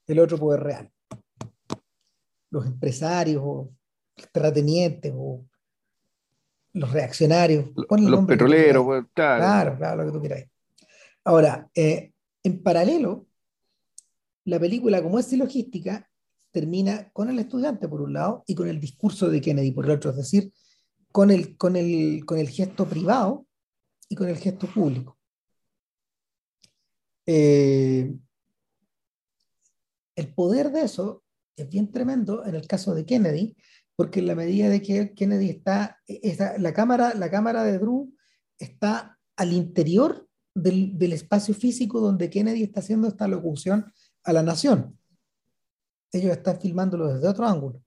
[0.08, 0.92] El otro poder real.
[2.50, 3.72] Los empresarios o
[4.18, 5.46] los terratenientes o
[6.74, 7.70] los reaccionarios.
[7.76, 9.78] los petroleros, pues, claro.
[9.78, 10.04] claro.
[10.04, 10.46] lo que tú quieras.
[11.24, 12.12] Ahora, eh,
[12.44, 13.28] en paralelo,
[14.46, 16.10] la película, como es logística,
[16.52, 19.92] termina con el estudiante por un lado y con el discurso de Kennedy por el
[19.92, 20.52] otro, es decir,
[21.12, 23.46] con el, con el, con el gesto privado
[24.08, 25.19] y con el gesto público.
[27.32, 28.12] Eh,
[30.16, 31.24] el poder de eso
[31.56, 33.56] es bien tremendo en el caso de Kennedy,
[33.96, 36.00] porque en la medida de que Kennedy está,
[36.58, 38.12] la, cámara, la cámara de Drew
[38.58, 43.94] está al interior del, del, espacio físico donde Kennedy está haciendo esta locución
[44.24, 44.98] a la nación.
[46.12, 47.84] Ellos están filmándolo desde otro ángulo,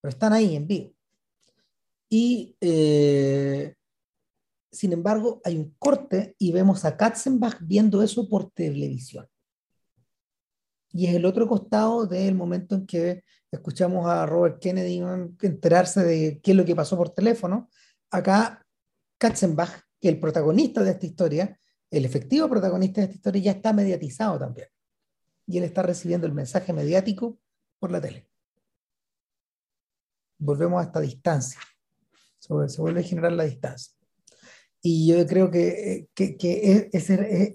[0.00, 0.94] pero están ahí en vivo.
[2.08, 3.74] Y eh,
[4.70, 9.28] sin embargo, hay un corte y vemos a Katzenbach viendo eso por televisión.
[10.92, 15.02] Y es el otro costado del momento en que escuchamos a Robert Kennedy
[15.42, 17.68] enterarse de qué es lo que pasó por teléfono.
[18.10, 18.64] Acá
[19.18, 21.60] Katzenbach, el protagonista de esta historia,
[21.90, 24.68] el efectivo protagonista de esta historia, ya está mediatizado también.
[25.46, 27.38] Y él está recibiendo el mensaje mediático
[27.78, 28.28] por la tele.
[30.38, 31.60] Volvemos a esta distancia.
[32.38, 33.99] Se vuelve a generar la distancia.
[34.82, 36.88] Y yo creo que, que, que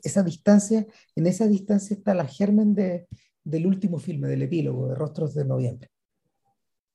[0.04, 0.86] esa distancia,
[1.16, 3.08] en esa distancia está la germen de,
[3.44, 5.90] del último filme, del epílogo, de Rostros de Noviembre,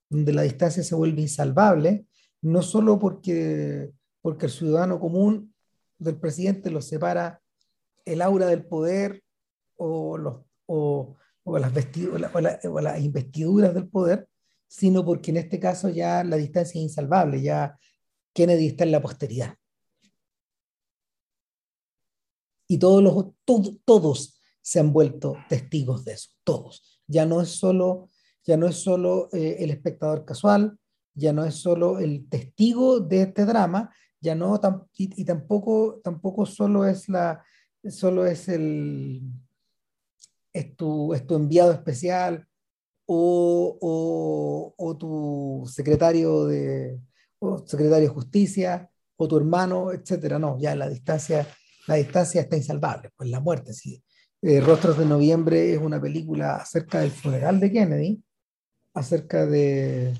[0.08, 2.06] donde la distancia se vuelve insalvable,
[2.42, 3.90] no solo porque,
[4.20, 5.54] porque el ciudadano común
[5.98, 7.40] del presidente lo separa
[8.04, 9.22] el aura del poder
[9.76, 11.72] o, los, o, o las,
[12.64, 14.28] o las investiduras del poder,
[14.66, 17.76] sino porque en este caso ya la distancia es insalvable, ya
[18.32, 19.54] Kennedy está en la posteridad.
[22.70, 27.02] Y todos, los, todos se han vuelto testigos de eso, todos.
[27.08, 28.10] Ya no es solo,
[28.44, 30.78] ya no es solo eh, el espectador casual,
[31.12, 34.60] ya no es solo el testigo de este drama, ya no,
[34.96, 37.44] y, tampoco, tampoco solo es la,
[37.88, 39.20] solo es el,
[40.52, 42.46] es tu, es tu enviado especial
[43.04, 47.00] o, o, o, tu secretario de,
[47.40, 50.38] o secretario de justicia o tu hermano, etcétera.
[50.38, 51.48] No, ya la distancia
[51.86, 53.72] la distancia está insalvable, pues la muerte.
[53.72, 54.02] Sí.
[54.42, 58.22] Eh, Rostros de Noviembre es una película acerca del funeral de Kennedy,
[58.94, 60.16] acerca de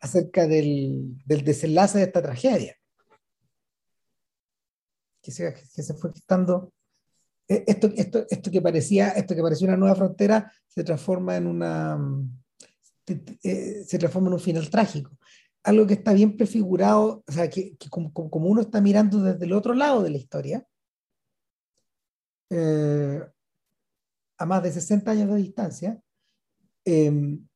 [0.00, 2.76] acerca del, del desenlace de esta tragedia.
[5.20, 6.72] Que se, que se fue quitando
[7.48, 11.46] eh, esto, esto, esto, que parecía, esto que parecía una nueva frontera se transforma en
[11.46, 11.98] una
[13.42, 15.17] eh, se transforma en un final trágico
[15.68, 19.74] algo que está bien prefigurado, o sea, que, como, uno está mirando desde el otro
[19.74, 20.66] lado de la historia,
[22.48, 23.20] eh,
[24.38, 26.00] a más de 60 años de distancia,
[26.86, 27.46] em,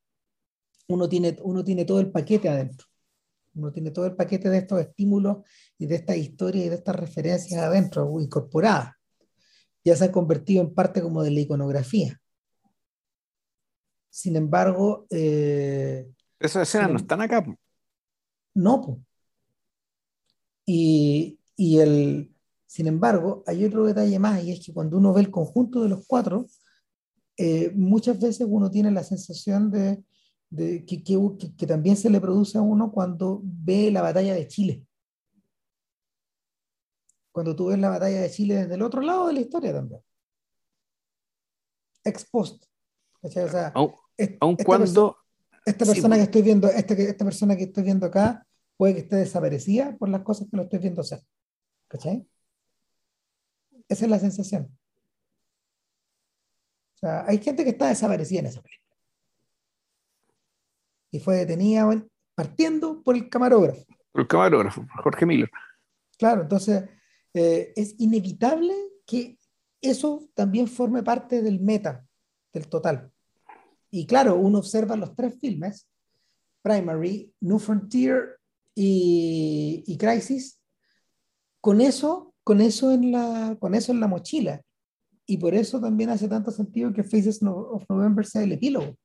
[0.89, 2.87] uno, tiene, uno tiene todo el paquete adentro.
[3.55, 5.39] Uno tiene todo el paquete de estos estímulos
[5.79, 8.93] y de estas historias y de estas referencias adentro, incorporadas.
[9.85, 12.21] Ya se ha convertido en parte como de la iconografía.
[14.11, 15.07] Sin embargo...
[15.09, 16.07] Eh,
[16.39, 17.43] Esas escenas no están acá.
[18.55, 18.99] No, pues.
[20.67, 22.35] Y, y el,
[22.67, 25.91] sin embargo, hay otro detalle más y es que cuando uno ve el conjunto de
[25.91, 26.47] los cuatro,
[27.37, 30.03] eh, muchas veces uno tiene la sensación de,
[30.51, 31.19] de que, que,
[31.57, 34.87] que, también se le produce a uno cuando ve la batalla de Chile.
[37.31, 40.01] Cuando tú ves la batalla de Chile desde el otro lado de la historia también.
[42.05, 42.65] Ex post.
[43.23, 44.85] O sea, aun, cuando...
[44.85, 45.22] Persona,
[45.65, 49.17] esta persona que estoy viendo, esta, esta persona que estoy viendo acá, puede que esté
[49.17, 51.21] desaparecida por las cosas que lo estoy viendo hacer.
[51.89, 52.27] ¿Cachai?
[53.89, 54.77] Esa es la sensación.
[56.95, 58.83] O sea, hay gente que está desaparecida en esa película
[61.13, 61.87] y fue detenida
[62.35, 63.85] partiendo por el camarógrafo.
[64.11, 65.51] Por el camarógrafo, Jorge Miller.
[66.19, 66.89] Claro, entonces
[67.35, 68.75] eh, es inevitable
[69.07, 69.39] que
[69.81, 72.07] eso también forme parte del meta,
[72.53, 73.12] del total.
[73.95, 75.87] Y claro, uno observa los tres filmes,
[76.63, 78.39] Primary, New Frontier
[78.75, 80.59] y, Crisis,
[81.61, 84.63] con eso, con, eso en la, con eso en la mochila.
[85.27, 88.97] Y por eso también hace tanto sentido que Faces of November sea el epílogo.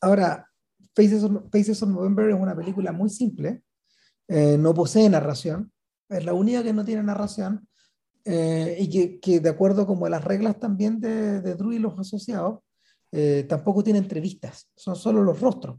[0.00, 0.48] Ahora,
[0.94, 3.64] Faces of, November es una película muy simple,
[4.28, 5.72] eh, no posee narración,
[6.08, 7.68] es la única que no tiene narración
[8.24, 11.98] eh, y que, de acuerdo como a las reglas también de, de Drew y los
[11.98, 12.60] asociados,
[13.12, 15.78] eh, tampoco tiene entrevistas, son solo los rostros.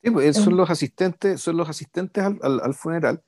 [0.00, 3.22] Pues, son, los asistentes, son los asistentes al, funeral.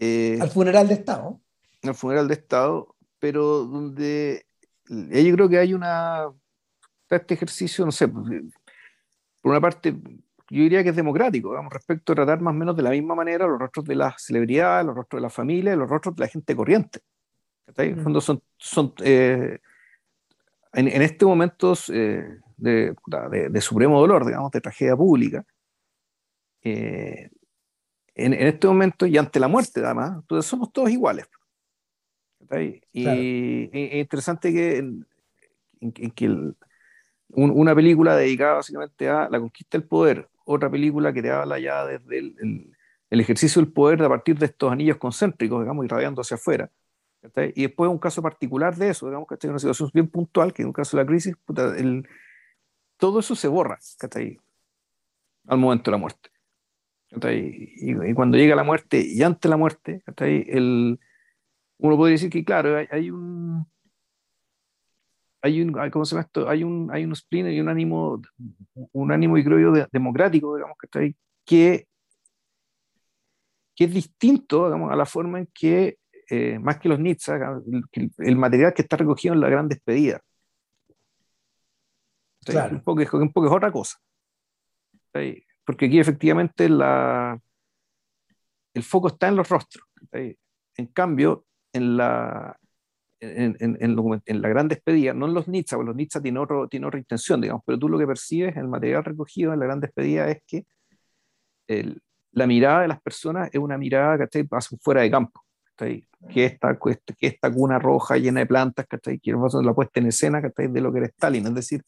[0.00, 1.40] al funeral de Estado.
[1.82, 4.46] Al funeral de Estado, pero donde
[4.86, 6.28] yo creo que hay una
[7.16, 8.22] este ejercicio, no sé, por
[9.42, 9.96] una parte,
[10.50, 13.14] yo diría que es democrático, digamos, respecto a tratar más o menos de la misma
[13.14, 16.28] manera los rostros de las celebridades, los rostros de la familia, los rostros de la
[16.28, 17.00] gente corriente.
[17.76, 19.58] En el fondo son, son eh,
[20.72, 22.94] en, en, este momento eh, de,
[23.50, 25.44] de, supremo dolor, digamos, de tragedia pública,
[26.62, 27.30] eh,
[28.14, 31.26] en, en, este momento y ante la muerte, además, entonces somos todos iguales.
[32.92, 35.06] Y es interesante que, en,
[35.80, 36.56] en que el,
[37.30, 41.84] una película dedicada básicamente a la conquista del poder, otra película que te habla ya
[41.84, 42.72] desde el,
[43.10, 46.70] el, ejercicio del poder a partir de estos anillos concéntricos, digamos, irradiando hacia afuera.
[47.54, 50.68] Y después un caso particular de eso, digamos, que una situación bien puntual, que en
[50.68, 51.34] un caso de la crisis,
[51.76, 52.08] el,
[52.96, 53.78] todo eso se borra
[54.14, 54.38] ahí
[55.46, 56.30] al momento de la muerte.
[57.10, 60.98] Y, y, cuando llega la muerte y ante la muerte, el,
[61.78, 63.66] uno puede decir que, claro, hay un,
[65.48, 66.48] hay un, ¿cómo se llama esto?
[66.48, 68.20] Hay un, hay un spleen y un ánimo,
[68.92, 71.86] un ánimo, y creo yo, democrático, digamos, que está ahí, que,
[73.74, 75.98] que es distinto, digamos, a la forma en que,
[76.30, 80.20] eh, más que los Nietzsche, el, el, material que está recogido en la gran despedida.
[82.44, 82.76] Claro.
[82.76, 83.98] Un, poco, un poco es otra cosa.
[85.64, 87.38] Porque aquí efectivamente la,
[88.74, 89.84] el foco está en los rostros.
[90.12, 92.58] En cambio, en la,
[93.20, 96.86] en, en, la gran despedida, no en los Nietzsche, porque los Nietzsche tienen, otro, tiene
[96.86, 99.80] otra intención, digamos, pero tú lo que percibes en el material recogido en la gran
[99.80, 100.64] despedida es que
[101.66, 102.00] el,
[102.32, 105.44] la mirada de las personas es una mirada que pasa fuera de campo,
[105.76, 109.32] que esta, que esta cuna roja llena de plantas, que
[109.62, 111.82] la puesta en escena de lo que era Stalin, es decir,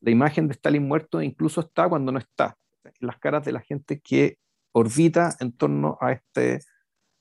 [0.00, 3.60] la imagen de Stalin muerto incluso está cuando no está, en las caras de la
[3.60, 4.38] gente que
[4.72, 6.60] orbita en torno a este,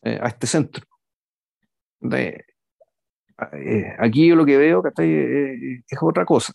[0.04, 0.86] eh, a este centro.
[2.00, 2.46] De,
[3.54, 6.54] eh, aquí yo lo que veo que eh, es otra cosa.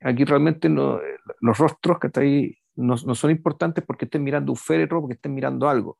[0.00, 1.00] Aquí realmente no,
[1.40, 5.68] los rostros que no, no son importantes porque estén mirando un féretro, porque estén mirando
[5.68, 5.98] algo.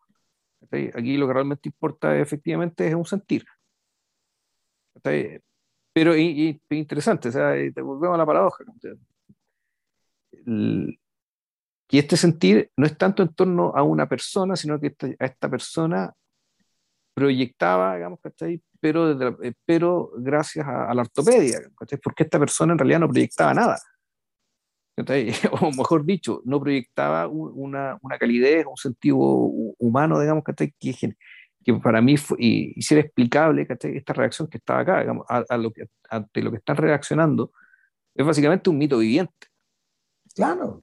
[0.95, 3.45] Aquí lo que realmente importa efectivamente es un sentir.
[5.93, 8.65] Pero y, interesante, o sea, te volvemos a la paradoja.
[10.47, 15.51] y este sentir no es tanto en torno a una persona, sino que a esta
[15.51, 16.15] persona
[17.15, 18.63] proyectaba, digamos, ¿cachai?
[18.83, 19.13] pero,
[19.43, 21.61] eh, pero gracias a, la ortopedia,
[22.03, 23.79] porque esta persona en realidad no proyectaba nada.
[25.63, 30.75] O mejor dicho, no proyectaba una, una calidez, un sentido humano, digamos, que,
[31.65, 35.73] que para mí fue, y, hiciera explicable esta reacción que estaba acá, digamos, a, lo
[35.73, 37.53] que, ante lo que están reaccionando,
[38.15, 39.47] es básicamente un mito viviente.
[40.35, 40.83] Claro.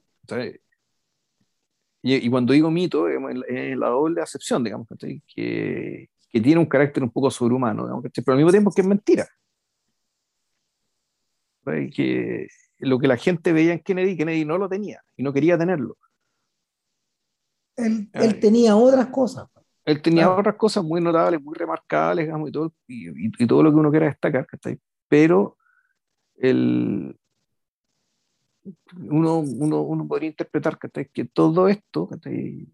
[2.01, 4.87] Y, y, cuando digo mito, es la doble acepción, digamos,
[5.35, 9.27] que, que tiene un carácter un poco sobrehumano, pero al mismo tiempo que es mentira.
[11.65, 12.47] que
[12.79, 15.97] lo que la gente veía en Kennedy, Kennedy no lo tenía y no quería tenerlo.
[17.75, 19.47] Él, él tenía otras cosas.
[19.85, 23.77] Él tenía otras cosas muy notables, muy remarcables, digamos, y todo, y, todo lo que
[23.77, 24.45] uno quiera destacar,
[25.07, 25.57] pero
[26.35, 27.17] el,
[28.95, 32.67] uno, uno, uno podría interpretar que todo esto, que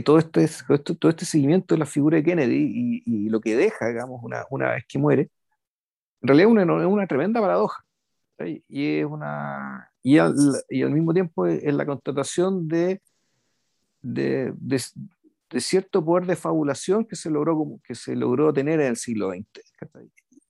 [0.00, 0.48] todo este,
[0.78, 4.44] todo este seguimiento de la figura de Kennedy y, y lo que deja, digamos, una,
[4.50, 5.30] una, vez que muere,
[6.20, 7.84] en realidad es una, una, tremenda paradoja.
[8.68, 10.34] Y es una y al,
[10.68, 13.00] y al, mismo tiempo es la constatación de,
[14.02, 18.96] de, de, cierto poder de fabulación que se logró, que se logró tener en el
[18.96, 19.46] siglo XX.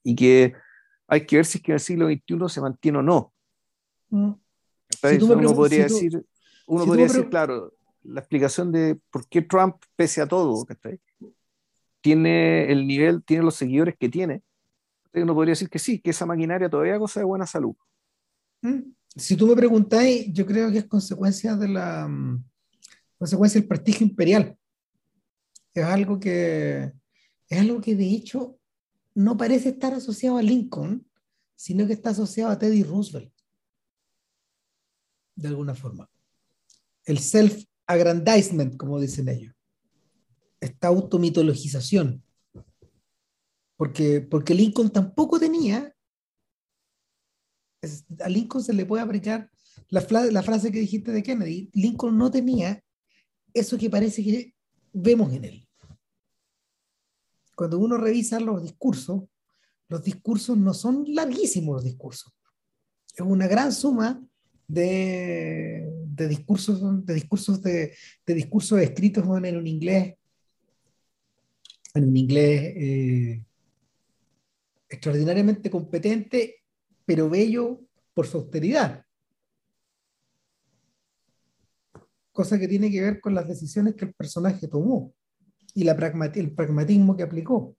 [0.02, 0.54] Y que
[1.06, 3.32] hay que ver si es que en el siglo XXI se mantiene o no.
[4.08, 4.32] Mm.
[5.20, 6.24] uno podría decir,
[6.66, 7.73] uno podría decir, claro,
[8.04, 10.66] la explicación de por qué Trump, pese a todo,
[12.00, 14.42] tiene el nivel, tiene los seguidores que tiene.
[15.12, 17.74] Uno podría decir que sí, que esa maquinaria todavía goza de buena salud.
[18.62, 18.80] Mm.
[19.16, 22.44] Si tú me preguntáis, yo creo que es consecuencia de la mm,
[23.16, 24.56] consecuencia del prestigio imperial.
[25.72, 26.92] Es algo que
[27.48, 28.58] es algo que de hecho
[29.14, 31.06] no parece estar asociado a Lincoln,
[31.54, 33.32] sino que está asociado a Teddy Roosevelt.
[35.36, 36.10] De alguna forma.
[37.04, 37.18] El
[37.86, 39.54] self-aggrandizement, como dicen ellos.
[40.60, 42.22] Esta automitologización.
[43.76, 45.94] Porque, porque Lincoln tampoco tenía,
[48.20, 49.50] a Lincoln se le puede aplicar
[49.88, 50.00] la,
[50.30, 52.82] la frase que dijiste de Kennedy, Lincoln no tenía
[53.52, 54.54] eso que parece que
[54.92, 55.64] vemos en él
[57.54, 59.22] cuando uno revisa los discursos,
[59.88, 62.32] los discursos no son larguísimos los discursos.
[63.14, 64.22] Es una gran suma
[64.66, 67.94] de, de discursos, de discursos, de,
[68.26, 70.14] discursos escritos en un inglés,
[71.94, 73.44] en un inglés eh,
[74.88, 76.62] extraordinariamente competente,
[77.04, 77.80] pero bello
[78.14, 79.04] por su austeridad.
[82.32, 85.14] Cosa que tiene que ver con las decisiones que el personaje tomó
[85.74, 87.76] y la el pragmatismo que aplicó.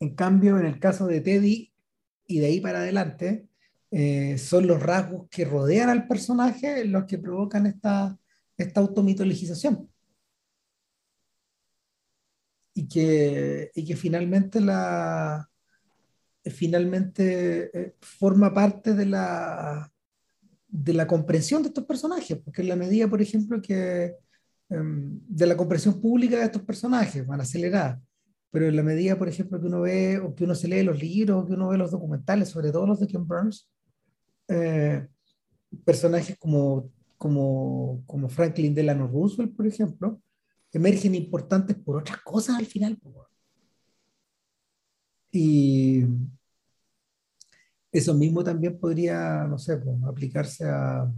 [0.00, 1.72] En cambio, en el caso de Teddy
[2.26, 3.48] y de ahí para adelante,
[3.92, 8.18] eh, son los rasgos que rodean al personaje los que provocan esta,
[8.56, 9.88] esta automitologización.
[12.74, 15.48] Y que, y que finalmente, la,
[16.46, 19.92] finalmente eh, forma parte de la,
[20.66, 24.16] de la comprensión de estos personajes, porque en la medida, por ejemplo, que,
[24.72, 28.00] Em, de la comprensión pública de estos personajes, van acelerar.
[28.50, 30.98] Pero en la medida, por ejemplo, que uno ve o que uno se lee los
[30.98, 33.68] libros o que uno ve los documentales, sobre todo los de Ken Burns,
[34.48, 35.06] eh,
[35.84, 40.20] personajes como, como, como Franklin Delano Roosevelt, por ejemplo,
[40.72, 42.98] emergen importantes por otras cosas al final.
[45.30, 46.04] Y
[47.90, 51.10] eso mismo también podría, no sé, aplicarse a,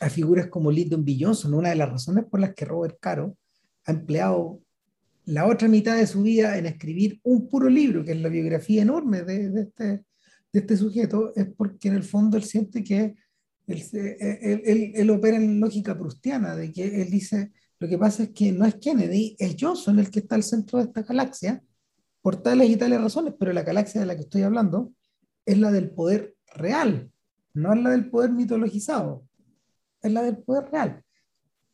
[0.00, 1.16] a figuras como Lyndon B.
[1.18, 3.36] Johnson, una de las razones por las que Robert Caro
[3.86, 4.60] ha empleado
[5.26, 8.82] la otra mitad de su vida en escribir un puro libro, que es la biografía
[8.82, 10.04] enorme de, este,
[10.54, 13.14] de este, sujeto, es porque en el fondo él siente que
[13.66, 18.52] él, él, opera en lógica prustiana, de que él dice, lo que pasa es que
[18.52, 21.62] no es Kennedy, es Johnson el que está al centro de esta galaxia,
[22.22, 24.92] por tales y tales razones, pero la galaxia de la que estoy hablando
[25.44, 27.10] es la del poder real,
[27.52, 29.26] no es la del poder mitologizado
[30.04, 31.02] es la del poder real.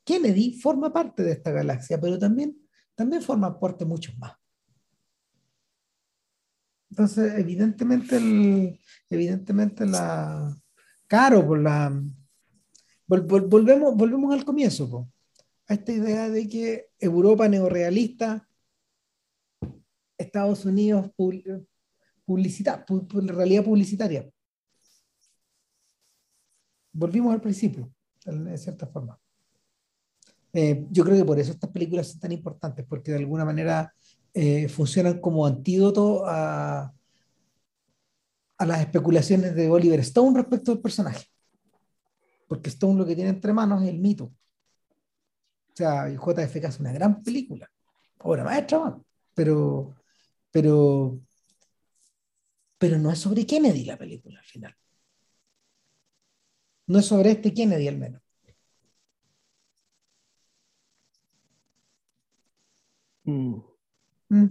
[0.04, 2.56] Kennedy forma parte de esta galaxia, pero también,
[2.94, 4.32] también forma parte muchos más.
[7.00, 8.78] Entonces, evidentemente, el,
[9.08, 10.54] evidentemente la
[11.06, 11.98] caro por la
[13.06, 15.10] volvemos, volvemos al comienzo,
[15.66, 18.46] a esta idea de que Europa neorealista,
[20.18, 21.10] Estados Unidos
[22.26, 22.84] publicita,
[23.28, 24.30] realidad publicitaria.
[26.92, 27.90] Volvimos al principio
[28.26, 29.18] de cierta forma.
[30.52, 33.90] Eh, yo creo que por eso estas películas son tan importantes, porque de alguna manera
[34.34, 36.92] eh, funcionan como antídoto a,
[38.58, 41.26] a las especulaciones de Oliver Stone respecto al personaje.
[42.46, 44.24] Porque Stone lo que tiene entre manos es el mito.
[44.24, 47.70] O sea, JFK es una gran película,
[48.18, 48.98] obra maestra,
[49.34, 49.94] pero,
[50.50, 51.18] pero,
[52.78, 54.76] pero no es sobre Kennedy la película al final.
[56.88, 58.22] No es sobre este Kennedy al menos.
[63.24, 63.69] Mm.
[64.30, 64.46] Mm.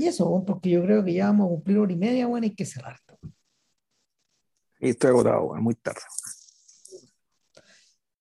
[0.00, 2.54] y eso, porque yo creo que ya vamos a cumplir hora y media, bueno, hay
[2.54, 2.98] que cerrar.
[4.80, 6.00] Y estoy agotado, muy tarde.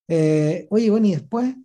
[0.07, 1.55] Eh, oye, bueno, y después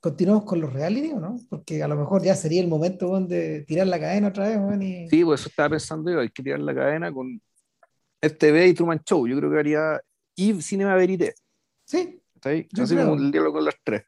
[0.00, 1.36] continuamos con los reality, ¿o no?
[1.48, 5.24] Porque a lo mejor ya sería el momento de tirar la cadena otra vez, Sí,
[5.24, 7.40] pues eso estaba pensando yo, hay que tirar la cadena con
[8.20, 9.26] TV y Truman Show.
[9.26, 10.00] Yo creo que haría
[10.34, 11.34] y Cinema Verité.
[11.84, 12.20] Sí.
[12.34, 12.66] ¿Está ahí?
[12.80, 14.04] Así como el diálogo con las tres.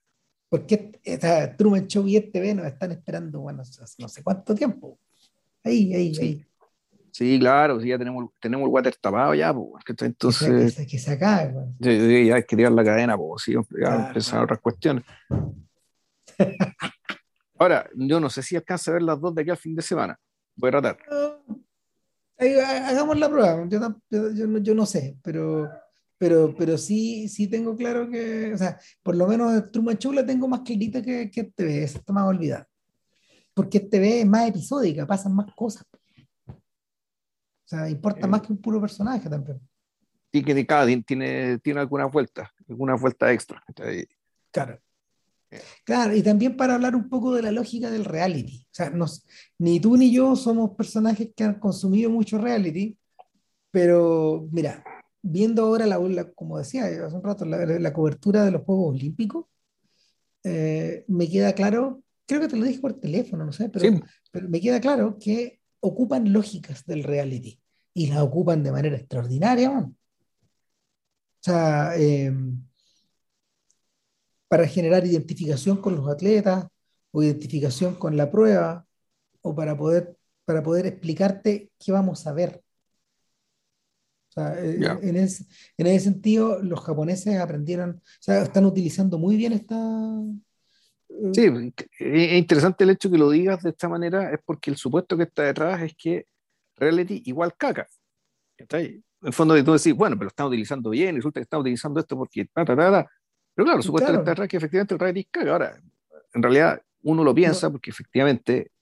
[0.49, 3.63] Porque esta Truman Show y TV nos están esperando, bueno,
[3.99, 4.99] no sé cuánto tiempo.
[5.63, 6.47] Ahí, ahí, ahí.
[7.11, 10.75] Sí, claro, sí, ya tenemos, tenemos el water tapado ya, pues, entonces...
[10.75, 11.75] Que, que se acabe, bueno.
[11.79, 15.05] ya hay que tirar la cadena, pues, sí, ya claro, otras cuestiones.
[17.57, 19.83] Ahora, yo no sé si alcanza a ver las dos de aquí al fin de
[19.83, 20.19] semana.
[20.57, 20.99] Voy a tratar.
[22.37, 23.65] hagamos la prueba.
[23.69, 23.81] Yo,
[24.11, 25.71] yo, yo, no sé, pero,
[26.19, 30.25] pero, pero sí, sí tengo claro que, o sea, por lo menos Truman Show la
[30.25, 32.69] tengo más clarita que, que TV, esa está más olvidada.
[33.53, 35.85] Porque TV es más episódica, pasan más cosas.
[36.47, 39.61] O sea, importa más que un puro personaje también.
[40.33, 43.63] Y que cada tiene, tiene alguna vuelta, alguna vuelta extra.
[44.51, 44.81] Claro.
[45.51, 45.61] Eh.
[45.85, 48.67] Claro, y también para hablar un poco de la lógica del reality.
[48.71, 49.25] O sea, nos,
[49.59, 52.99] ni tú ni yo somos personajes que han consumido mucho reality,
[53.71, 54.85] pero mira,
[55.25, 55.99] viendo ahora, la,
[56.35, 59.47] como decía hace un rato, la, cobertura de los Juegos Olímpicos,
[60.45, 64.49] eh, me queda claro, creo que te lo dije por teléfono, no sé, pero, pero
[64.49, 67.59] me queda claro que ocupan lógicas del reality
[67.95, 69.71] y las ocupan de manera extraordinaria.
[69.71, 69.93] O
[71.41, 72.63] sea, em,
[74.49, 76.67] para generar identificación con los atletas
[77.13, 78.87] o identificación con la prueba
[79.41, 82.64] o para poder, para poder explicarte qué vamos a ver.
[84.37, 85.45] O sea, eh, en, ese,
[85.77, 89.77] en, ese, sentido, los japoneses aprendieron, o sea, están utilizando muy bien esta,
[91.33, 95.17] Sí, es interesante el hecho que lo digas de esta manera, es porque el supuesto
[95.17, 96.27] que está detrás es que
[96.77, 97.87] reality igual caca.
[98.57, 99.03] ¿Está ahí?
[99.21, 102.01] En el fondo tú decir, bueno, pero lo están utilizando bien, resulta que están utilizando
[102.01, 103.11] esto porque ta, ta, ta,
[103.55, 105.53] Pero claro, el supuesto que está detrás es que efectivamente el reality caca.
[105.53, 105.81] Ahora,
[106.35, 108.73] en realidad uno lo piensa porque efectivamente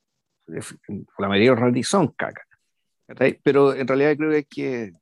[0.47, 2.43] la mayoría de los reality son caca.
[3.43, 4.93] Pero en realidad creo que hay que,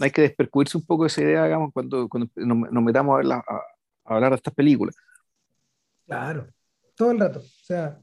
[0.00, 3.62] hay que despercuirse un poco esa idea, digamos, cuando, cuando nos, metamos a, a
[4.04, 4.94] hablar de estas películas.
[6.06, 6.46] Claro
[6.96, 7.38] todo el rato.
[7.40, 8.00] O sea,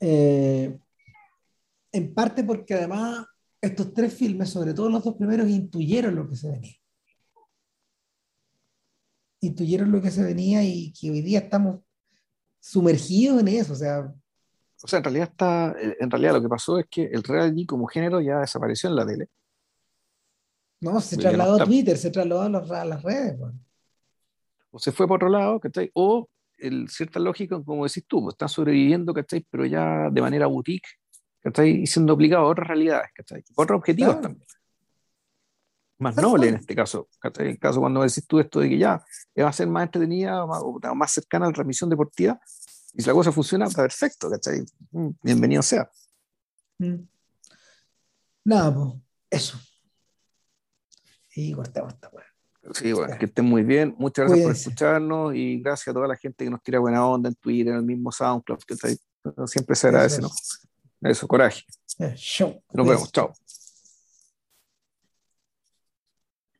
[0.00, 0.78] eh,
[1.92, 3.26] en parte porque además
[3.60, 6.74] estos tres filmes, sobre todo los dos primeros, intuyeron lo que se venía.
[9.40, 11.80] Intuyeron lo que se venía y que hoy día estamos
[12.60, 13.72] sumergidos en eso.
[13.72, 14.14] O sea,
[14.80, 17.86] o sea, en realidad está, en realidad lo que pasó es que el reality como
[17.86, 19.28] género ya desapareció en la tele.
[20.80, 23.38] No, se trasladó a Twitter, se trasladó a, las redes.
[24.70, 25.90] O se fue por otro lado, ¿cachai?
[25.94, 29.44] O el, cierta lógica, como decís tú, pues, están sobreviviendo, ¿cachai?
[29.50, 30.88] Pero ya de manera boutique,
[31.40, 31.82] ¿cachai?
[31.82, 33.42] Y siendo aplicado a otras realidades, ¿cachai?
[33.56, 34.46] Otros objetivos también.
[36.00, 37.46] Más noble en este caso, ¿cachai?
[37.46, 39.04] En el caso cuando decís tú esto de que ya
[39.36, 40.62] va a ser más entretenida, más,
[40.94, 42.38] más cercana a la transmisión deportiva,
[42.94, 44.64] y si la cosa funciona, está perfecto, ¿cachai?
[44.92, 45.90] Mm, bienvenido sea.
[46.78, 46.96] Mm.
[48.44, 48.94] Nada, pues,
[49.30, 49.58] eso.
[51.38, 52.24] Y cortemos esta weá.
[52.72, 53.94] Sí, bueno, que estén muy bien.
[53.96, 57.28] Muchas gracias por escucharnos y gracias a toda la gente que nos tira buena onda
[57.28, 58.74] en Twitter, en el mismo SoundCloud, que
[59.46, 60.30] siempre se agradece, ¿no?
[61.02, 61.62] Eso, coraje.
[62.16, 62.60] Show.
[62.72, 63.32] Nos vemos, chao.